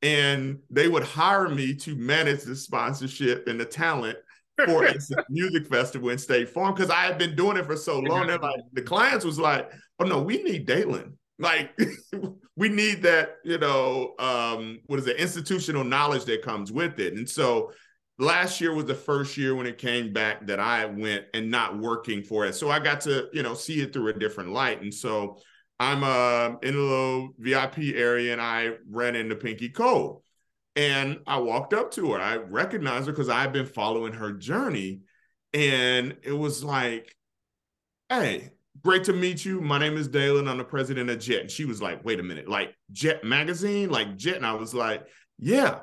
and 0.01 0.57
they 0.71 0.87
would 0.87 1.03
hire 1.03 1.47
me 1.47 1.75
to 1.75 1.95
manage 1.95 2.41
the 2.41 2.55
sponsorship 2.55 3.47
and 3.47 3.59
the 3.59 3.65
talent 3.65 4.17
for 4.65 4.85
a 4.85 4.95
music 5.29 5.67
festival 5.67 6.09
in 6.09 6.17
State 6.17 6.49
Farm 6.49 6.73
because 6.73 6.89
I 6.89 7.03
had 7.03 7.19
been 7.19 7.35
doing 7.35 7.55
it 7.55 7.67
for 7.67 7.77
so 7.77 7.99
long. 7.99 8.25
That 8.25 8.41
like 8.41 8.61
the 8.73 8.81
clients 8.81 9.23
was 9.23 9.37
like, 9.37 9.71
"Oh 9.99 10.05
no, 10.05 10.19
we 10.19 10.41
need 10.41 10.67
Daylon. 10.67 11.13
Like 11.41 11.77
we 12.55 12.69
need 12.69 13.01
that, 13.03 13.37
you 13.43 13.57
know, 13.57 14.13
um, 14.19 14.79
what 14.85 14.99
is 14.99 15.07
it, 15.07 15.17
institutional 15.17 15.83
knowledge 15.83 16.25
that 16.25 16.43
comes 16.43 16.71
with 16.71 16.99
it. 16.99 17.13
And 17.13 17.27
so 17.27 17.71
last 18.19 18.61
year 18.61 18.73
was 18.73 18.85
the 18.85 18.95
first 18.95 19.35
year 19.35 19.55
when 19.55 19.65
it 19.65 19.77
came 19.77 20.13
back 20.13 20.45
that 20.47 20.59
I 20.59 20.85
went 20.85 21.25
and 21.33 21.49
not 21.49 21.79
working 21.79 22.21
for 22.21 22.45
it. 22.45 22.53
So 22.53 22.69
I 22.69 22.79
got 22.79 23.01
to, 23.01 23.27
you 23.33 23.41
know, 23.41 23.55
see 23.55 23.81
it 23.81 23.91
through 23.91 24.09
a 24.09 24.13
different 24.13 24.51
light. 24.51 24.81
And 24.81 24.93
so 24.93 25.39
I'm 25.79 26.03
uh, 26.03 26.57
in 26.61 26.75
a 26.75 26.77
little 26.77 27.29
VIP 27.39 27.95
area 27.95 28.31
and 28.31 28.41
I 28.41 28.73
ran 28.87 29.15
into 29.15 29.35
Pinky 29.35 29.69
Cole. 29.69 30.23
And 30.75 31.19
I 31.27 31.39
walked 31.39 31.73
up 31.73 31.91
to 31.91 32.13
her. 32.13 32.21
I 32.21 32.37
recognized 32.37 33.07
her 33.07 33.11
because 33.11 33.27
I've 33.27 33.51
been 33.51 33.65
following 33.65 34.13
her 34.13 34.31
journey. 34.31 35.01
And 35.53 36.15
it 36.23 36.31
was 36.31 36.63
like, 36.63 37.17
hey, 38.07 38.51
great 38.83 39.03
to 39.05 39.13
meet 39.13 39.45
you. 39.45 39.61
My 39.61 39.77
name 39.77 39.97
is 39.97 40.09
Daylon. 40.09 40.49
I'm 40.49 40.57
the 40.57 40.63
president 40.63 41.09
of 41.09 41.19
Jet. 41.19 41.41
And 41.41 41.51
she 41.51 41.65
was 41.65 41.81
like, 41.81 42.03
wait 42.03 42.19
a 42.19 42.23
minute, 42.23 42.47
like 42.47 42.75
Jet 42.91 43.23
Magazine, 43.23 43.89
like 43.89 44.17
Jet. 44.17 44.37
And 44.37 44.45
I 44.45 44.53
was 44.53 44.73
like, 44.73 45.07
yeah. 45.37 45.79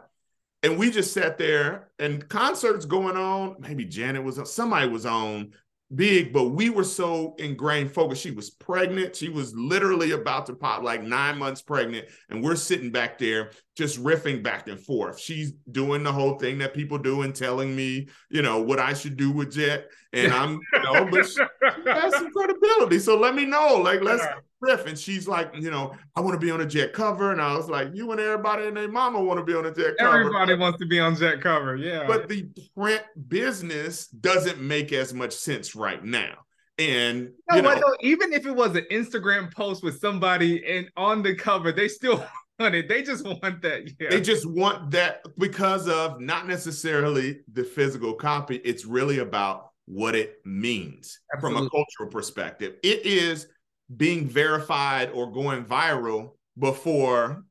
And 0.63 0.79
we 0.79 0.91
just 0.91 1.13
sat 1.13 1.39
there 1.39 1.91
and 1.99 2.29
concerts 2.29 2.85
going 2.85 3.17
on. 3.17 3.57
Maybe 3.61 3.85
Janet 3.85 4.25
was 4.25 4.53
somebody 4.53 4.89
was 4.89 5.07
on 5.07 5.53
big, 5.95 6.33
but 6.33 6.51
we 6.51 6.71
were 6.71 6.85
so 6.85 7.35
ingrained 7.39 7.93
focused. 7.93 8.23
She 8.23 8.31
was 8.31 8.51
pregnant. 8.51 9.17
She 9.17 9.29
was 9.29 9.55
literally 9.55 10.13
about 10.13 10.47
to 10.47 10.55
pop, 10.55 10.83
like 10.83 11.03
nine 11.03 11.39
months 11.39 11.63
pregnant. 11.63 12.09
And 12.31 12.43
we're 12.43 12.57
sitting 12.57 12.91
back 12.91 13.19
there 13.19 13.53
just 13.77 14.03
riffing 14.03 14.43
back 14.43 14.69
and 14.69 14.79
forth. 14.79 15.19
She's 15.19 15.53
doing 15.71 16.03
the 16.03 16.13
whole 16.13 16.39
thing 16.39 16.59
that 16.59 16.75
people 16.75 16.99
do 16.99 17.23
and 17.23 17.35
telling 17.35 17.75
me, 17.75 18.09
you 18.31 18.43
know, 18.43 18.61
what 18.61 18.79
I 18.79 18.93
should 18.93 19.17
do 19.17 19.31
with 19.31 19.53
Jet. 19.53 19.89
And 20.13 20.33
I'm, 20.33 20.61
you 20.73 20.83
know, 20.83 21.09
but 21.11 21.27
she, 21.27 21.35
she 21.35 21.91
has 21.91 22.15
some 22.15 22.33
credibility. 22.33 22.99
So 22.99 23.19
let 23.19 23.35
me 23.35 23.47
know. 23.47 23.77
Like, 23.77 24.03
let's 24.03 24.25
And 24.61 24.99
she's 24.99 25.29
like, 25.29 25.55
you 25.57 25.71
know, 25.71 25.95
I 26.17 26.21
want 26.21 26.39
to 26.39 26.45
be 26.45 26.51
on 26.51 26.61
a 26.61 26.67
Jet 26.67 26.93
cover. 26.93 27.33
And 27.33 27.41
I 27.41 27.57
was 27.57 27.69
like, 27.69 27.91
you 27.95 28.11
and 28.11 28.21
everybody 28.21 28.67
and 28.67 28.77
their 28.77 28.89
mama 28.89 29.23
want 29.23 29.39
to 29.39 29.45
be 29.45 29.55
on 29.55 29.67
a 29.67 29.73
Jet 29.73 29.97
cover. 29.99 30.21
Everybody 30.21 30.55
wants 30.55 30.79
to 30.81 30.87
be 30.87 30.99
on 30.99 31.15
Jet 31.17 31.41
cover. 31.41 31.77
Yeah. 31.77 32.07
But 32.07 32.29
the 32.29 32.49
print 32.77 33.03
business 33.29 34.09
doesn't 34.09 34.61
make 34.61 34.93
as 34.93 35.15
much 35.15 35.33
sense 35.33 35.75
right 35.75 36.05
now. 36.05 36.35
And 36.79 37.33
you 37.53 37.63
know, 37.63 37.75
know, 37.75 37.97
even 38.01 38.33
if 38.33 38.47
it 38.47 38.55
was 38.55 38.77
an 38.77 38.87
Instagram 38.91 39.53
post 39.53 39.83
with 39.83 39.99
somebody 39.99 40.65
and 40.65 40.89
on 40.97 41.23
the 41.23 41.35
cover, 41.35 41.73
they 41.73 41.89
still 41.89 42.25
want 42.59 42.75
it. 42.75 42.89
They 42.89 43.03
just 43.03 43.25
want 43.25 43.63
that. 43.63 43.91
Yeah. 43.99 44.11
They 44.11 44.21
just 44.21 44.49
want 44.49 44.93
that 44.93 45.23
because 45.39 45.89
of 45.89 46.21
not 46.21 46.47
necessarily 46.47 47.41
the 47.53 47.65
physical 47.65 48.15
copy. 48.15 48.57
It's 48.57 48.85
really 48.85 49.19
about 49.19 49.71
what 49.87 50.15
it 50.15 50.37
means 50.45 51.19
Absolutely. 51.35 51.59
from 51.59 51.67
a 51.67 51.71
cultural 51.71 52.11
perspective. 52.11 52.77
It 52.83 53.07
is 53.07 53.49
being 53.95 54.29
verified 54.29 55.11
or 55.11 55.31
going 55.31 55.65
viral 55.65 56.33
before 56.59 57.45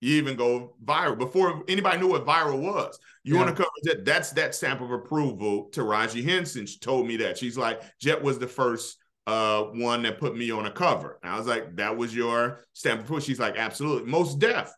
you 0.00 0.16
even 0.16 0.36
go 0.36 0.74
viral, 0.84 1.18
before 1.18 1.62
anybody 1.68 1.98
knew 1.98 2.08
what 2.08 2.26
viral 2.26 2.60
was. 2.60 2.98
You 3.24 3.34
yeah. 3.34 3.44
want 3.44 3.56
to 3.56 3.62
cover 3.62 3.70
that? 3.84 4.04
That's 4.04 4.30
that 4.32 4.54
stamp 4.54 4.80
of 4.80 4.90
approval. 4.90 5.70
Taraji 5.72 6.24
Henson 6.24 6.66
she 6.66 6.78
told 6.78 7.06
me 7.06 7.16
that. 7.18 7.38
She's 7.38 7.56
like, 7.56 7.80
Jet 8.00 8.22
was 8.22 8.38
the 8.38 8.46
first 8.46 8.98
uh, 9.26 9.62
one 9.62 10.02
that 10.02 10.18
put 10.18 10.36
me 10.36 10.50
on 10.50 10.66
a 10.66 10.70
cover. 10.70 11.18
And 11.22 11.32
I 11.32 11.38
was 11.38 11.46
like, 11.46 11.76
that 11.76 11.96
was 11.96 12.14
your 12.14 12.60
stamp 12.72 13.00
of 13.00 13.06
approval. 13.06 13.24
She's 13.24 13.40
like, 13.40 13.56
absolutely. 13.56 14.10
Mos 14.10 14.34
Def 14.34 14.70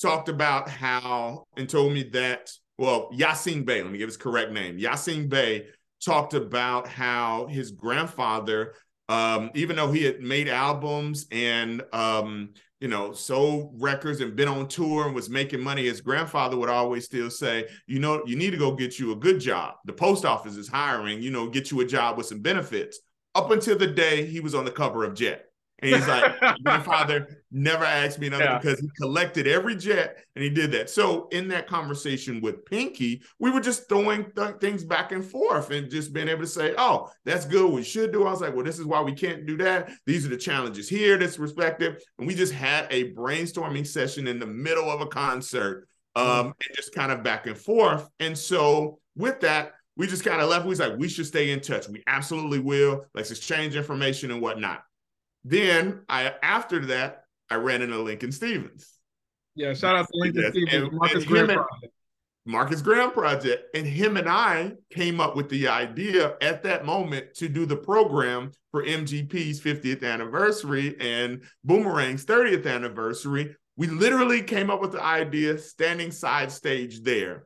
talked 0.00 0.28
about 0.28 0.68
how 0.68 1.44
and 1.56 1.68
told 1.68 1.92
me 1.92 2.04
that, 2.10 2.50
well, 2.78 3.10
Yasiin 3.12 3.64
Bey, 3.64 3.82
let 3.82 3.92
me 3.92 3.98
give 3.98 4.08
his 4.08 4.16
correct 4.16 4.52
name. 4.52 4.78
Yasiin 4.78 5.28
Bey 5.28 5.66
talked 6.04 6.34
about 6.34 6.88
how 6.88 7.46
his 7.46 7.70
grandfather 7.70 8.74
Um, 9.12 9.50
even 9.54 9.76
though 9.76 9.92
he 9.92 10.04
had 10.04 10.22
made 10.22 10.48
albums 10.48 11.26
and 11.30 11.82
um, 11.92 12.54
you 12.80 12.88
know, 12.88 13.12
sold 13.12 13.74
records 13.78 14.20
and 14.20 14.34
been 14.34 14.48
on 14.48 14.66
tour 14.68 15.04
and 15.04 15.14
was 15.14 15.28
making 15.28 15.60
money, 15.60 15.84
his 15.84 16.00
grandfather 16.00 16.56
would 16.56 16.70
always 16.70 17.04
still 17.04 17.30
say, 17.30 17.68
you 17.86 17.98
know, 18.00 18.22
you 18.26 18.36
need 18.36 18.52
to 18.52 18.56
go 18.56 18.74
get 18.74 18.98
you 18.98 19.12
a 19.12 19.16
good 19.16 19.38
job. 19.38 19.74
The 19.84 19.92
post 19.92 20.24
office 20.24 20.56
is 20.56 20.66
hiring, 20.66 21.22
you 21.22 21.30
know, 21.30 21.46
get 21.46 21.70
you 21.70 21.80
a 21.80 21.84
job 21.84 22.16
with 22.16 22.26
some 22.26 22.40
benefits. 22.40 22.98
Up 23.34 23.50
until 23.50 23.76
the 23.76 23.86
day 23.86 24.24
he 24.24 24.40
was 24.40 24.54
on 24.54 24.64
the 24.64 24.70
cover 24.70 25.04
of 25.04 25.14
Jet. 25.14 25.44
And 25.80 25.94
he's 25.94 26.08
like, 26.08 26.34
my 26.64 26.80
father 26.80 27.41
never 27.52 27.84
asked 27.84 28.18
me 28.18 28.28
another 28.28 28.44
yeah. 28.44 28.58
because 28.58 28.80
he 28.80 28.88
collected 29.00 29.46
every 29.46 29.76
jet 29.76 30.24
and 30.34 30.42
he 30.42 30.50
did 30.50 30.72
that. 30.72 30.88
So 30.88 31.28
in 31.28 31.48
that 31.48 31.66
conversation 31.66 32.40
with 32.40 32.64
Pinky, 32.64 33.22
we 33.38 33.50
were 33.50 33.60
just 33.60 33.88
throwing 33.88 34.26
th- 34.36 34.56
things 34.60 34.84
back 34.84 35.12
and 35.12 35.24
forth 35.24 35.70
and 35.70 35.90
just 35.90 36.12
being 36.12 36.28
able 36.28 36.40
to 36.40 36.46
say, 36.46 36.74
oh, 36.78 37.10
that's 37.24 37.44
good. 37.44 37.70
We 37.70 37.82
should 37.82 38.12
do. 38.12 38.26
I 38.26 38.30
was 38.30 38.40
like, 38.40 38.54
well, 38.54 38.64
this 38.64 38.78
is 38.78 38.86
why 38.86 39.02
we 39.02 39.12
can't 39.12 39.46
do 39.46 39.56
that. 39.58 39.90
These 40.06 40.26
are 40.26 40.30
the 40.30 40.36
challenges 40.36 40.88
here, 40.88 41.18
this 41.18 41.36
perspective. 41.36 42.02
And 42.18 42.26
we 42.26 42.34
just 42.34 42.52
had 42.52 42.86
a 42.90 43.12
brainstorming 43.12 43.86
session 43.86 44.26
in 44.26 44.38
the 44.38 44.46
middle 44.46 44.90
of 44.90 45.00
a 45.00 45.06
concert 45.06 45.86
um, 46.16 46.26
mm-hmm. 46.26 46.46
and 46.48 46.76
just 46.76 46.94
kind 46.94 47.12
of 47.12 47.22
back 47.22 47.46
and 47.46 47.56
forth. 47.56 48.08
And 48.18 48.36
so 48.36 48.98
with 49.16 49.40
that, 49.40 49.72
we 49.96 50.06
just 50.06 50.24
kind 50.24 50.40
of 50.40 50.48
left. 50.48 50.64
We 50.64 50.70
was 50.70 50.80
like, 50.80 50.96
we 50.96 51.08
should 51.08 51.26
stay 51.26 51.50
in 51.50 51.60
touch. 51.60 51.88
We 51.88 52.02
absolutely 52.06 52.60
will. 52.60 53.04
Let's 53.14 53.30
exchange 53.30 53.76
information 53.76 54.30
and 54.30 54.40
whatnot. 54.40 54.82
Then 55.44 56.02
I 56.08 56.32
after 56.42 56.86
that, 56.86 57.21
I 57.52 57.56
ran 57.56 57.82
into 57.82 57.98
Lincoln 57.98 58.32
Stephens. 58.32 58.88
Yeah, 59.54 59.74
shout 59.74 59.96
out 59.96 60.06
to 60.06 60.18
Lincoln 60.18 60.42
yes. 60.42 60.52
Stephens, 60.52 60.88
and, 60.88 60.92
Marcus 60.98 61.24
Graham 61.24 61.46
Project. 61.46 61.94
Marcus 62.44 62.82
Graham 62.82 63.10
Project. 63.12 63.76
And 63.76 63.86
him 63.86 64.16
and 64.16 64.28
I 64.28 64.72
came 64.90 65.20
up 65.20 65.36
with 65.36 65.48
the 65.48 65.68
idea 65.68 66.34
at 66.40 66.62
that 66.64 66.84
moment 66.84 67.34
to 67.34 67.48
do 67.48 67.66
the 67.66 67.76
program 67.76 68.52
for 68.70 68.82
MGP's 68.82 69.60
50th 69.60 70.02
anniversary 70.02 70.96
and 70.98 71.42
Boomerang's 71.66 72.24
30th 72.24 72.66
anniversary. 72.66 73.54
We 73.76 73.86
literally 73.86 74.42
came 74.42 74.70
up 74.70 74.80
with 74.80 74.92
the 74.92 75.02
idea 75.02 75.58
standing 75.58 76.10
side 76.10 76.50
stage 76.50 77.02
there. 77.02 77.44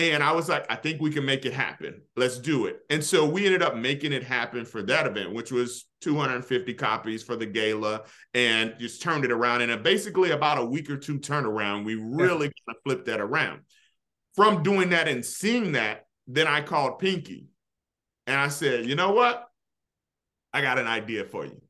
And 0.00 0.22
I 0.22 0.32
was 0.32 0.48
like, 0.48 0.64
I 0.70 0.76
think 0.76 1.00
we 1.00 1.10
can 1.10 1.26
make 1.26 1.44
it 1.44 1.52
happen. 1.52 2.00
Let's 2.16 2.38
do 2.38 2.64
it. 2.66 2.80
And 2.88 3.04
so 3.04 3.26
we 3.26 3.44
ended 3.44 3.62
up 3.62 3.76
making 3.76 4.12
it 4.12 4.24
happen 4.24 4.64
for 4.64 4.82
that 4.84 5.06
event, 5.06 5.34
which 5.34 5.52
was 5.52 5.86
250 6.00 6.72
copies 6.74 7.22
for 7.22 7.36
the 7.36 7.44
gala, 7.44 8.04
and 8.32 8.74
just 8.78 9.02
turned 9.02 9.26
it 9.26 9.30
around. 9.30 9.60
And 9.60 9.70
uh, 9.70 9.76
basically, 9.76 10.30
about 10.30 10.58
a 10.58 10.64
week 10.64 10.88
or 10.88 10.96
two 10.96 11.18
turnaround, 11.18 11.84
we 11.84 11.96
really 11.96 12.46
yeah. 12.46 12.52
kind 12.66 12.76
of 12.76 12.82
flipped 12.84 13.06
that 13.06 13.20
around. 13.20 13.60
From 14.34 14.62
doing 14.62 14.90
that 14.90 15.06
and 15.06 15.24
seeing 15.24 15.72
that, 15.72 16.06
then 16.26 16.46
I 16.46 16.62
called 16.62 16.98
Pinky 16.98 17.48
and 18.26 18.38
I 18.38 18.48
said, 18.48 18.86
you 18.86 18.94
know 18.94 19.12
what? 19.12 19.48
I 20.52 20.62
got 20.62 20.78
an 20.78 20.86
idea 20.86 21.24
for 21.24 21.44
you. 21.44 21.60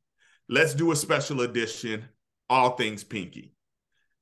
Let's 0.49 0.75
do 0.75 0.93
a 0.93 0.97
special 0.97 1.41
edition, 1.41 2.05
All 2.49 2.77
Things 2.77 3.03
Pinky. 3.03 3.55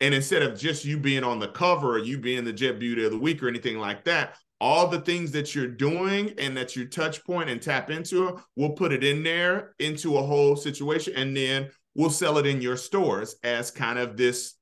And 0.00 0.14
instead 0.14 0.42
of 0.42 0.58
just 0.58 0.84
you 0.84 0.98
being 0.98 1.24
on 1.24 1.38
the 1.38 1.48
cover 1.48 1.94
or 1.94 1.98
you 1.98 2.18
being 2.18 2.44
the 2.44 2.52
Jet 2.52 2.78
Beauty 2.78 3.04
of 3.04 3.10
the 3.10 3.18
Week 3.18 3.42
or 3.42 3.48
anything 3.48 3.78
like 3.78 4.04
that, 4.04 4.36
all 4.60 4.86
the 4.88 5.00
things 5.00 5.30
that 5.32 5.54
you're 5.54 5.68
doing 5.68 6.34
and 6.38 6.56
that 6.56 6.76
you 6.76 6.86
touch 6.86 7.24
point 7.24 7.48
and 7.50 7.62
tap 7.62 7.90
into, 7.90 8.38
we'll 8.56 8.70
put 8.70 8.92
it 8.92 9.04
in 9.04 9.22
there 9.22 9.74
into 9.78 10.16
a 10.16 10.22
whole 10.22 10.56
situation. 10.56 11.14
And 11.16 11.36
then 11.36 11.70
we'll 11.94 12.10
sell 12.10 12.38
it 12.38 12.46
in 12.46 12.60
your 12.60 12.76
stores 12.76 13.36
as 13.42 13.70
kind 13.70 13.98
of 13.98 14.16
this 14.16 14.54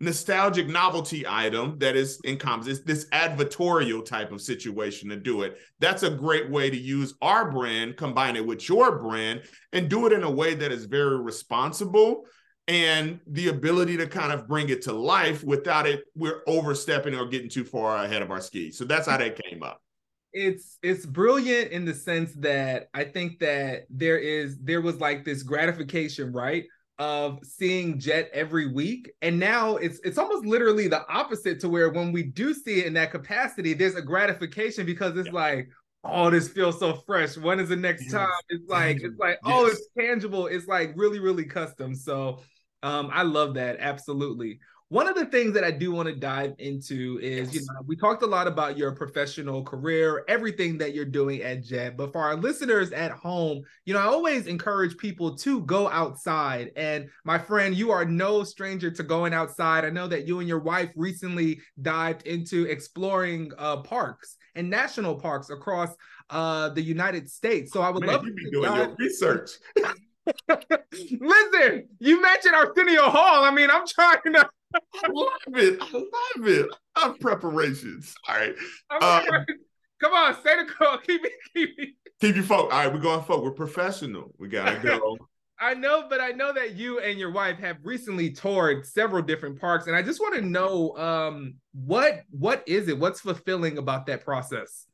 nostalgic 0.00 0.68
novelty 0.68 1.24
item 1.26 1.76
that 1.78 1.96
is 1.96 2.20
encompasses 2.24 2.84
this 2.84 3.08
advertorial 3.10 4.04
type 4.04 4.30
of 4.30 4.40
situation 4.40 5.08
to 5.08 5.16
do 5.16 5.42
it. 5.42 5.58
That's 5.80 6.04
a 6.04 6.10
great 6.10 6.50
way 6.50 6.70
to 6.70 6.76
use 6.76 7.14
our 7.20 7.50
brand, 7.50 7.96
combine 7.96 8.36
it 8.36 8.46
with 8.46 8.68
your 8.68 8.98
brand, 8.98 9.42
and 9.72 9.88
do 9.88 10.06
it 10.06 10.12
in 10.12 10.22
a 10.22 10.30
way 10.30 10.54
that 10.54 10.70
is 10.70 10.84
very 10.84 11.20
responsible 11.20 12.24
and 12.68 13.18
the 13.26 13.48
ability 13.48 13.96
to 13.96 14.06
kind 14.06 14.30
of 14.30 14.46
bring 14.46 14.68
it 14.68 14.82
to 14.82 14.92
life 14.92 15.42
without 15.42 15.86
it 15.86 16.04
we're 16.14 16.42
overstepping 16.46 17.14
or 17.14 17.26
getting 17.26 17.48
too 17.48 17.64
far 17.64 18.04
ahead 18.04 18.22
of 18.22 18.30
our 18.30 18.40
skis. 18.40 18.76
So 18.76 18.84
that's 18.84 19.08
how 19.08 19.16
that 19.16 19.40
came 19.42 19.62
up. 19.62 19.82
It's 20.34 20.78
it's 20.82 21.06
brilliant 21.06 21.72
in 21.72 21.86
the 21.86 21.94
sense 21.94 22.34
that 22.36 22.88
I 22.92 23.04
think 23.04 23.38
that 23.40 23.86
there 23.88 24.18
is 24.18 24.58
there 24.58 24.82
was 24.82 25.00
like 25.00 25.24
this 25.24 25.42
gratification, 25.42 26.32
right? 26.32 26.64
Of 26.98 27.38
seeing 27.42 27.98
Jet 27.98 28.28
every 28.34 28.70
week. 28.70 29.10
And 29.22 29.38
now 29.38 29.76
it's 29.76 29.98
it's 30.04 30.18
almost 30.18 30.44
literally 30.44 30.86
the 30.86 31.08
opposite 31.08 31.60
to 31.60 31.68
where 31.70 31.88
when 31.90 32.12
we 32.12 32.24
do 32.24 32.52
see 32.52 32.80
it 32.80 32.86
in 32.86 32.92
that 32.94 33.10
capacity, 33.10 33.72
there's 33.72 33.94
a 33.94 34.02
gratification 34.02 34.84
because 34.84 35.16
it's 35.16 35.28
yeah. 35.28 35.32
like, 35.32 35.68
oh, 36.04 36.28
this 36.28 36.48
feels 36.48 36.78
so 36.78 36.94
fresh. 37.06 37.38
When 37.38 37.58
is 37.58 37.70
the 37.70 37.76
next 37.76 38.02
yes. 38.04 38.12
time? 38.12 38.28
It's 38.50 38.68
like, 38.68 38.98
it's 39.00 39.18
like, 39.18 39.38
oh, 39.44 39.48
yes. 39.48 39.58
oh, 39.58 39.66
it's 39.66 39.88
tangible. 39.98 40.46
It's 40.46 40.66
like 40.66 40.92
really, 40.94 41.20
really 41.20 41.44
custom. 41.44 41.94
So 41.94 42.40
um, 42.82 43.10
I 43.12 43.22
love 43.22 43.54
that. 43.54 43.76
Absolutely. 43.80 44.60
One 44.90 45.06
of 45.06 45.16
the 45.16 45.26
things 45.26 45.52
that 45.52 45.64
I 45.64 45.70
do 45.70 45.92
want 45.92 46.08
to 46.08 46.14
dive 46.14 46.54
into 46.58 47.20
is, 47.22 47.52
yes. 47.52 47.54
you 47.56 47.60
know, 47.60 47.80
we 47.86 47.94
talked 47.94 48.22
a 48.22 48.26
lot 48.26 48.46
about 48.46 48.78
your 48.78 48.92
professional 48.92 49.62
career, 49.62 50.24
everything 50.28 50.78
that 50.78 50.94
you're 50.94 51.04
doing 51.04 51.42
at 51.42 51.62
Jet. 51.62 51.98
But 51.98 52.10
for 52.10 52.22
our 52.22 52.36
listeners 52.36 52.90
at 52.92 53.10
home, 53.10 53.62
you 53.84 53.92
know, 53.92 54.00
I 54.00 54.04
always 54.04 54.46
encourage 54.46 54.96
people 54.96 55.36
to 55.38 55.60
go 55.62 55.90
outside. 55.90 56.72
And 56.74 57.10
my 57.24 57.38
friend, 57.38 57.74
you 57.74 57.90
are 57.90 58.06
no 58.06 58.44
stranger 58.44 58.90
to 58.90 59.02
going 59.02 59.34
outside. 59.34 59.84
I 59.84 59.90
know 59.90 60.08
that 60.08 60.26
you 60.26 60.38
and 60.38 60.48
your 60.48 60.60
wife 60.60 60.90
recently 60.96 61.60
dived 61.82 62.26
into 62.26 62.64
exploring 62.64 63.52
uh, 63.58 63.82
parks 63.82 64.38
and 64.54 64.70
national 64.70 65.16
parks 65.16 65.50
across 65.50 65.94
uh, 66.30 66.70
the 66.70 66.82
United 66.82 67.28
States. 67.28 67.74
So 67.74 67.82
I 67.82 67.90
would 67.90 68.06
Man, 68.06 68.14
love 68.14 68.24
you 68.24 68.32
be 68.32 68.50
doing 68.50 68.64
dive- 68.64 68.88
your 68.88 68.96
research. 68.98 69.50
Listen, 70.48 71.88
you 71.98 72.22
mentioned 72.22 72.54
Arsenio 72.54 73.10
Hall. 73.10 73.44
I 73.44 73.50
mean, 73.50 73.70
I'm 73.70 73.86
trying 73.86 74.18
to. 74.34 74.48
I 74.74 75.08
love 75.08 75.28
it. 75.48 75.78
I 75.80 75.92
love 75.92 76.48
it. 76.48 76.66
I 76.94 77.06
love 77.06 77.20
preparations. 77.20 78.14
All 78.28 78.36
right. 78.36 78.54
Um, 79.00 79.44
Come 80.00 80.12
on, 80.12 80.34
say 80.42 80.56
the 80.56 80.72
call. 80.72 80.98
Keep 81.06 81.22
me, 81.22 81.30
keep 81.54 81.78
me. 81.78 81.94
Keep 82.20 82.36
you 82.36 82.42
folk. 82.42 82.72
All 82.72 82.78
right, 82.78 82.92
we're 82.92 83.00
going 83.00 83.22
folk. 83.24 83.42
We're 83.42 83.50
professional. 83.52 84.32
We 84.38 84.48
gotta 84.48 84.78
go. 84.78 85.16
I 85.60 85.74
know, 85.74 86.06
but 86.08 86.20
I 86.20 86.28
know 86.28 86.52
that 86.52 86.76
you 86.76 87.00
and 87.00 87.18
your 87.18 87.32
wife 87.32 87.58
have 87.58 87.78
recently 87.82 88.30
toured 88.30 88.86
several 88.86 89.22
different 89.22 89.60
parks, 89.60 89.88
and 89.88 89.96
I 89.96 90.02
just 90.02 90.20
want 90.20 90.36
to 90.36 90.40
know 90.40 90.96
um, 90.96 91.54
what 91.72 92.22
what 92.30 92.62
is 92.66 92.86
it? 92.86 92.98
What's 92.98 93.20
fulfilling 93.20 93.78
about 93.78 94.06
that 94.06 94.24
process? 94.24 94.86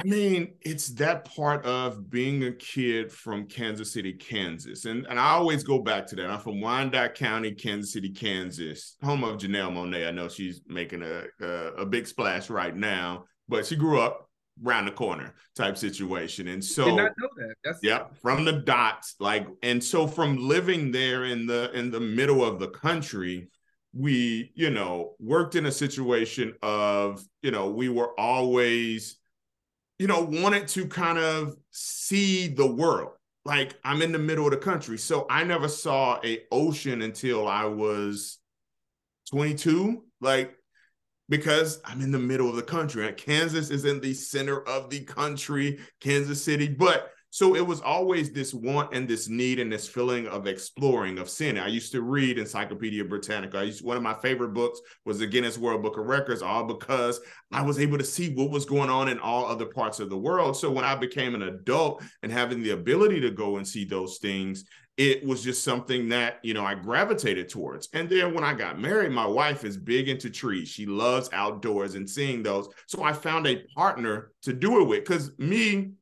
I 0.00 0.08
mean, 0.08 0.54
it's 0.62 0.88
that 0.94 1.26
part 1.26 1.64
of 1.66 2.08
being 2.08 2.44
a 2.44 2.52
kid 2.52 3.12
from 3.12 3.46
Kansas 3.46 3.92
City, 3.92 4.14
Kansas. 4.14 4.86
And, 4.86 5.06
and 5.06 5.20
I 5.20 5.30
always 5.32 5.62
go 5.62 5.78
back 5.78 6.06
to 6.08 6.16
that. 6.16 6.30
I'm 6.30 6.40
from 6.40 6.60
Wyandotte 6.60 7.14
County, 7.14 7.52
Kansas 7.52 7.92
City, 7.92 8.08
Kansas, 8.08 8.96
home 9.02 9.24
of 9.24 9.36
Janelle 9.36 9.72
Monáe. 9.72 10.08
I 10.08 10.10
know 10.10 10.28
she's 10.28 10.62
making 10.66 11.02
a, 11.02 11.24
a, 11.44 11.48
a 11.74 11.86
big 11.86 12.06
splash 12.06 12.48
right 12.48 12.74
now, 12.74 13.24
but 13.48 13.66
she 13.66 13.76
grew 13.76 14.00
up 14.00 14.30
round 14.62 14.88
the 14.88 14.92
corner 14.92 15.34
type 15.54 15.76
situation. 15.76 16.48
And 16.48 16.64
so 16.64 16.86
Did 16.86 16.96
not 16.96 17.12
know 17.18 17.28
that. 17.36 17.54
That's 17.64 17.78
yeah, 17.82 18.04
from 18.22 18.44
the 18.44 18.52
dots, 18.52 19.16
like, 19.20 19.46
and 19.62 19.82
so 19.82 20.06
from 20.06 20.36
living 20.36 20.92
there 20.92 21.24
in 21.24 21.46
the 21.46 21.70
in 21.72 21.90
the 21.90 22.00
middle 22.00 22.42
of 22.44 22.58
the 22.58 22.68
country, 22.68 23.48
we, 23.92 24.52
you 24.54 24.70
know, 24.70 25.14
worked 25.18 25.56
in 25.56 25.66
a 25.66 25.72
situation 25.72 26.54
of, 26.62 27.22
you 27.42 27.50
know, 27.50 27.70
we 27.70 27.88
were 27.88 28.18
always 28.18 29.16
you 30.00 30.06
know, 30.06 30.22
wanted 30.22 30.66
to 30.66 30.86
kind 30.86 31.18
of 31.18 31.56
see 31.72 32.48
the 32.48 32.66
world. 32.66 33.10
Like 33.44 33.78
I'm 33.84 34.00
in 34.00 34.12
the 34.12 34.18
middle 34.18 34.46
of 34.46 34.50
the 34.50 34.56
country. 34.56 34.96
So 34.96 35.26
I 35.28 35.44
never 35.44 35.68
saw 35.68 36.18
a 36.24 36.40
ocean 36.50 37.02
until 37.02 37.46
I 37.46 37.66
was 37.66 38.38
22. 39.28 40.02
Like 40.22 40.56
because 41.28 41.82
I'm 41.84 42.00
in 42.00 42.12
the 42.12 42.18
middle 42.18 42.48
of 42.48 42.56
the 42.56 42.62
country. 42.62 43.12
Kansas 43.12 43.68
is 43.68 43.84
in 43.84 44.00
the 44.00 44.14
center 44.14 44.66
of 44.66 44.88
the 44.88 45.00
country, 45.00 45.80
Kansas 46.00 46.42
City. 46.42 46.68
But 46.68 47.10
so 47.30 47.54
it 47.54 47.66
was 47.66 47.80
always 47.80 48.32
this 48.32 48.52
want 48.52 48.92
and 48.92 49.08
this 49.08 49.28
need 49.28 49.60
and 49.60 49.72
this 49.72 49.88
feeling 49.88 50.26
of 50.26 50.46
exploring, 50.46 51.18
of 51.18 51.30
seeing. 51.30 51.58
I 51.58 51.68
used 51.68 51.92
to 51.92 52.02
read 52.02 52.38
Encyclopedia 52.38 53.04
Britannica. 53.04 53.58
I 53.58 53.62
used, 53.62 53.84
one 53.84 53.96
of 53.96 54.02
my 54.02 54.14
favorite 54.14 54.52
books 54.52 54.80
was 55.04 55.20
the 55.20 55.26
Guinness 55.26 55.56
World 55.56 55.82
Book 55.82 55.96
of 55.96 56.06
Records, 56.06 56.42
all 56.42 56.64
because 56.64 57.20
I 57.52 57.62
was 57.62 57.78
able 57.78 57.98
to 57.98 58.04
see 58.04 58.34
what 58.34 58.50
was 58.50 58.64
going 58.64 58.90
on 58.90 59.08
in 59.08 59.20
all 59.20 59.46
other 59.46 59.66
parts 59.66 60.00
of 60.00 60.10
the 60.10 60.18
world. 60.18 60.56
So 60.56 60.70
when 60.70 60.84
I 60.84 60.96
became 60.96 61.34
an 61.36 61.42
adult 61.42 62.02
and 62.22 62.32
having 62.32 62.62
the 62.62 62.70
ability 62.70 63.20
to 63.20 63.30
go 63.30 63.56
and 63.56 63.66
see 63.66 63.84
those 63.84 64.18
things, 64.18 64.64
it 64.96 65.24
was 65.24 65.42
just 65.42 65.64
something 65.64 66.10
that 66.10 66.40
you 66.42 66.52
know 66.52 66.64
I 66.64 66.74
gravitated 66.74 67.48
towards. 67.48 67.88
And 67.94 68.06
then 68.06 68.34
when 68.34 68.44
I 68.44 68.52
got 68.52 68.78
married, 68.78 69.12
my 69.12 69.26
wife 69.26 69.64
is 69.64 69.78
big 69.78 70.08
into 70.10 70.28
trees. 70.28 70.68
She 70.68 70.84
loves 70.84 71.30
outdoors 71.32 71.94
and 71.94 72.08
seeing 72.08 72.42
those. 72.42 72.68
So 72.86 73.02
I 73.02 73.14
found 73.14 73.46
a 73.46 73.64
partner 73.74 74.32
to 74.42 74.52
do 74.52 74.82
it 74.82 74.84
with. 74.84 75.00
Because 75.00 75.30
me, 75.38 75.92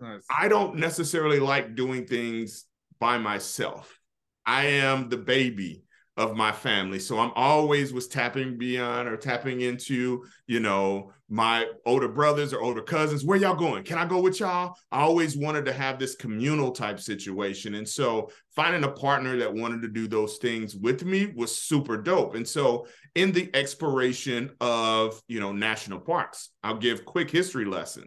nice. 0.00 0.24
I 0.30 0.48
don't 0.48 0.76
necessarily 0.76 1.38
like 1.38 1.74
doing 1.74 2.06
things 2.06 2.64
by 2.98 3.18
myself. 3.18 3.98
I 4.44 4.66
am 4.66 5.08
the 5.08 5.18
baby 5.18 5.82
of 6.16 6.34
my 6.34 6.50
family. 6.50 6.98
So 6.98 7.18
I'm 7.18 7.32
always 7.34 7.92
was 7.92 8.08
tapping 8.08 8.56
beyond 8.56 9.06
or 9.06 9.18
tapping 9.18 9.60
into, 9.60 10.24
you 10.46 10.60
know, 10.60 11.12
my 11.28 11.66
older 11.84 12.08
brothers 12.08 12.54
or 12.54 12.62
older 12.62 12.80
cousins. 12.80 13.22
Where 13.22 13.36
y'all 13.36 13.54
going? 13.54 13.82
Can 13.84 13.98
I 13.98 14.06
go 14.06 14.20
with 14.22 14.40
y'all? 14.40 14.76
I 14.90 15.00
always 15.00 15.36
wanted 15.36 15.66
to 15.66 15.74
have 15.74 15.98
this 15.98 16.14
communal 16.14 16.70
type 16.70 17.00
situation. 17.00 17.74
And 17.74 17.86
so 17.86 18.30
finding 18.54 18.84
a 18.84 18.92
partner 18.92 19.36
that 19.38 19.52
wanted 19.52 19.82
to 19.82 19.88
do 19.88 20.08
those 20.08 20.38
things 20.38 20.74
with 20.74 21.04
me 21.04 21.32
was 21.36 21.58
super 21.58 21.98
dope. 22.00 22.34
And 22.34 22.48
so 22.48 22.86
in 23.14 23.32
the 23.32 23.50
exploration 23.54 24.52
of, 24.60 25.20
you 25.28 25.40
know, 25.40 25.52
national 25.52 26.00
parks, 26.00 26.50
I'll 26.62 26.78
give 26.78 27.04
quick 27.04 27.30
history 27.30 27.66
lesson. 27.66 28.04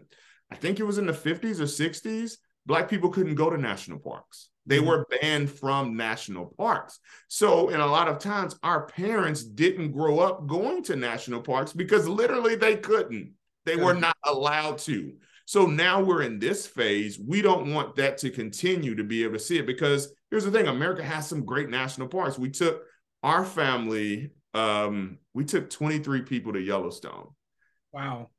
I 0.50 0.56
think 0.56 0.80
it 0.80 0.84
was 0.84 0.98
in 0.98 1.06
the 1.06 1.12
50s 1.12 1.60
or 1.60 1.64
60s, 1.64 2.38
black 2.66 2.88
people 2.88 3.10
couldn't 3.10 3.36
go 3.36 3.50
to 3.50 3.56
national 3.56 3.98
parks 3.98 4.50
they 4.66 4.78
mm-hmm. 4.78 4.86
were 4.86 5.06
banned 5.20 5.50
from 5.50 5.96
national 5.96 6.54
parks. 6.56 7.00
So, 7.28 7.70
in 7.70 7.80
a 7.80 7.86
lot 7.86 8.08
of 8.08 8.18
times, 8.18 8.56
our 8.62 8.86
parents 8.86 9.42
didn't 9.42 9.92
grow 9.92 10.20
up 10.20 10.46
going 10.46 10.82
to 10.84 10.96
national 10.96 11.42
parks 11.42 11.72
because 11.72 12.08
literally 12.08 12.54
they 12.54 12.76
couldn't. 12.76 13.32
They 13.66 13.76
were 13.76 13.94
not 13.94 14.16
allowed 14.24 14.78
to. 14.78 15.12
So 15.44 15.66
now 15.66 16.00
we're 16.00 16.22
in 16.22 16.38
this 16.38 16.66
phase. 16.66 17.18
We 17.18 17.42
don't 17.42 17.74
want 17.74 17.96
that 17.96 18.18
to 18.18 18.30
continue 18.30 18.94
to 18.94 19.04
be 19.04 19.24
able 19.24 19.34
to 19.34 19.38
see 19.40 19.58
it 19.58 19.66
because 19.66 20.14
here's 20.30 20.44
the 20.44 20.50
thing 20.50 20.68
America 20.68 21.02
has 21.02 21.28
some 21.28 21.44
great 21.44 21.68
national 21.68 22.08
parks. 22.08 22.38
We 22.38 22.50
took 22.50 22.84
our 23.22 23.44
family, 23.44 24.30
um, 24.54 25.18
we 25.34 25.44
took 25.44 25.68
23 25.68 26.22
people 26.22 26.52
to 26.52 26.60
Yellowstone. 26.60 27.28
Wow 27.92 28.30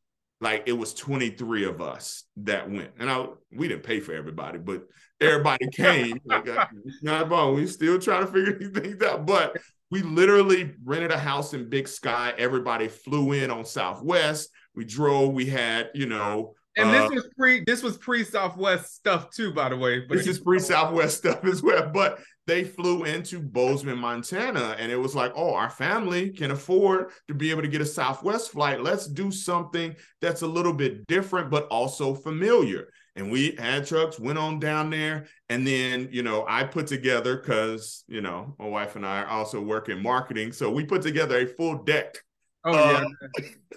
like 0.42 0.64
it 0.66 0.74
was 0.74 0.94
23 0.94 1.66
of 1.66 1.82
us 1.82 2.24
that 2.38 2.70
went. 2.70 2.92
And 3.00 3.10
I 3.10 3.28
we 3.52 3.68
didn't 3.68 3.84
pay 3.84 4.00
for 4.00 4.14
everybody, 4.14 4.58
but 4.58 4.84
everybody 5.22 5.68
came. 5.72 6.20
like 6.26 6.50
uh, 6.50 6.66
not 7.02 7.30
ball. 7.30 7.54
We 7.54 7.68
still 7.68 8.00
trying 8.00 8.26
to 8.26 8.32
figure 8.32 8.58
these 8.58 8.70
things 8.70 9.02
out. 9.04 9.26
But 9.26 9.58
we 9.92 10.02
literally 10.02 10.74
rented 10.84 11.12
a 11.12 11.18
house 11.18 11.54
in 11.54 11.70
Big 11.70 11.88
Sky. 11.88 12.34
Everybody 12.38 12.88
flew 12.88 13.34
in 13.34 13.52
on 13.52 13.66
Southwest. 13.66 14.50
We 14.74 14.86
drove, 14.86 15.34
we 15.34 15.46
had, 15.46 15.92
you 15.94 16.06
know, 16.06 16.56
and 16.78 16.89
uh, 16.89 16.92
this 16.94 17.12
was 17.12 17.30
pre 17.38 17.64
this 17.66 17.84
was 17.84 17.98
pre 17.98 18.24
Southwest 18.24 18.96
stuff 18.96 19.30
too, 19.30 19.54
by 19.54 19.70
the 19.70 19.78
way. 19.78 20.00
But 20.00 20.20
this 20.20 20.28
is 20.28 20.39
pre 20.39 20.60
Southwest 20.60 21.18
stuff 21.18 21.44
as 21.44 21.62
well. 21.62 21.89
But 21.89 22.20
they 22.48 22.64
flew 22.64 23.04
into 23.04 23.39
Bozeman, 23.39 23.98
Montana, 23.98 24.76
and 24.80 24.92
it 24.92 24.98
was 24.98 25.16
like, 25.16 25.32
oh, 25.36 25.54
our 25.54 25.70
family 25.70 26.30
can 26.30 26.52
afford 26.52 27.12
to 27.28 27.34
be 27.34 27.52
able 27.52 27.62
to 27.62 27.68
get 27.68 27.82
a 27.82 27.86
Southwest 27.86 28.52
flight. 28.52 28.82
Let's 28.82 29.08
do 29.08 29.32
something 29.32 29.96
that's 30.22 30.42
a 30.42 30.48
little 30.48 30.74
bit 30.74 31.06
different, 31.08 31.50
but 31.50 31.68
also 31.68 32.14
familiar. 32.14 32.89
And 33.16 33.32
we 33.32 33.56
had 33.60 33.86
trucks, 33.86 34.20
went 34.20 34.39
on 34.39 34.60
down 34.60 34.89
there, 34.89 35.28
and 35.50 35.68
then 35.68 36.10
you 36.12 36.24
know 36.24 36.46
I 36.48 36.64
put 36.64 36.88
together 36.88 37.38
because 37.38 38.06
you 38.08 38.22
know 38.22 38.56
my 38.58 38.68
wife 38.68 38.96
and 38.96 39.06
I 39.06 39.26
also 39.26 39.62
work 39.62 39.89
in 39.89 40.02
marketing, 40.02 40.54
so 40.54 40.72
we 40.72 40.86
put 40.86 41.02
together 41.02 41.39
a 41.39 41.46
full 41.46 41.84
deck 41.84 42.16
Oh 42.64 42.74
yeah. 42.74 43.06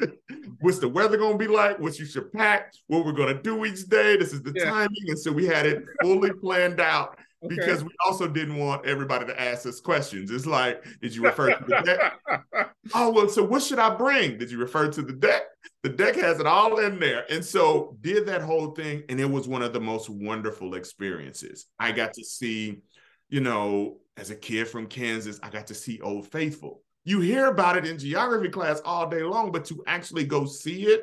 Uh, 0.03 0.07
what's 0.61 0.79
the 0.79 0.89
weather 0.89 1.17
gonna 1.17 1.39
be 1.39 1.47
like? 1.47 1.79
What 1.79 1.99
you 1.99 2.05
should 2.05 2.33
pack? 2.33 2.73
What 2.87 3.07
we're 3.07 3.13
gonna 3.13 3.41
do 3.41 3.65
each 3.65 3.87
day? 3.87 4.17
This 4.17 4.33
is 4.33 4.43
the 4.43 4.53
yeah. 4.55 4.65
timing, 4.65 5.05
and 5.09 5.19
so 5.19 5.33
we 5.33 5.47
had 5.47 5.67
it 5.67 5.85
fully 6.03 6.33
planned 6.33 6.81
out 6.81 7.19
okay. 7.45 7.55
because 7.55 7.85
we 7.85 7.91
also 8.05 8.27
didn't 8.27 8.57
want 8.57 8.87
everybody 8.87 9.27
to 9.27 9.41
ask 9.41 9.67
us 9.67 9.81
questions. 9.81 10.31
It's 10.31 10.47
like, 10.47 10.85
did 11.01 11.15
you 11.15 11.25
refer 11.25 11.55
to 11.55 11.65
the 11.65 11.81
deck? 11.83 12.71
oh 12.95 13.11
well, 13.11 13.29
so 13.29 13.43
what 13.43 13.63
should 13.63 13.79
I 13.79 13.95
bring? 13.95 14.39
Did 14.39 14.51
you 14.51 14.59
refer 14.59 14.91
to 14.91 15.03
the 15.03 15.13
deck? 15.13 15.43
The 15.83 15.91
deck 15.91 16.17
has 16.17 16.41
it 16.41 16.47
all 16.47 16.79
in 16.79 16.99
there, 16.99 17.25
and 17.31 17.45
so 17.45 17.97
did 18.01 18.27
that 18.27 18.43
whole 18.43 18.73
thing, 18.73 19.03
and 19.09 19.21
it 19.21 19.31
was 19.31 19.49
one 19.49 19.63
of 19.63 19.73
the 19.73 19.81
most 19.81 20.09
wonderful 20.09 20.75
experiences. 20.75 21.67
I 21.79 21.93
got 21.93 22.15
to 22.15 22.25
see, 22.25 22.83
you 23.29 23.41
know, 23.41 23.99
as 24.17 24.31
a 24.31 24.37
kid 24.37 24.69
from 24.69 24.87
Kansas, 24.87 25.41
I 25.43 25.51
got 25.51 25.67
to 25.69 25.75
see 25.75 26.01
Old 26.01 26.27
Faithful 26.29 26.83
you 27.05 27.21
hear 27.21 27.47
about 27.47 27.77
it 27.77 27.87
in 27.87 27.99
geography 27.99 28.49
class 28.49 28.81
all 28.85 29.09
day 29.09 29.23
long, 29.23 29.53
but 29.53 29.67
to 29.67 29.85
actually 29.87 30.25
go 30.25 30.47
see 30.47 30.85
it, 30.87 31.03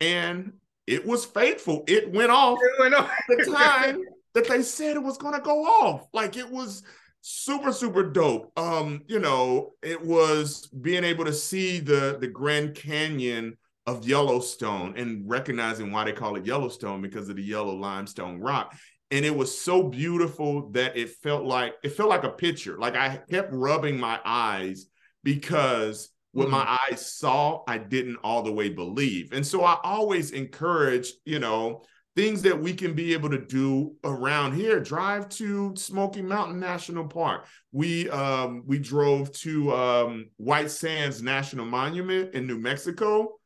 and 0.00 0.52
it 0.86 1.06
was 1.06 1.24
faithful. 1.24 1.84
It 1.86 2.12
went 2.12 2.30
off, 2.30 2.58
it 2.60 2.80
went 2.80 2.94
off. 2.94 3.10
the 3.28 3.44
time 3.44 4.02
that 4.38 4.48
they 4.48 4.62
said 4.62 4.96
it 4.96 5.02
was 5.02 5.18
going 5.18 5.34
to 5.34 5.40
go 5.40 5.64
off. 5.64 6.06
Like 6.12 6.36
it 6.36 6.48
was 6.48 6.82
super 7.20 7.72
super 7.72 8.04
dope. 8.04 8.52
Um, 8.58 9.02
you 9.06 9.18
know, 9.18 9.72
it 9.82 10.00
was 10.02 10.66
being 10.68 11.04
able 11.04 11.24
to 11.24 11.32
see 11.32 11.80
the 11.80 12.18
the 12.20 12.28
Grand 12.28 12.74
Canyon 12.74 13.56
of 13.86 14.06
Yellowstone 14.06 14.94
and 14.96 15.28
recognizing 15.28 15.90
why 15.90 16.04
they 16.04 16.12
call 16.12 16.36
it 16.36 16.46
Yellowstone 16.46 17.00
because 17.00 17.28
of 17.28 17.36
the 17.36 17.42
yellow 17.42 17.74
limestone 17.74 18.38
rock. 18.38 18.76
And 19.10 19.24
it 19.24 19.34
was 19.34 19.58
so 19.58 19.84
beautiful 19.84 20.70
that 20.72 20.96
it 20.96 21.10
felt 21.22 21.44
like 21.44 21.74
it 21.82 21.90
felt 21.90 22.10
like 22.10 22.24
a 22.24 22.30
picture. 22.30 22.78
Like 22.78 22.94
I 22.96 23.20
kept 23.30 23.52
rubbing 23.52 23.98
my 23.98 24.20
eyes 24.24 24.86
because 25.24 26.10
what 26.32 26.48
mm-hmm. 26.48 26.52
my 26.52 26.78
eyes 26.90 27.10
saw, 27.14 27.62
I 27.66 27.78
didn't 27.78 28.18
all 28.22 28.42
the 28.42 28.52
way 28.52 28.68
believe. 28.68 29.32
And 29.32 29.46
so 29.46 29.64
I 29.64 29.78
always 29.82 30.32
encourage, 30.32 31.10
you 31.24 31.38
know, 31.38 31.82
things 32.18 32.42
that 32.42 32.60
we 32.60 32.74
can 32.74 32.94
be 32.94 33.12
able 33.12 33.30
to 33.30 33.38
do 33.38 33.94
around 34.02 34.52
here. 34.52 34.80
Drive 34.80 35.28
to 35.28 35.72
Smoky 35.76 36.20
Mountain 36.20 36.58
National 36.58 37.06
Park. 37.06 37.46
We 37.70 38.10
um 38.10 38.64
we 38.66 38.80
drove 38.80 39.30
to 39.34 39.72
um 39.72 40.30
White 40.36 40.72
Sands 40.72 41.22
National 41.22 41.64
Monument 41.64 42.34
in 42.34 42.48
New 42.48 42.58
Mexico. 42.58 43.38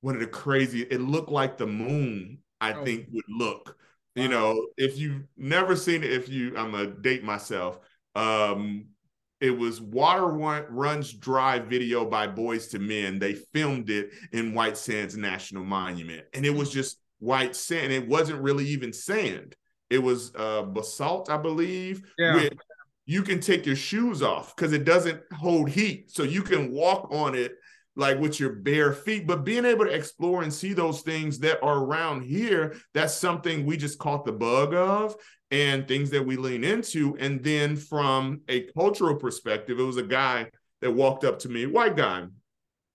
One 0.00 0.14
of 0.14 0.22
the 0.22 0.26
crazy, 0.26 0.82
it 0.84 1.02
looked 1.02 1.30
like 1.30 1.58
the 1.58 1.66
moon, 1.66 2.38
I 2.62 2.72
oh. 2.72 2.82
think 2.82 3.08
would 3.12 3.24
look. 3.28 3.76
Wow. 4.16 4.22
You 4.22 4.28
know, 4.30 4.66
if 4.78 4.96
you've 4.96 5.24
never 5.36 5.76
seen 5.76 6.02
it, 6.02 6.10
if 6.10 6.30
you 6.30 6.56
I'm 6.56 6.70
gonna 6.70 6.86
date 6.86 7.24
myself. 7.24 7.78
Um 8.14 8.86
it 9.38 9.50
was 9.50 9.82
water 9.82 10.24
runs 10.24 11.12
dry 11.12 11.58
video 11.58 12.06
by 12.06 12.26
Boyz 12.26 12.72
II 12.72 12.86
Men 12.86 13.18
they 13.18 13.34
filmed 13.34 13.90
it 13.90 14.14
in 14.32 14.54
white 14.54 14.78
sands 14.78 15.14
national 15.14 15.62
monument 15.62 16.24
and 16.32 16.46
it 16.46 16.54
was 16.54 16.70
just 16.70 16.96
white 17.18 17.56
sand 17.56 17.92
it 17.92 18.06
wasn't 18.06 18.40
really 18.40 18.66
even 18.66 18.92
sand 18.92 19.56
it 19.90 19.98
was 19.98 20.32
uh, 20.36 20.62
basalt 20.62 21.30
i 21.30 21.36
believe 21.36 22.02
yeah. 22.18 22.48
you 23.06 23.22
can 23.22 23.40
take 23.40 23.64
your 23.64 23.76
shoes 23.76 24.22
off 24.22 24.54
because 24.54 24.72
it 24.72 24.84
doesn't 24.84 25.20
hold 25.32 25.68
heat 25.70 26.10
so 26.10 26.22
you 26.22 26.42
can 26.42 26.70
walk 26.70 27.08
on 27.10 27.34
it 27.34 27.52
like 27.98 28.18
with 28.18 28.38
your 28.38 28.52
bare 28.52 28.92
feet 28.92 29.26
but 29.26 29.44
being 29.44 29.64
able 29.64 29.86
to 29.86 29.90
explore 29.90 30.42
and 30.42 30.52
see 30.52 30.74
those 30.74 31.00
things 31.00 31.38
that 31.38 31.62
are 31.62 31.78
around 31.78 32.22
here 32.22 32.76
that's 32.92 33.14
something 33.14 33.64
we 33.64 33.76
just 33.76 33.98
caught 33.98 34.24
the 34.26 34.32
bug 34.32 34.74
of 34.74 35.16
and 35.50 35.86
things 35.86 36.10
that 36.10 36.24
we 36.24 36.36
lean 36.36 36.64
into. 36.64 37.16
And 37.18 37.42
then 37.42 37.76
from 37.76 38.40
a 38.48 38.62
cultural 38.72 39.16
perspective, 39.16 39.78
it 39.78 39.82
was 39.82 39.96
a 39.96 40.02
guy 40.02 40.50
that 40.80 40.90
walked 40.90 41.24
up 41.24 41.38
to 41.40 41.48
me, 41.48 41.66
white 41.66 41.96
guy, 41.96 42.26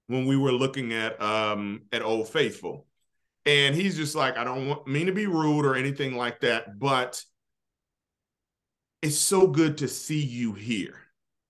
when 0.07 0.26
we 0.26 0.38
were 0.38 0.51
looking 0.51 0.93
at 0.93 1.22
um 1.22 1.84
at 1.91 2.01
Old 2.01 2.30
Faithful. 2.30 2.86
And 3.45 3.75
he's 3.75 3.95
just 3.95 4.15
like, 4.15 4.37
I 4.37 4.43
don't 4.43 4.67
want 4.67 4.87
mean 4.87 5.07
to 5.07 5.11
be 5.11 5.25
rude 5.25 5.65
or 5.65 5.75
anything 5.75 6.15
like 6.15 6.41
that, 6.41 6.79
but 6.79 7.23
it's 9.01 9.17
so 9.17 9.47
good 9.47 9.79
to 9.79 9.87
see 9.87 10.23
you 10.23 10.53
here. 10.53 10.95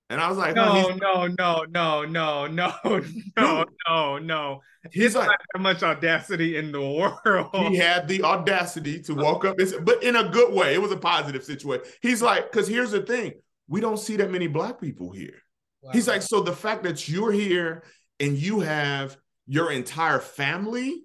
And 0.09 0.19
I 0.19 0.27
was 0.27 0.37
like, 0.37 0.55
no, 0.55 0.89
no, 1.01 1.27
no, 1.27 1.63
no, 1.69 2.03
no, 2.03 2.45
no, 2.47 3.01
no, 3.37 3.65
no, 3.87 4.17
no. 4.17 4.61
He's 4.91 5.15
like, 5.15 5.29
not 5.29 5.61
much 5.61 5.83
audacity 5.83 6.57
in 6.57 6.73
the 6.73 6.81
world. 7.25 7.49
He 7.53 7.77
had 7.77 8.07
the 8.07 8.23
audacity 8.23 9.01
to 9.03 9.13
walk 9.13 9.45
up, 9.45 9.57
and, 9.57 9.85
but 9.85 10.03
in 10.03 10.17
a 10.17 10.27
good 10.27 10.53
way. 10.53 10.73
It 10.73 10.81
was 10.81 10.91
a 10.91 10.97
positive 10.97 11.45
situation. 11.45 11.85
He's 12.01 12.21
like, 12.21 12.51
because 12.51 12.67
here's 12.67 12.91
the 12.91 13.01
thing: 13.01 13.33
we 13.69 13.79
don't 13.79 13.99
see 13.99 14.17
that 14.17 14.31
many 14.31 14.47
black 14.47 14.81
people 14.81 15.11
here. 15.11 15.41
Wow. 15.81 15.91
He's 15.93 16.09
like, 16.09 16.21
so 16.21 16.41
the 16.41 16.51
fact 16.51 16.83
that 16.83 17.07
you're 17.07 17.31
here 17.31 17.83
and 18.19 18.37
you 18.37 18.59
have 18.59 19.15
your 19.47 19.71
entire 19.71 20.19
family, 20.19 21.03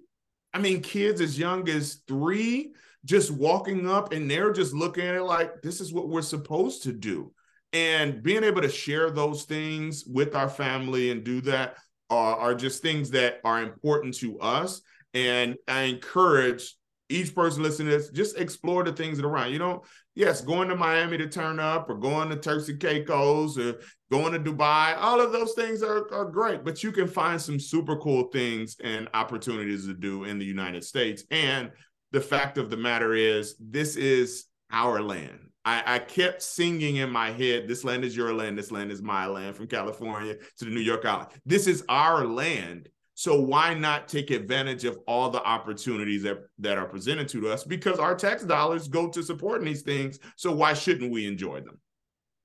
I 0.57 0.59
mean, 0.59 0.81
kids 0.81 1.21
as 1.21 1.37
young 1.37 1.69
as 1.69 2.01
three, 2.07 2.71
just 3.05 3.29
walking 3.29 3.87
up 3.87 4.11
and 4.11 4.29
they're 4.29 4.51
just 4.51 4.73
looking 4.73 5.05
at 5.05 5.13
it 5.13 5.21
like 5.21 5.61
this 5.61 5.79
is 5.81 5.93
what 5.93 6.09
we're 6.09 6.23
supposed 6.23 6.81
to 6.83 6.91
do 6.91 7.31
and 7.73 8.23
being 8.23 8.43
able 8.43 8.61
to 8.61 8.69
share 8.69 9.11
those 9.11 9.43
things 9.43 10.03
with 10.05 10.35
our 10.35 10.49
family 10.49 11.11
and 11.11 11.23
do 11.23 11.41
that 11.41 11.75
are, 12.09 12.35
are 12.37 12.55
just 12.55 12.81
things 12.81 13.11
that 13.11 13.39
are 13.43 13.61
important 13.61 14.15
to 14.15 14.39
us. 14.39 14.81
And 15.13 15.57
I 15.67 15.81
encourage 15.81 16.75
each 17.09 17.33
person 17.33 17.63
listening 17.63 17.89
to 17.89 17.97
this, 17.97 18.09
just 18.09 18.37
explore 18.37 18.83
the 18.83 18.91
things 18.91 19.17
that 19.17 19.25
are 19.25 19.29
around. 19.29 19.51
You 19.51 19.59
know, 19.59 19.83
yes, 20.15 20.41
going 20.41 20.69
to 20.69 20.75
Miami 20.75 21.17
to 21.17 21.27
turn 21.27 21.59
up 21.59 21.89
or 21.89 21.95
going 21.95 22.29
to 22.29 22.35
Turks 22.35 22.69
and 22.69 22.79
Caicos 22.79 23.57
or 23.57 23.79
going 24.11 24.33
to 24.33 24.39
Dubai, 24.39 24.95
all 24.97 25.21
of 25.21 25.31
those 25.31 25.53
things 25.53 25.83
are, 25.83 26.11
are 26.13 26.25
great, 26.25 26.63
but 26.63 26.83
you 26.83 26.91
can 26.91 27.07
find 27.07 27.41
some 27.41 27.59
super 27.59 27.97
cool 27.97 28.23
things 28.25 28.77
and 28.83 29.07
opportunities 29.13 29.85
to 29.85 29.93
do 29.93 30.23
in 30.23 30.39
the 30.39 30.45
United 30.45 30.83
States. 30.83 31.23
And 31.31 31.71
the 32.11 32.21
fact 32.21 32.57
of 32.57 32.69
the 32.69 32.77
matter 32.77 33.13
is, 33.13 33.55
this 33.59 33.95
is 33.95 34.45
our 34.71 35.01
land. 35.01 35.39
I, 35.65 35.83
I, 35.95 35.99
kept 35.99 36.41
singing 36.41 36.97
in 36.97 37.09
my 37.09 37.31
head, 37.31 37.67
this 37.67 37.83
land 37.83 38.05
is 38.05 38.15
your 38.15 38.33
land, 38.33 38.57
this 38.57 38.71
land 38.71 38.89
is 38.89 39.01
my 39.01 39.25
land, 39.25 39.57
from 39.57 39.67
California 39.67 40.35
to 40.59 40.65
the 40.65 40.71
New 40.71 40.79
York 40.79 41.03
Island. 41.03 41.27
This 41.45 41.67
is 41.67 41.83
our 41.89 42.25
land. 42.25 42.87
So 43.17 43.41
why 43.41 43.73
not 43.73 44.07
take 44.07 44.29
advantage 44.29 44.85
of 44.85 44.99
all 45.07 45.31
the 45.31 45.43
opportunities 45.43 46.21
that, 46.21 46.37
that 46.59 46.77
are 46.77 46.85
presented 46.85 47.27
to 47.29 47.49
us? 47.49 47.63
Because 47.63 47.97
our 47.97 48.13
tax 48.13 48.43
dollars 48.43 48.87
go 48.87 49.09
to 49.09 49.23
supporting 49.23 49.65
these 49.65 49.81
things. 49.81 50.19
So 50.35 50.51
why 50.51 50.75
shouldn't 50.75 51.11
we 51.11 51.25
enjoy 51.25 51.61
them? 51.61 51.79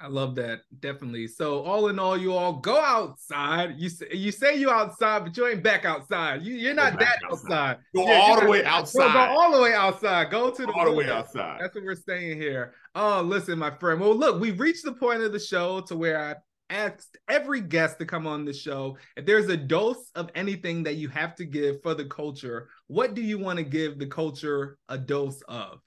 I 0.00 0.06
love 0.06 0.34
that 0.36 0.60
definitely. 0.80 1.26
So 1.26 1.60
all 1.60 1.88
in 1.88 1.98
all, 1.98 2.16
you 2.16 2.32
all 2.32 2.54
go 2.54 2.80
outside. 2.80 3.74
You 3.76 3.90
say 3.90 4.06
you 4.12 4.32
say 4.32 4.56
you 4.56 4.70
outside, 4.70 5.24
but 5.24 5.36
you 5.36 5.46
ain't 5.46 5.62
back 5.62 5.84
outside. 5.84 6.40
You 6.40 6.54
you're 6.54 6.72
not 6.72 6.98
that 6.98 7.18
outside. 7.30 7.52
outside. 7.52 7.78
Go 7.94 8.06
yeah, 8.06 8.14
all 8.14 8.36
the 8.36 8.40
not, 8.40 8.50
way 8.50 8.64
outside. 8.64 9.12
Go, 9.12 9.18
all 9.18 9.52
the 9.52 9.62
way 9.62 9.74
outside. 9.74 10.30
Go 10.30 10.50
to 10.50 10.66
the 10.66 10.72
all 10.72 10.86
the 10.86 10.92
way 10.92 11.10
outside. 11.10 11.60
That's 11.60 11.74
what 11.74 11.84
we're 11.84 11.94
saying 11.94 12.40
here. 12.40 12.72
Oh, 12.94 13.20
listen, 13.20 13.58
my 13.58 13.70
friend. 13.72 14.00
Well, 14.00 14.14
look, 14.14 14.40
we've 14.40 14.58
reached 14.58 14.86
the 14.86 14.94
point 14.94 15.22
of 15.22 15.32
the 15.32 15.38
show 15.38 15.82
to 15.82 15.94
where 15.94 16.18
I 16.18 16.34
asked 16.72 17.18
every 17.28 17.60
guest 17.60 17.98
to 17.98 18.06
come 18.06 18.26
on 18.26 18.44
the 18.44 18.52
show 18.52 18.96
if 19.16 19.26
there's 19.26 19.48
a 19.48 19.56
dose 19.56 20.10
of 20.14 20.30
anything 20.34 20.82
that 20.84 20.96
you 20.96 21.08
have 21.08 21.34
to 21.36 21.44
give 21.44 21.82
for 21.82 21.94
the 21.94 22.06
culture. 22.06 22.68
What 22.86 23.14
do 23.14 23.22
you 23.22 23.38
want 23.38 23.58
to 23.58 23.64
give 23.64 23.98
the 23.98 24.06
culture 24.06 24.78
a 24.88 24.96
dose 24.96 25.42
of? 25.42 25.80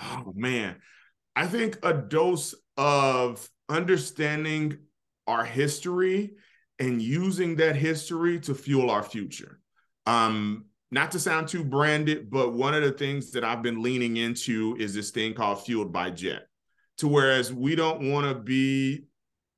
Oh 0.00 0.32
man, 0.34 0.76
I 1.36 1.46
think 1.46 1.78
a 1.82 1.92
dose 1.92 2.54
of 2.76 3.48
understanding 3.68 4.78
our 5.26 5.44
history 5.44 6.36
and 6.78 7.02
using 7.02 7.56
that 7.56 7.76
history 7.76 8.40
to 8.40 8.54
fuel 8.54 8.90
our 8.90 9.02
future. 9.02 9.60
Um, 10.06 10.66
not 10.90 11.10
to 11.10 11.20
sound 11.20 11.48
too 11.48 11.64
branded, 11.64 12.30
but 12.30 12.54
one 12.54 12.72
of 12.72 12.82
the 12.82 12.92
things 12.92 13.32
that 13.32 13.44
I've 13.44 13.62
been 13.62 13.82
leaning 13.82 14.16
into 14.16 14.74
is 14.78 14.94
this 14.94 15.10
thing 15.10 15.34
called 15.34 15.64
Fueled 15.64 15.92
by 15.92 16.10
Jet. 16.10 16.46
To 16.98 17.08
whereas 17.08 17.52
we 17.52 17.76
don't 17.76 18.10
want 18.10 18.26
to 18.26 18.34
be 18.34 19.07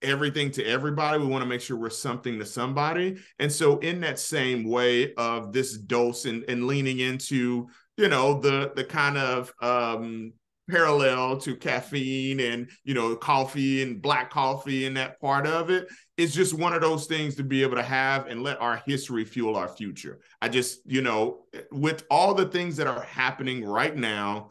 everything 0.02 0.50
to 0.52 0.64
everybody, 0.64 1.18
we 1.18 1.26
want 1.26 1.42
to 1.42 1.48
make 1.48 1.60
sure 1.60 1.76
we're 1.76 1.90
something 1.90 2.38
to 2.38 2.46
somebody. 2.46 3.18
And 3.38 3.50
so, 3.50 3.78
in 3.78 4.00
that 4.00 4.18
same 4.18 4.64
way 4.64 5.14
of 5.14 5.52
this 5.52 5.76
dose 5.76 6.24
and, 6.24 6.44
and 6.48 6.66
leaning 6.66 7.00
into, 7.00 7.68
you 7.96 8.08
know, 8.08 8.40
the 8.40 8.72
the 8.74 8.84
kind 8.84 9.18
of 9.18 9.52
um, 9.60 10.32
parallel 10.70 11.36
to 11.38 11.56
caffeine 11.56 12.40
and 12.40 12.70
you 12.84 12.94
know 12.94 13.16
coffee 13.16 13.82
and 13.82 14.00
black 14.00 14.30
coffee 14.30 14.86
and 14.86 14.96
that 14.96 15.20
part 15.20 15.46
of 15.46 15.68
it 15.68 15.88
it's 16.16 16.32
just 16.32 16.54
one 16.54 16.72
of 16.72 16.80
those 16.80 17.06
things 17.06 17.34
to 17.34 17.42
be 17.42 17.62
able 17.62 17.76
to 17.76 17.82
have 17.82 18.26
and 18.26 18.42
let 18.42 18.60
our 18.60 18.76
history 18.86 19.24
fuel 19.24 19.56
our 19.56 19.68
future 19.68 20.20
i 20.40 20.48
just 20.48 20.80
you 20.86 21.02
know 21.02 21.40
with 21.72 22.04
all 22.10 22.34
the 22.34 22.46
things 22.46 22.76
that 22.76 22.86
are 22.86 23.02
happening 23.02 23.64
right 23.64 23.96
now 23.96 24.50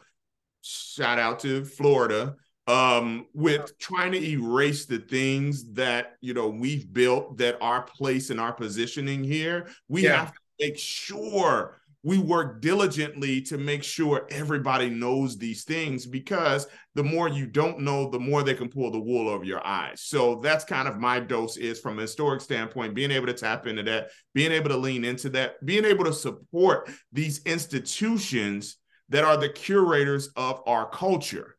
shout 0.62 1.18
out 1.18 1.40
to 1.40 1.64
florida 1.64 2.34
um 2.70 3.26
with 3.34 3.76
trying 3.78 4.12
to 4.12 4.22
erase 4.22 4.86
the 4.86 4.98
things 4.98 5.72
that 5.72 6.16
you 6.20 6.32
know 6.32 6.48
we've 6.48 6.92
built 6.92 7.36
that 7.36 7.58
our 7.60 7.82
place 7.82 8.30
and 8.30 8.40
our 8.40 8.52
positioning 8.52 9.24
here 9.24 9.68
we 9.88 10.04
yeah. 10.04 10.16
have 10.16 10.32
to 10.32 10.40
make 10.60 10.78
sure 10.78 11.80
we 12.02 12.18
work 12.18 12.62
diligently 12.62 13.42
to 13.42 13.58
make 13.58 13.84
sure 13.84 14.26
everybody 14.30 14.88
knows 14.88 15.36
these 15.36 15.64
things 15.64 16.06
because 16.06 16.66
the 16.94 17.02
more 17.02 17.28
you 17.28 17.46
don't 17.46 17.80
know 17.80 18.08
the 18.08 18.18
more 18.18 18.42
they 18.42 18.54
can 18.54 18.70
pull 18.70 18.90
the 18.90 18.98
wool 18.98 19.28
over 19.28 19.44
your 19.44 19.64
eyes. 19.66 20.00
So 20.00 20.36
that's 20.36 20.64
kind 20.64 20.88
of 20.88 20.98
my 20.98 21.20
dose 21.20 21.58
is 21.58 21.78
from 21.78 21.98
a 21.98 22.02
historic 22.02 22.40
standpoint 22.40 22.94
being 22.94 23.10
able 23.10 23.26
to 23.26 23.34
tap 23.34 23.66
into 23.66 23.82
that 23.82 24.10
being 24.34 24.52
able 24.52 24.70
to 24.70 24.76
lean 24.76 25.04
into 25.04 25.28
that 25.30 25.64
being 25.64 25.84
able 25.84 26.04
to 26.04 26.12
support 26.12 26.88
these 27.12 27.42
institutions 27.44 28.78
that 29.10 29.24
are 29.24 29.36
the 29.36 29.48
curators 29.48 30.30
of 30.36 30.62
our 30.66 30.88
culture 30.88 31.56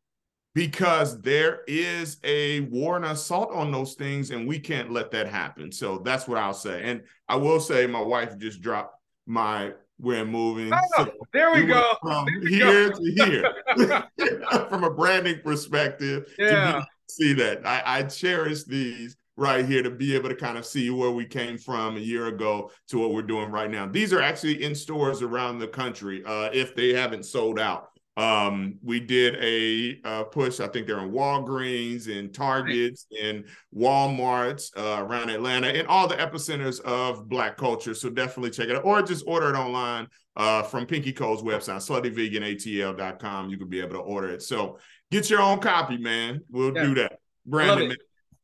because 0.53 1.21
there 1.21 1.61
is 1.67 2.17
a 2.23 2.61
war 2.61 2.97
and 2.97 3.05
assault 3.05 3.51
on 3.53 3.71
those 3.71 3.93
things 3.93 4.31
and 4.31 4.47
we 4.47 4.59
can't 4.59 4.91
let 4.91 5.11
that 5.11 5.27
happen 5.27 5.71
so 5.71 5.99
that's 5.99 6.27
what 6.27 6.37
i'll 6.37 6.53
say 6.53 6.81
and 6.83 7.01
i 7.29 7.35
will 7.35 7.59
say 7.59 7.87
my 7.87 8.01
wife 8.01 8.37
just 8.37 8.61
dropped 8.61 8.95
my 9.25 9.71
we're 10.01 10.25
moving. 10.25 10.73
Oh, 10.73 10.79
so 10.95 11.11
there 11.31 11.53
we 11.53 11.65
go. 11.65 11.93
From 12.01 12.25
there 12.25 12.39
we 12.41 12.49
here 12.49 12.89
go. 12.89 12.97
to 12.97 14.05
here, 14.17 14.67
from 14.69 14.83
a 14.83 14.89
branding 14.89 15.39
perspective, 15.43 16.33
yeah. 16.39 16.83
see 17.07 17.33
that 17.33 17.65
I, 17.65 17.83
I 17.85 18.03
cherish 18.03 18.63
these 18.63 19.15
right 19.37 19.65
here 19.65 19.81
to 19.81 19.89
be 19.89 20.15
able 20.15 20.29
to 20.29 20.35
kind 20.35 20.57
of 20.57 20.65
see 20.65 20.89
where 20.89 21.11
we 21.11 21.25
came 21.25 21.57
from 21.57 21.97
a 21.97 21.99
year 21.99 22.27
ago 22.27 22.71
to 22.89 22.97
what 22.97 23.13
we're 23.13 23.21
doing 23.21 23.49
right 23.49 23.69
now. 23.69 23.85
These 23.85 24.11
are 24.11 24.21
actually 24.21 24.63
in 24.63 24.75
stores 24.75 25.21
around 25.21 25.59
the 25.59 25.67
country 25.67 26.23
uh, 26.25 26.49
if 26.51 26.75
they 26.75 26.93
haven't 26.93 27.25
sold 27.25 27.59
out. 27.59 27.90
Um, 28.21 28.77
we 28.83 28.99
did 28.99 29.35
a, 29.41 29.99
a, 30.03 30.25
push. 30.25 30.59
I 30.59 30.67
think 30.67 30.85
they're 30.85 30.99
in 30.99 31.11
Walgreens 31.11 32.07
and 32.07 32.31
Targets 32.31 33.07
and 33.19 33.45
Walmarts 33.75 34.69
uh, 34.77 35.03
around 35.03 35.29
Atlanta 35.29 35.67
and 35.67 35.87
all 35.87 36.07
the 36.07 36.17
epicenters 36.17 36.79
of 36.81 37.27
Black 37.27 37.57
culture. 37.57 37.95
So 37.95 38.11
definitely 38.11 38.51
check 38.51 38.69
it 38.69 38.75
out, 38.75 38.85
or 38.85 39.01
just 39.01 39.25
order 39.25 39.49
it 39.49 39.55
online 39.57 40.07
uh, 40.35 40.61
from 40.61 40.85
Pinky 40.85 41.13
Cole's 41.13 41.41
website, 41.41 41.77
sluttyveganatl.com. 41.77 43.49
You 43.49 43.57
can 43.57 43.69
be 43.69 43.79
able 43.79 43.93
to 43.93 43.99
order 43.99 44.29
it. 44.29 44.43
So 44.43 44.77
get 45.09 45.29
your 45.31 45.41
own 45.41 45.59
copy, 45.59 45.97
man. 45.97 46.41
We'll 46.51 46.75
yeah. 46.75 46.83
do 46.83 46.93
that. 46.95 47.19
Brandon, 47.47 47.95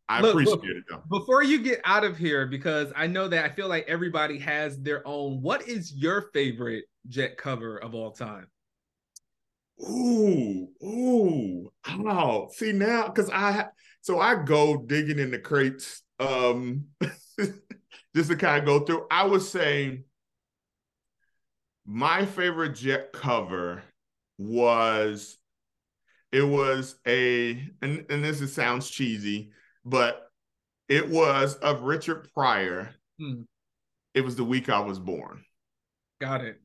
I 0.10 0.22
look, 0.22 0.32
appreciate 0.32 0.56
look, 0.56 0.66
it 0.66 0.84
though. 0.90 1.04
Before 1.20 1.44
you 1.44 1.60
get 1.62 1.82
out 1.84 2.04
of 2.04 2.18
here, 2.18 2.48
because 2.48 2.92
I 2.96 3.06
know 3.06 3.28
that 3.28 3.46
I 3.46 3.50
feel 3.50 3.68
like 3.68 3.86
everybody 3.88 4.40
has 4.40 4.82
their 4.82 5.08
own. 5.08 5.40
What 5.44 5.68
is 5.68 5.94
your 5.94 6.32
favorite 6.34 6.86
Jet 7.10 7.38
cover 7.38 7.78
of 7.78 7.94
all 7.94 8.12
time? 8.12 8.48
Ooh, 9.82 10.68
ooh, 10.84 11.72
oh, 11.88 12.50
see 12.52 12.72
now, 12.72 13.08
because 13.08 13.30
I 13.30 13.68
so 14.02 14.20
I 14.20 14.36
go 14.44 14.78
digging 14.78 15.20
in 15.20 15.32
the 15.32 15.40
crates, 15.40 16.02
um, 16.20 16.86
just 18.16 18.30
to 18.30 18.36
kind 18.36 18.60
of 18.60 18.66
go 18.66 18.80
through. 18.80 19.06
I 19.12 19.26
was 19.26 19.50
saying 19.50 20.04
my 21.86 22.26
favorite 22.26 22.76
jet 22.76 23.14
cover 23.14 23.84
was 24.40 25.38
it 26.32 26.42
was 26.42 26.96
a 27.08 27.52
and, 27.82 28.06
and 28.10 28.24
this 28.24 28.42
is, 28.42 28.54
sounds 28.54 28.90
cheesy, 28.90 29.52
but 29.86 30.32
it 30.90 31.08
was 31.08 31.56
of 31.56 31.84
Richard 31.84 32.30
Pryor. 32.34 32.96
Hmm. 33.20 33.42
It 34.16 34.22
was 34.22 34.36
the 34.36 34.44
week 34.44 34.70
I 34.70 34.80
was 34.80 34.98
born. 34.98 35.44
Got 36.20 36.42
it 36.42 36.60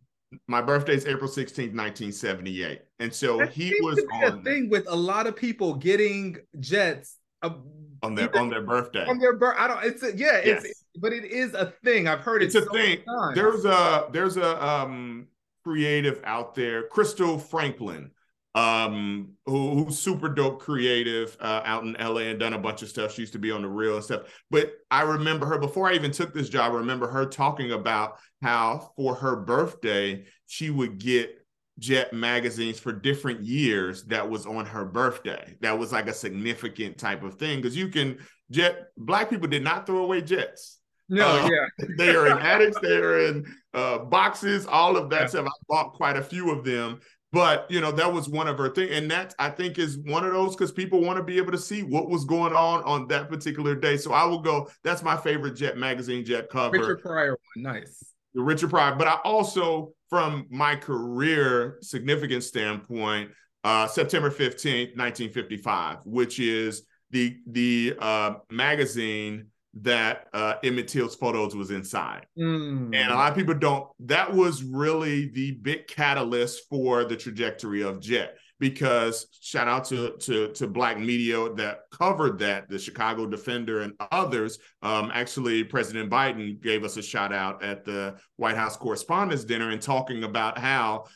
my 0.46 0.62
birthday 0.62 0.94
is 0.94 1.06
April 1.06 1.30
16th, 1.30 1.74
1978. 1.74 2.80
And 3.00 3.12
so 3.12 3.38
that 3.38 3.50
he 3.50 3.74
was 3.80 4.02
on 4.12 4.24
a 4.24 4.42
thing 4.42 4.68
with 4.70 4.86
a 4.88 4.96
lot 4.96 5.26
of 5.26 5.36
people 5.36 5.74
getting 5.74 6.38
jets 6.60 7.18
on 7.42 8.14
their 8.14 8.34
on 8.36 8.48
their 8.48 8.62
birthday. 8.62 9.06
On 9.06 9.18
their 9.18 9.34
birth. 9.34 9.56
I 9.58 9.68
don't 9.68 9.84
it's 9.84 10.02
a, 10.02 10.16
yeah, 10.16 10.40
yes. 10.44 10.64
it's 10.64 10.84
but 10.96 11.12
it 11.12 11.24
is 11.24 11.54
a 11.54 11.72
thing. 11.84 12.08
I've 12.08 12.20
heard 12.20 12.42
it's 12.42 12.54
it 12.54 12.64
a 12.64 12.66
so 12.66 12.72
thing. 12.72 12.98
There's 13.34 13.64
a 13.64 14.08
there's 14.12 14.36
a 14.36 14.64
um 14.64 15.26
creative 15.64 16.20
out 16.24 16.54
there, 16.54 16.84
Crystal 16.84 17.38
Franklin 17.38 18.10
um 18.54 19.30
who, 19.46 19.84
who's 19.84 19.98
super 19.98 20.28
dope 20.28 20.60
creative 20.60 21.36
uh, 21.40 21.62
out 21.64 21.84
in 21.84 21.94
LA 21.94 22.22
and 22.22 22.38
done 22.38 22.52
a 22.52 22.58
bunch 22.58 22.82
of 22.82 22.88
stuff. 22.88 23.14
She 23.14 23.22
used 23.22 23.32
to 23.32 23.38
be 23.38 23.50
on 23.50 23.62
the 23.62 23.68
real 23.68 23.96
and 23.96 24.04
stuff. 24.04 24.22
But 24.50 24.72
I 24.90 25.02
remember 25.02 25.46
her 25.46 25.58
before 25.58 25.88
I 25.88 25.94
even 25.94 26.10
took 26.10 26.34
this 26.34 26.48
job, 26.48 26.72
I 26.72 26.76
remember 26.76 27.08
her 27.08 27.24
talking 27.24 27.72
about 27.72 28.18
how 28.42 28.92
for 28.96 29.14
her 29.14 29.36
birthday, 29.36 30.26
she 30.46 30.68
would 30.68 30.98
get 30.98 31.38
jet 31.78 32.12
magazines 32.12 32.78
for 32.78 32.92
different 32.92 33.42
years 33.42 34.04
that 34.04 34.28
was 34.28 34.44
on 34.46 34.66
her 34.66 34.84
birthday. 34.84 35.56
That 35.60 35.78
was 35.78 35.92
like 35.92 36.08
a 36.08 36.14
significant 36.14 36.98
type 36.98 37.22
of 37.22 37.36
thing. 37.36 37.58
Because 37.58 37.76
you 37.76 37.88
can 37.88 38.18
jet 38.50 38.88
black 38.96 39.30
people 39.30 39.48
did 39.48 39.64
not 39.64 39.86
throw 39.86 40.04
away 40.04 40.20
jets. 40.20 40.78
No, 41.08 41.26
uh, 41.26 41.48
yeah. 41.50 41.86
they 41.98 42.14
are 42.14 42.26
in 42.26 42.38
attics, 42.38 42.78
they 42.80 42.96
are 42.96 43.26
in 43.26 43.44
uh, 43.74 43.98
boxes, 43.98 44.66
all 44.66 44.96
of 44.96 45.10
that 45.10 45.22
yeah. 45.22 45.26
stuff. 45.26 45.46
I 45.46 45.50
bought 45.68 45.94
quite 45.94 46.16
a 46.16 46.22
few 46.22 46.50
of 46.50 46.64
them 46.64 47.00
but 47.32 47.66
you 47.70 47.80
know 47.80 47.90
that 47.90 48.12
was 48.12 48.28
one 48.28 48.46
of 48.46 48.58
her 48.58 48.68
things 48.68 48.90
and 48.92 49.10
that 49.10 49.34
i 49.38 49.48
think 49.48 49.78
is 49.78 49.98
one 49.98 50.24
of 50.24 50.32
those 50.32 50.54
because 50.54 50.70
people 50.70 51.00
want 51.00 51.16
to 51.16 51.22
be 51.22 51.38
able 51.38 51.50
to 51.50 51.58
see 51.58 51.82
what 51.82 52.08
was 52.08 52.24
going 52.24 52.52
on 52.52 52.82
on 52.84 53.08
that 53.08 53.28
particular 53.28 53.74
day. 53.74 53.96
So 53.96 54.12
i 54.12 54.24
will 54.24 54.40
go 54.40 54.68
that's 54.84 55.02
my 55.02 55.16
favorite 55.16 55.54
jet 55.54 55.76
magazine 55.76 56.24
jet 56.24 56.48
cover. 56.50 56.78
Richard 56.78 57.02
pryor 57.02 57.38
one 57.54 57.74
nice. 57.74 58.14
The 58.34 58.42
richard 58.42 58.70
pryor 58.70 58.94
but 58.96 59.08
i 59.08 59.14
also 59.24 59.92
from 60.08 60.46
my 60.50 60.76
career 60.76 61.78
significance 61.80 62.46
standpoint 62.46 63.30
uh, 63.64 63.86
september 63.86 64.30
15th 64.30 64.96
1955 64.96 65.98
which 66.04 66.38
is 66.38 66.82
the 67.10 67.36
the 67.46 67.94
uh, 67.98 68.34
magazine 68.50 69.46
that 69.80 70.26
uh, 70.34 70.54
Emmett 70.62 70.88
Till's 70.88 71.16
photos 71.16 71.56
was 71.56 71.70
inside. 71.70 72.26
Mm. 72.38 72.94
And 72.94 73.10
a 73.10 73.14
lot 73.14 73.30
of 73.30 73.38
people 73.38 73.54
don't, 73.54 73.88
that 74.00 74.32
was 74.32 74.62
really 74.62 75.30
the 75.30 75.52
big 75.52 75.86
catalyst 75.86 76.68
for 76.68 77.04
the 77.04 77.16
trajectory 77.16 77.82
of 77.82 78.00
Jet. 78.00 78.36
Because 78.60 79.26
shout 79.40 79.66
out 79.66 79.84
to, 79.86 80.16
to, 80.18 80.52
to 80.52 80.68
Black 80.68 80.96
media 80.96 81.52
that 81.54 81.80
covered 81.90 82.38
that, 82.38 82.68
the 82.68 82.78
Chicago 82.78 83.26
Defender 83.26 83.80
and 83.80 83.94
others. 84.12 84.58
Um, 84.82 85.10
actually, 85.12 85.64
President 85.64 86.08
Biden 86.08 86.62
gave 86.62 86.84
us 86.84 86.96
a 86.96 87.02
shout 87.02 87.32
out 87.32 87.64
at 87.64 87.84
the 87.84 88.14
White 88.36 88.56
House 88.56 88.76
Correspondents' 88.76 89.44
Dinner 89.44 89.70
and 89.70 89.82
talking 89.82 90.22
about 90.22 90.58
how 90.58 91.06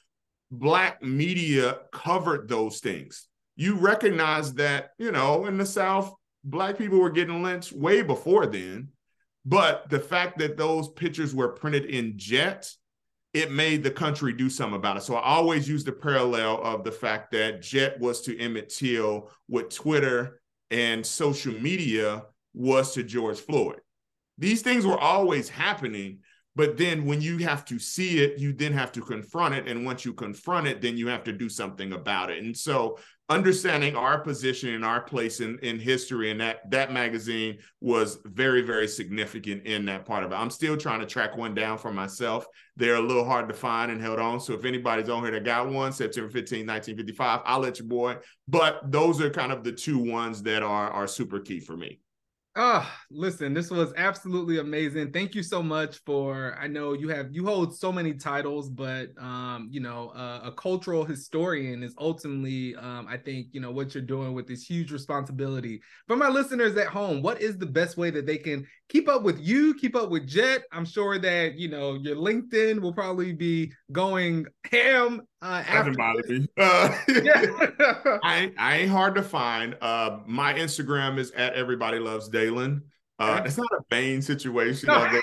Black 0.51 1.01
media 1.05 1.79
covered 1.93 2.49
those 2.49 2.81
things. 2.81 3.29
You 3.55 3.77
recognize 3.77 4.55
that, 4.55 4.91
you 4.99 5.13
know, 5.13 5.47
in 5.47 5.57
the 5.57 5.67
South, 5.67 6.13
black 6.47 6.79
people 6.79 6.99
were 6.99 7.11
getting 7.11 7.43
lynched 7.43 7.73
way 7.73 8.01
before 8.01 8.47
then. 8.47 8.89
But 9.45 9.91
the 9.91 10.01
fact 10.01 10.39
that 10.39 10.57
those 10.57 10.89
pictures 10.89 11.35
were 11.35 11.49
printed 11.49 11.85
in 11.85 12.15
jet, 12.17 12.71
it 13.35 13.53
made 13.53 13.83
the 13.83 13.91
country 13.91 14.33
do 14.33 14.49
something 14.49 14.77
about 14.77 14.97
it. 14.97 15.03
So 15.03 15.15
I 15.15 15.23
always 15.23 15.69
use 15.69 15.85
the 15.85 15.93
parallel 15.93 16.61
of 16.63 16.85
the 16.85 16.93
fact 16.93 17.33
that 17.33 17.63
jet 17.63 18.01
was 18.01 18.23
to 18.23 18.39
Emmett 18.39 18.71
Till 18.71 19.31
what 19.47 19.71
Twitter 19.71 20.41
and 20.71 21.05
social 21.05 21.53
media 21.53 22.25
was 22.55 22.95
to 22.95 23.03
George 23.03 23.39
Floyd. 23.39 23.81
These 24.39 24.63
things 24.63 24.85
were 24.85 24.99
always 24.99 25.49
happening, 25.49 26.21
but 26.57 26.77
then 26.77 27.05
when 27.05 27.21
you 27.21 27.39
have 27.39 27.65
to 27.67 27.79
see 27.79 28.25
it, 28.25 28.39
you 28.39 28.53
then 28.53 28.73
have 28.73 28.91
to 28.93 29.01
confront 29.01 29.55
it. 29.55 29.69
And 29.69 29.85
once 29.85 30.05
you 30.05 30.13
confront 30.13 30.67
it, 30.67 30.81
then 30.81 30.97
you 30.97 31.09
have 31.09 31.25
to 31.25 31.33
do 31.33 31.49
something 31.49 31.93
about 31.93 32.31
it. 32.31 32.43
And 32.43 32.57
so 32.57 32.99
understanding 33.29 33.97
our 33.97 34.21
position 34.21 34.75
and 34.75 34.85
our 34.85 35.01
place 35.01 35.41
in, 35.41 35.59
in 35.59 35.81
history 35.81 36.31
and 36.31 36.41
that 36.41 36.71
that 36.71 36.93
magazine 36.93 37.59
was 37.81 38.19
very, 38.25 38.63
very 38.63 38.87
significant 38.87 39.67
in 39.67 39.85
that 39.87 40.05
part 40.05 40.23
of 40.23 40.31
it. 40.31 40.37
I'm 40.37 40.51
still 40.51 40.77
trying 40.77 41.01
to 41.01 41.07
track 41.07 41.37
one 41.37 41.53
down 41.53 41.77
for 41.79 41.93
myself. 41.93 42.47
They're 42.77 42.97
a 42.97 43.01
little 43.01 43.25
hard 43.25 43.49
to 43.49 43.55
find 43.55 43.91
and 43.91 44.01
held 44.01 44.21
on. 44.21 44.39
So 44.39 44.55
if 44.55 44.65
anybody's 44.65 45.09
on 45.09 45.23
here 45.25 45.33
that 45.33 45.45
got 45.45 45.69
one, 45.69 45.93
September 45.93 46.29
15, 46.29 46.67
1955, 46.67 47.41
I'll 47.45 47.61
let 47.61 47.81
you 47.81 47.85
boy. 47.85 48.17
But 48.47 48.93
those 48.93 49.21
are 49.21 49.31
kind 49.31 49.51
of 49.51 49.65
the 49.65 49.73
two 49.73 49.99
ones 49.99 50.43
that 50.45 50.63
are 50.63 50.91
are 50.91 51.09
super 51.09 51.41
key 51.41 51.59
for 51.59 51.77
me. 51.77 51.99
Oh, 52.59 52.91
listen, 53.11 53.53
this 53.53 53.71
was 53.71 53.93
absolutely 53.99 54.61
amazing. 54.61 55.13
Thank 55.13 55.35
you 55.35 55.43
so 55.43 55.63
much 55.63 55.99
for 56.07 56.57
I 56.59 56.67
know 56.67 56.95
you 56.95 57.09
have 57.11 57.29
you 57.31 57.45
hold 57.45 57.77
so 57.77 57.93
many 57.93 58.15
titles, 58.15 58.71
but 58.71 59.11
um, 59.21 59.69
you 59.71 59.81
know, 59.81 60.09
uh, 60.17 60.41
a 60.43 60.53
cultural 60.53 61.05
historian 61.05 61.83
is 61.83 61.95
ultimately 61.99 62.75
um, 62.77 63.07
I 63.11 63.19
think, 63.19 63.49
you 63.53 63.61
know, 63.61 63.71
what 63.71 63.95
you're 63.95 64.03
doing 64.03 64.33
with 64.33 64.47
this 64.47 64.65
huge 64.65 64.91
responsibility. 64.91 65.83
For 66.09 66.17
my 66.17 66.29
listeners 66.29 66.79
at 66.79 66.87
home, 66.87 67.21
what 67.21 67.43
is 67.43 67.59
the 67.59 67.67
best 67.67 67.99
way 67.99 68.09
that 68.09 68.25
they 68.25 68.39
can 68.39 68.67
keep 68.89 69.07
up 69.07 69.23
with 69.23 69.39
you, 69.39 69.75
keep 69.75 69.95
up 69.95 70.09
with 70.09 70.27
Jet? 70.27 70.63
I'm 70.73 70.87
sure 70.87 71.19
that, 71.19 71.59
you 71.59 71.69
know, 71.69 71.97
your 71.97 72.17
LinkedIn 72.17 72.81
will 72.81 72.95
probably 72.95 73.35
be 73.35 73.71
going 73.93 74.47
ham 74.73 75.21
uh, 75.43 75.63
after 75.67 75.93
me. 75.93 76.49
Uh, 76.59 76.97
yeah. 77.09 78.19
I, 78.23 78.53
I 78.59 78.77
ain't 78.79 78.91
hard 78.91 79.15
to 79.17 79.23
find. 79.23 79.77
Uh, 79.81 80.19
my 80.27 80.55
Instagram 80.55 81.19
is 81.19 81.31
at 81.33 81.55
everybody 81.55 81.99
loves 81.99 82.29
Daylon. 82.29 82.83
Uh, 83.19 83.43
it's 83.45 83.57
not 83.57 83.69
a 83.73 83.83
vain 83.91 84.21
situation. 84.21 84.89
Sometimes 84.89 85.23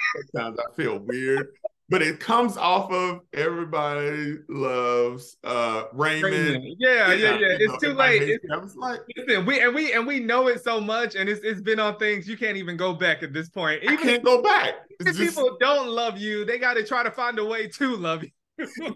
I 0.60 0.76
feel 0.76 1.00
weird, 1.00 1.48
but 1.90 2.02
it 2.02 2.20
comes 2.20 2.58
off 2.58 2.92
of 2.92 3.22
everybody 3.34 4.38
loves 4.50 5.38
uh, 5.44 5.86
Raymond. 5.94 6.34
Raymond. 6.34 6.76
Yeah, 6.80 7.14
yeah, 7.14 7.14
yeah. 7.14 7.38
yeah. 7.38 7.58
It's 7.60 7.74
know, 7.74 7.90
too 7.90 7.94
late. 7.94 8.24
It's, 8.24 8.46
I 8.52 8.58
was 8.58 8.76
like, 8.76 9.00
listen, 9.16 9.46
we 9.46 9.62
and 9.62 9.76
we 9.76 9.94
and 9.94 10.08
we 10.08 10.20
know 10.20 10.48
it 10.48 10.64
so 10.64 10.82
much, 10.82 11.16
and 11.16 11.30
it's 11.30 11.42
it's 11.44 11.62
been 11.62 11.80
on 11.80 11.98
things 11.98 12.28
you 12.28 12.36
can't 12.36 12.58
even 12.58 12.78
go 12.78 12.94
back 12.94 13.22
at 13.22 13.32
this 13.32 13.50
point. 13.50 13.84
Even 13.84 13.98
I 13.98 14.02
can't 14.02 14.24
go 14.24 14.42
back. 14.42 14.74
If 15.00 15.16
just... 15.16 15.20
people 15.20 15.56
don't 15.60 15.90
love 15.90 16.18
you, 16.18 16.46
they 16.46 16.58
got 16.58 16.74
to 16.76 16.84
try 16.84 17.04
to 17.04 17.12
find 17.12 17.38
a 17.38 17.46
way 17.46 17.68
to 17.68 17.96
love 17.96 18.24
you. 18.24 18.96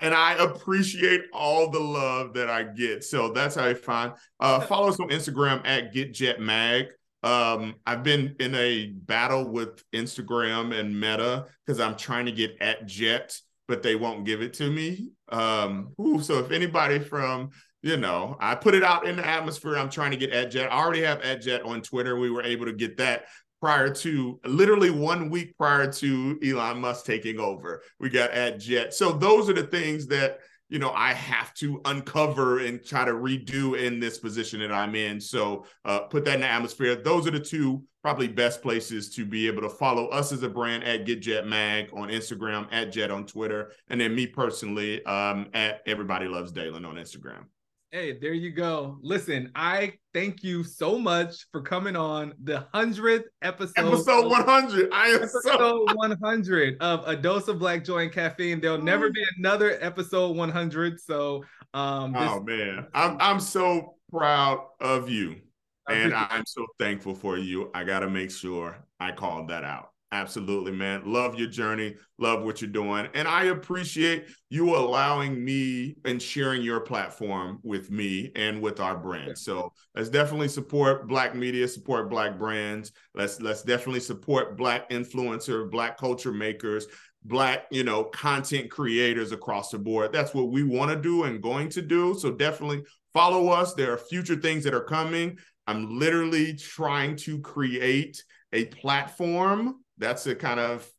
and 0.00 0.14
I 0.14 0.34
appreciate 0.34 1.22
all 1.32 1.70
the 1.70 1.80
love 1.80 2.34
that 2.34 2.50
I 2.50 2.64
get. 2.64 3.04
So 3.04 3.30
that's 3.32 3.54
how 3.54 3.66
I 3.66 3.74
find. 3.74 4.12
Uh, 4.38 4.60
follow 4.60 4.88
us 4.88 5.00
on 5.00 5.08
Instagram 5.08 5.62
at 5.64 5.94
GetJetMag. 5.94 6.88
Um, 7.22 7.74
I've 7.86 8.02
been 8.02 8.36
in 8.40 8.54
a 8.54 8.86
battle 8.86 9.50
with 9.50 9.82
Instagram 9.92 10.78
and 10.78 10.98
Meta 10.98 11.46
because 11.66 11.80
I'm 11.80 11.96
trying 11.96 12.26
to 12.26 12.32
get 12.32 12.56
at 12.60 12.86
Jet, 12.86 13.38
but 13.68 13.82
they 13.82 13.94
won't 13.94 14.24
give 14.24 14.40
it 14.40 14.54
to 14.54 14.70
me. 14.70 15.08
Um, 15.28 15.92
ooh, 16.00 16.20
so 16.20 16.38
if 16.38 16.50
anybody 16.50 16.98
from 16.98 17.50
you 17.82 17.96
know, 17.96 18.36
I 18.40 18.54
put 18.56 18.74
it 18.74 18.82
out 18.82 19.06
in 19.06 19.16
the 19.16 19.26
atmosphere. 19.26 19.76
I'm 19.76 19.88
trying 19.88 20.10
to 20.10 20.16
get 20.16 20.30
at 20.32 20.50
Jet. 20.50 20.70
I 20.70 20.76
already 20.76 21.02
have 21.02 21.22
at 21.22 21.40
Jet 21.40 21.62
on 21.62 21.80
Twitter. 21.80 22.18
We 22.18 22.30
were 22.30 22.42
able 22.42 22.66
to 22.66 22.72
get 22.72 22.98
that 22.98 23.24
prior 23.60 23.92
to 23.92 24.40
literally 24.44 24.90
one 24.90 25.30
week 25.30 25.56
prior 25.56 25.90
to 25.92 26.38
Elon 26.44 26.80
Musk 26.80 27.04
taking 27.04 27.38
over. 27.38 27.82
We 27.98 28.08
got 28.08 28.30
at 28.30 28.58
Jet. 28.58 28.94
So 28.94 29.12
those 29.12 29.48
are 29.48 29.54
the 29.54 29.64
things 29.64 30.06
that 30.08 30.38
you 30.68 30.78
know 30.78 30.92
I 30.92 31.12
have 31.12 31.52
to 31.54 31.80
uncover 31.84 32.60
and 32.60 32.84
try 32.84 33.04
to 33.04 33.12
redo 33.12 33.78
in 33.78 34.00
this 34.00 34.18
position 34.18 34.60
that 34.60 34.72
I'm 34.72 34.94
in. 34.94 35.20
So 35.20 35.66
uh, 35.84 36.00
put 36.00 36.24
that 36.24 36.36
in 36.36 36.40
the 36.40 36.46
atmosphere. 36.46 36.96
Those 36.96 37.26
are 37.26 37.32
the 37.32 37.40
two 37.40 37.82
probably 38.02 38.28
best 38.28 38.62
places 38.62 39.14
to 39.14 39.26
be 39.26 39.46
able 39.46 39.60
to 39.60 39.68
follow 39.68 40.06
us 40.06 40.32
as 40.32 40.42
a 40.42 40.48
brand 40.48 40.84
at 40.84 41.04
Get 41.04 41.20
Jet 41.20 41.46
Mag 41.46 41.90
on 41.92 42.08
Instagram, 42.08 42.66
at 42.70 42.92
Jet 42.92 43.10
on 43.10 43.26
Twitter, 43.26 43.72
and 43.88 44.00
then 44.00 44.14
me 44.14 44.26
personally 44.26 45.04
um, 45.04 45.48
at 45.52 45.82
Everybody 45.86 46.26
Loves 46.26 46.52
Daylon 46.52 46.86
on 46.86 46.94
Instagram. 46.94 47.44
Hey, 47.92 48.16
there 48.16 48.32
you 48.32 48.52
go. 48.52 48.98
Listen, 49.02 49.50
I 49.56 49.94
thank 50.14 50.44
you 50.44 50.62
so 50.62 50.96
much 50.96 51.46
for 51.50 51.60
coming 51.60 51.96
on 51.96 52.34
the 52.44 52.64
hundredth 52.72 53.24
episode. 53.42 53.72
Episode 53.78 54.28
one 54.28 54.44
hundred. 54.44 54.90
I 54.92 55.08
am 55.08 55.16
episode 55.16 55.42
so... 55.42 55.86
one 55.94 56.16
hundred 56.22 56.80
of 56.80 57.02
a 57.08 57.16
dose 57.16 57.48
of 57.48 57.58
black 57.58 57.82
joy 57.82 58.04
and 58.04 58.12
caffeine. 58.12 58.60
There'll 58.60 58.78
never 58.78 59.10
be 59.10 59.24
another 59.38 59.76
episode 59.80 60.36
one 60.36 60.50
hundred. 60.50 61.00
So, 61.00 61.42
um, 61.74 62.12
this... 62.12 62.22
oh 62.22 62.40
man, 62.44 62.86
I'm 62.94 63.16
I'm 63.18 63.40
so 63.40 63.96
proud 64.08 64.60
of 64.78 65.10
you, 65.10 65.40
and 65.88 66.14
I'm 66.14 66.46
so 66.46 66.66
thankful 66.78 67.16
for 67.16 67.38
you. 67.38 67.72
I 67.74 67.82
got 67.82 68.00
to 68.00 68.08
make 68.08 68.30
sure 68.30 68.86
I 69.00 69.10
called 69.10 69.48
that 69.48 69.64
out. 69.64 69.88
Absolutely, 70.12 70.72
man. 70.72 71.02
Love 71.04 71.36
your 71.36 71.48
journey. 71.48 71.94
Love 72.18 72.42
what 72.42 72.60
you're 72.60 72.70
doing. 72.70 73.08
And 73.14 73.28
I 73.28 73.44
appreciate 73.44 74.26
you 74.48 74.74
allowing 74.74 75.44
me 75.44 75.94
and 76.04 76.20
sharing 76.20 76.62
your 76.62 76.80
platform 76.80 77.60
with 77.62 77.92
me 77.92 78.32
and 78.34 78.60
with 78.60 78.80
our 78.80 78.96
brand. 78.96 79.38
So 79.38 79.72
let's 79.94 80.08
definitely 80.08 80.48
support 80.48 81.06
black 81.06 81.36
media, 81.36 81.68
support 81.68 82.10
black 82.10 82.40
brands. 82.40 82.90
Let's 83.14 83.40
let's 83.40 83.62
definitely 83.62 84.00
support 84.00 84.56
black 84.56 84.90
influencer, 84.90 85.70
black 85.70 85.96
culture 85.96 86.32
makers, 86.32 86.86
black, 87.22 87.66
you 87.70 87.84
know, 87.84 88.02
content 88.02 88.68
creators 88.68 89.30
across 89.30 89.70
the 89.70 89.78
board. 89.78 90.12
That's 90.12 90.34
what 90.34 90.50
we 90.50 90.64
want 90.64 90.90
to 90.90 90.96
do 90.96 91.22
and 91.22 91.40
going 91.40 91.68
to 91.70 91.82
do. 91.82 92.18
So 92.18 92.32
definitely 92.32 92.82
follow 93.12 93.48
us. 93.50 93.74
There 93.74 93.92
are 93.92 93.98
future 93.98 94.36
things 94.36 94.64
that 94.64 94.74
are 94.74 94.82
coming. 94.82 95.38
I'm 95.68 96.00
literally 96.00 96.54
trying 96.56 97.14
to 97.18 97.38
create 97.40 98.24
a 98.52 98.64
platform 98.66 99.76
that's 100.00 100.26
a 100.26 100.34
kind 100.34 100.58
of 100.58 100.90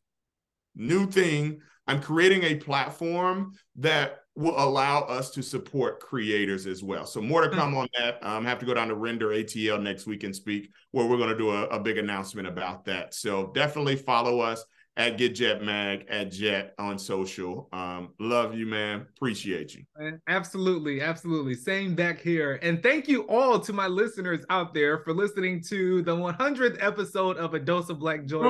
new 0.74 1.06
thing. 1.06 1.60
I'm 1.86 2.00
creating 2.00 2.44
a 2.44 2.54
platform 2.54 3.52
that 3.76 4.20
will 4.34 4.54
allow 4.56 5.00
us 5.02 5.30
to 5.32 5.42
support 5.42 6.00
creators 6.00 6.66
as 6.66 6.82
well. 6.82 7.04
So 7.04 7.20
more 7.20 7.42
to 7.42 7.48
mm. 7.48 7.54
come 7.54 7.76
on 7.76 7.88
that. 7.98 8.24
Um, 8.24 8.46
have 8.46 8.58
to 8.60 8.66
go 8.66 8.72
down 8.72 8.88
to 8.88 8.94
Render 8.94 9.28
ATL 9.28 9.82
next 9.82 10.06
week 10.06 10.24
and 10.24 10.34
speak, 10.34 10.70
where 10.92 11.06
we're 11.06 11.18
going 11.18 11.28
to 11.30 11.36
do 11.36 11.50
a, 11.50 11.64
a 11.64 11.80
big 11.80 11.98
announcement 11.98 12.48
about 12.48 12.86
that. 12.86 13.12
So 13.12 13.50
definitely 13.54 13.96
follow 13.96 14.40
us 14.40 14.64
at 14.96 15.16
Get 15.16 15.34
Jet 15.34 15.62
Mag 15.62 16.04
at 16.08 16.30
Jet 16.30 16.74
on 16.78 16.98
social. 16.98 17.68
Um, 17.72 18.10
love 18.20 18.54
you, 18.54 18.66
man. 18.66 19.06
Appreciate 19.16 19.74
you. 19.74 19.84
Absolutely, 20.28 21.00
absolutely. 21.00 21.54
Same 21.54 21.94
back 21.94 22.20
here. 22.20 22.58
And 22.62 22.82
thank 22.82 23.08
you 23.08 23.22
all 23.28 23.58
to 23.60 23.72
my 23.72 23.86
listeners 23.86 24.44
out 24.50 24.74
there 24.74 24.98
for 24.98 25.14
listening 25.14 25.62
to 25.68 26.02
the 26.02 26.14
100th 26.14 26.76
episode 26.82 27.38
of 27.38 27.54
A 27.54 27.58
Dose 27.58 27.88
of 27.88 27.98
Black 28.00 28.26
Joy. 28.26 28.42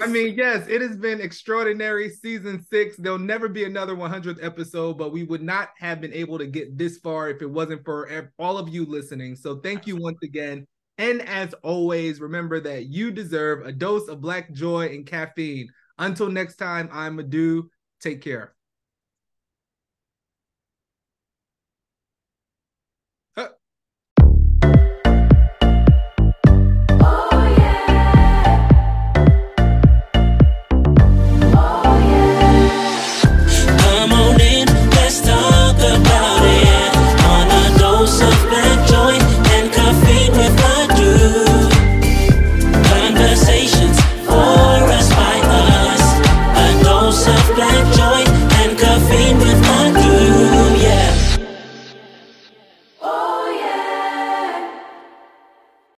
I 0.00 0.06
mean, 0.06 0.34
yes, 0.36 0.66
it 0.68 0.82
has 0.82 0.96
been 0.96 1.20
extraordinary. 1.20 2.10
Season 2.10 2.62
six. 2.62 2.96
There'll 2.96 3.18
never 3.18 3.48
be 3.48 3.64
another 3.64 3.94
100th 3.94 4.44
episode, 4.44 4.98
but 4.98 5.12
we 5.12 5.22
would 5.24 5.42
not 5.42 5.70
have 5.78 6.00
been 6.00 6.12
able 6.12 6.38
to 6.38 6.46
get 6.46 6.76
this 6.76 6.98
far 6.98 7.30
if 7.30 7.40
it 7.40 7.50
wasn't 7.50 7.84
for 7.84 8.30
all 8.38 8.58
of 8.58 8.68
you 8.68 8.84
listening. 8.84 9.36
So 9.36 9.56
thank 9.60 9.86
you 9.86 9.96
once 9.96 10.18
again. 10.22 10.66
And 10.98 11.22
as 11.22 11.54
always, 11.62 12.20
remember 12.20 12.60
that 12.60 12.86
you 12.86 13.10
deserve 13.10 13.66
a 13.66 13.72
dose 13.72 14.08
of 14.08 14.20
black 14.20 14.52
joy 14.52 14.86
and 14.86 15.04
caffeine. 15.04 15.68
Until 15.98 16.28
next 16.28 16.56
time, 16.56 16.88
I'm 16.92 17.18
Adu. 17.18 17.64
Take 18.00 18.22
care. 18.22 18.54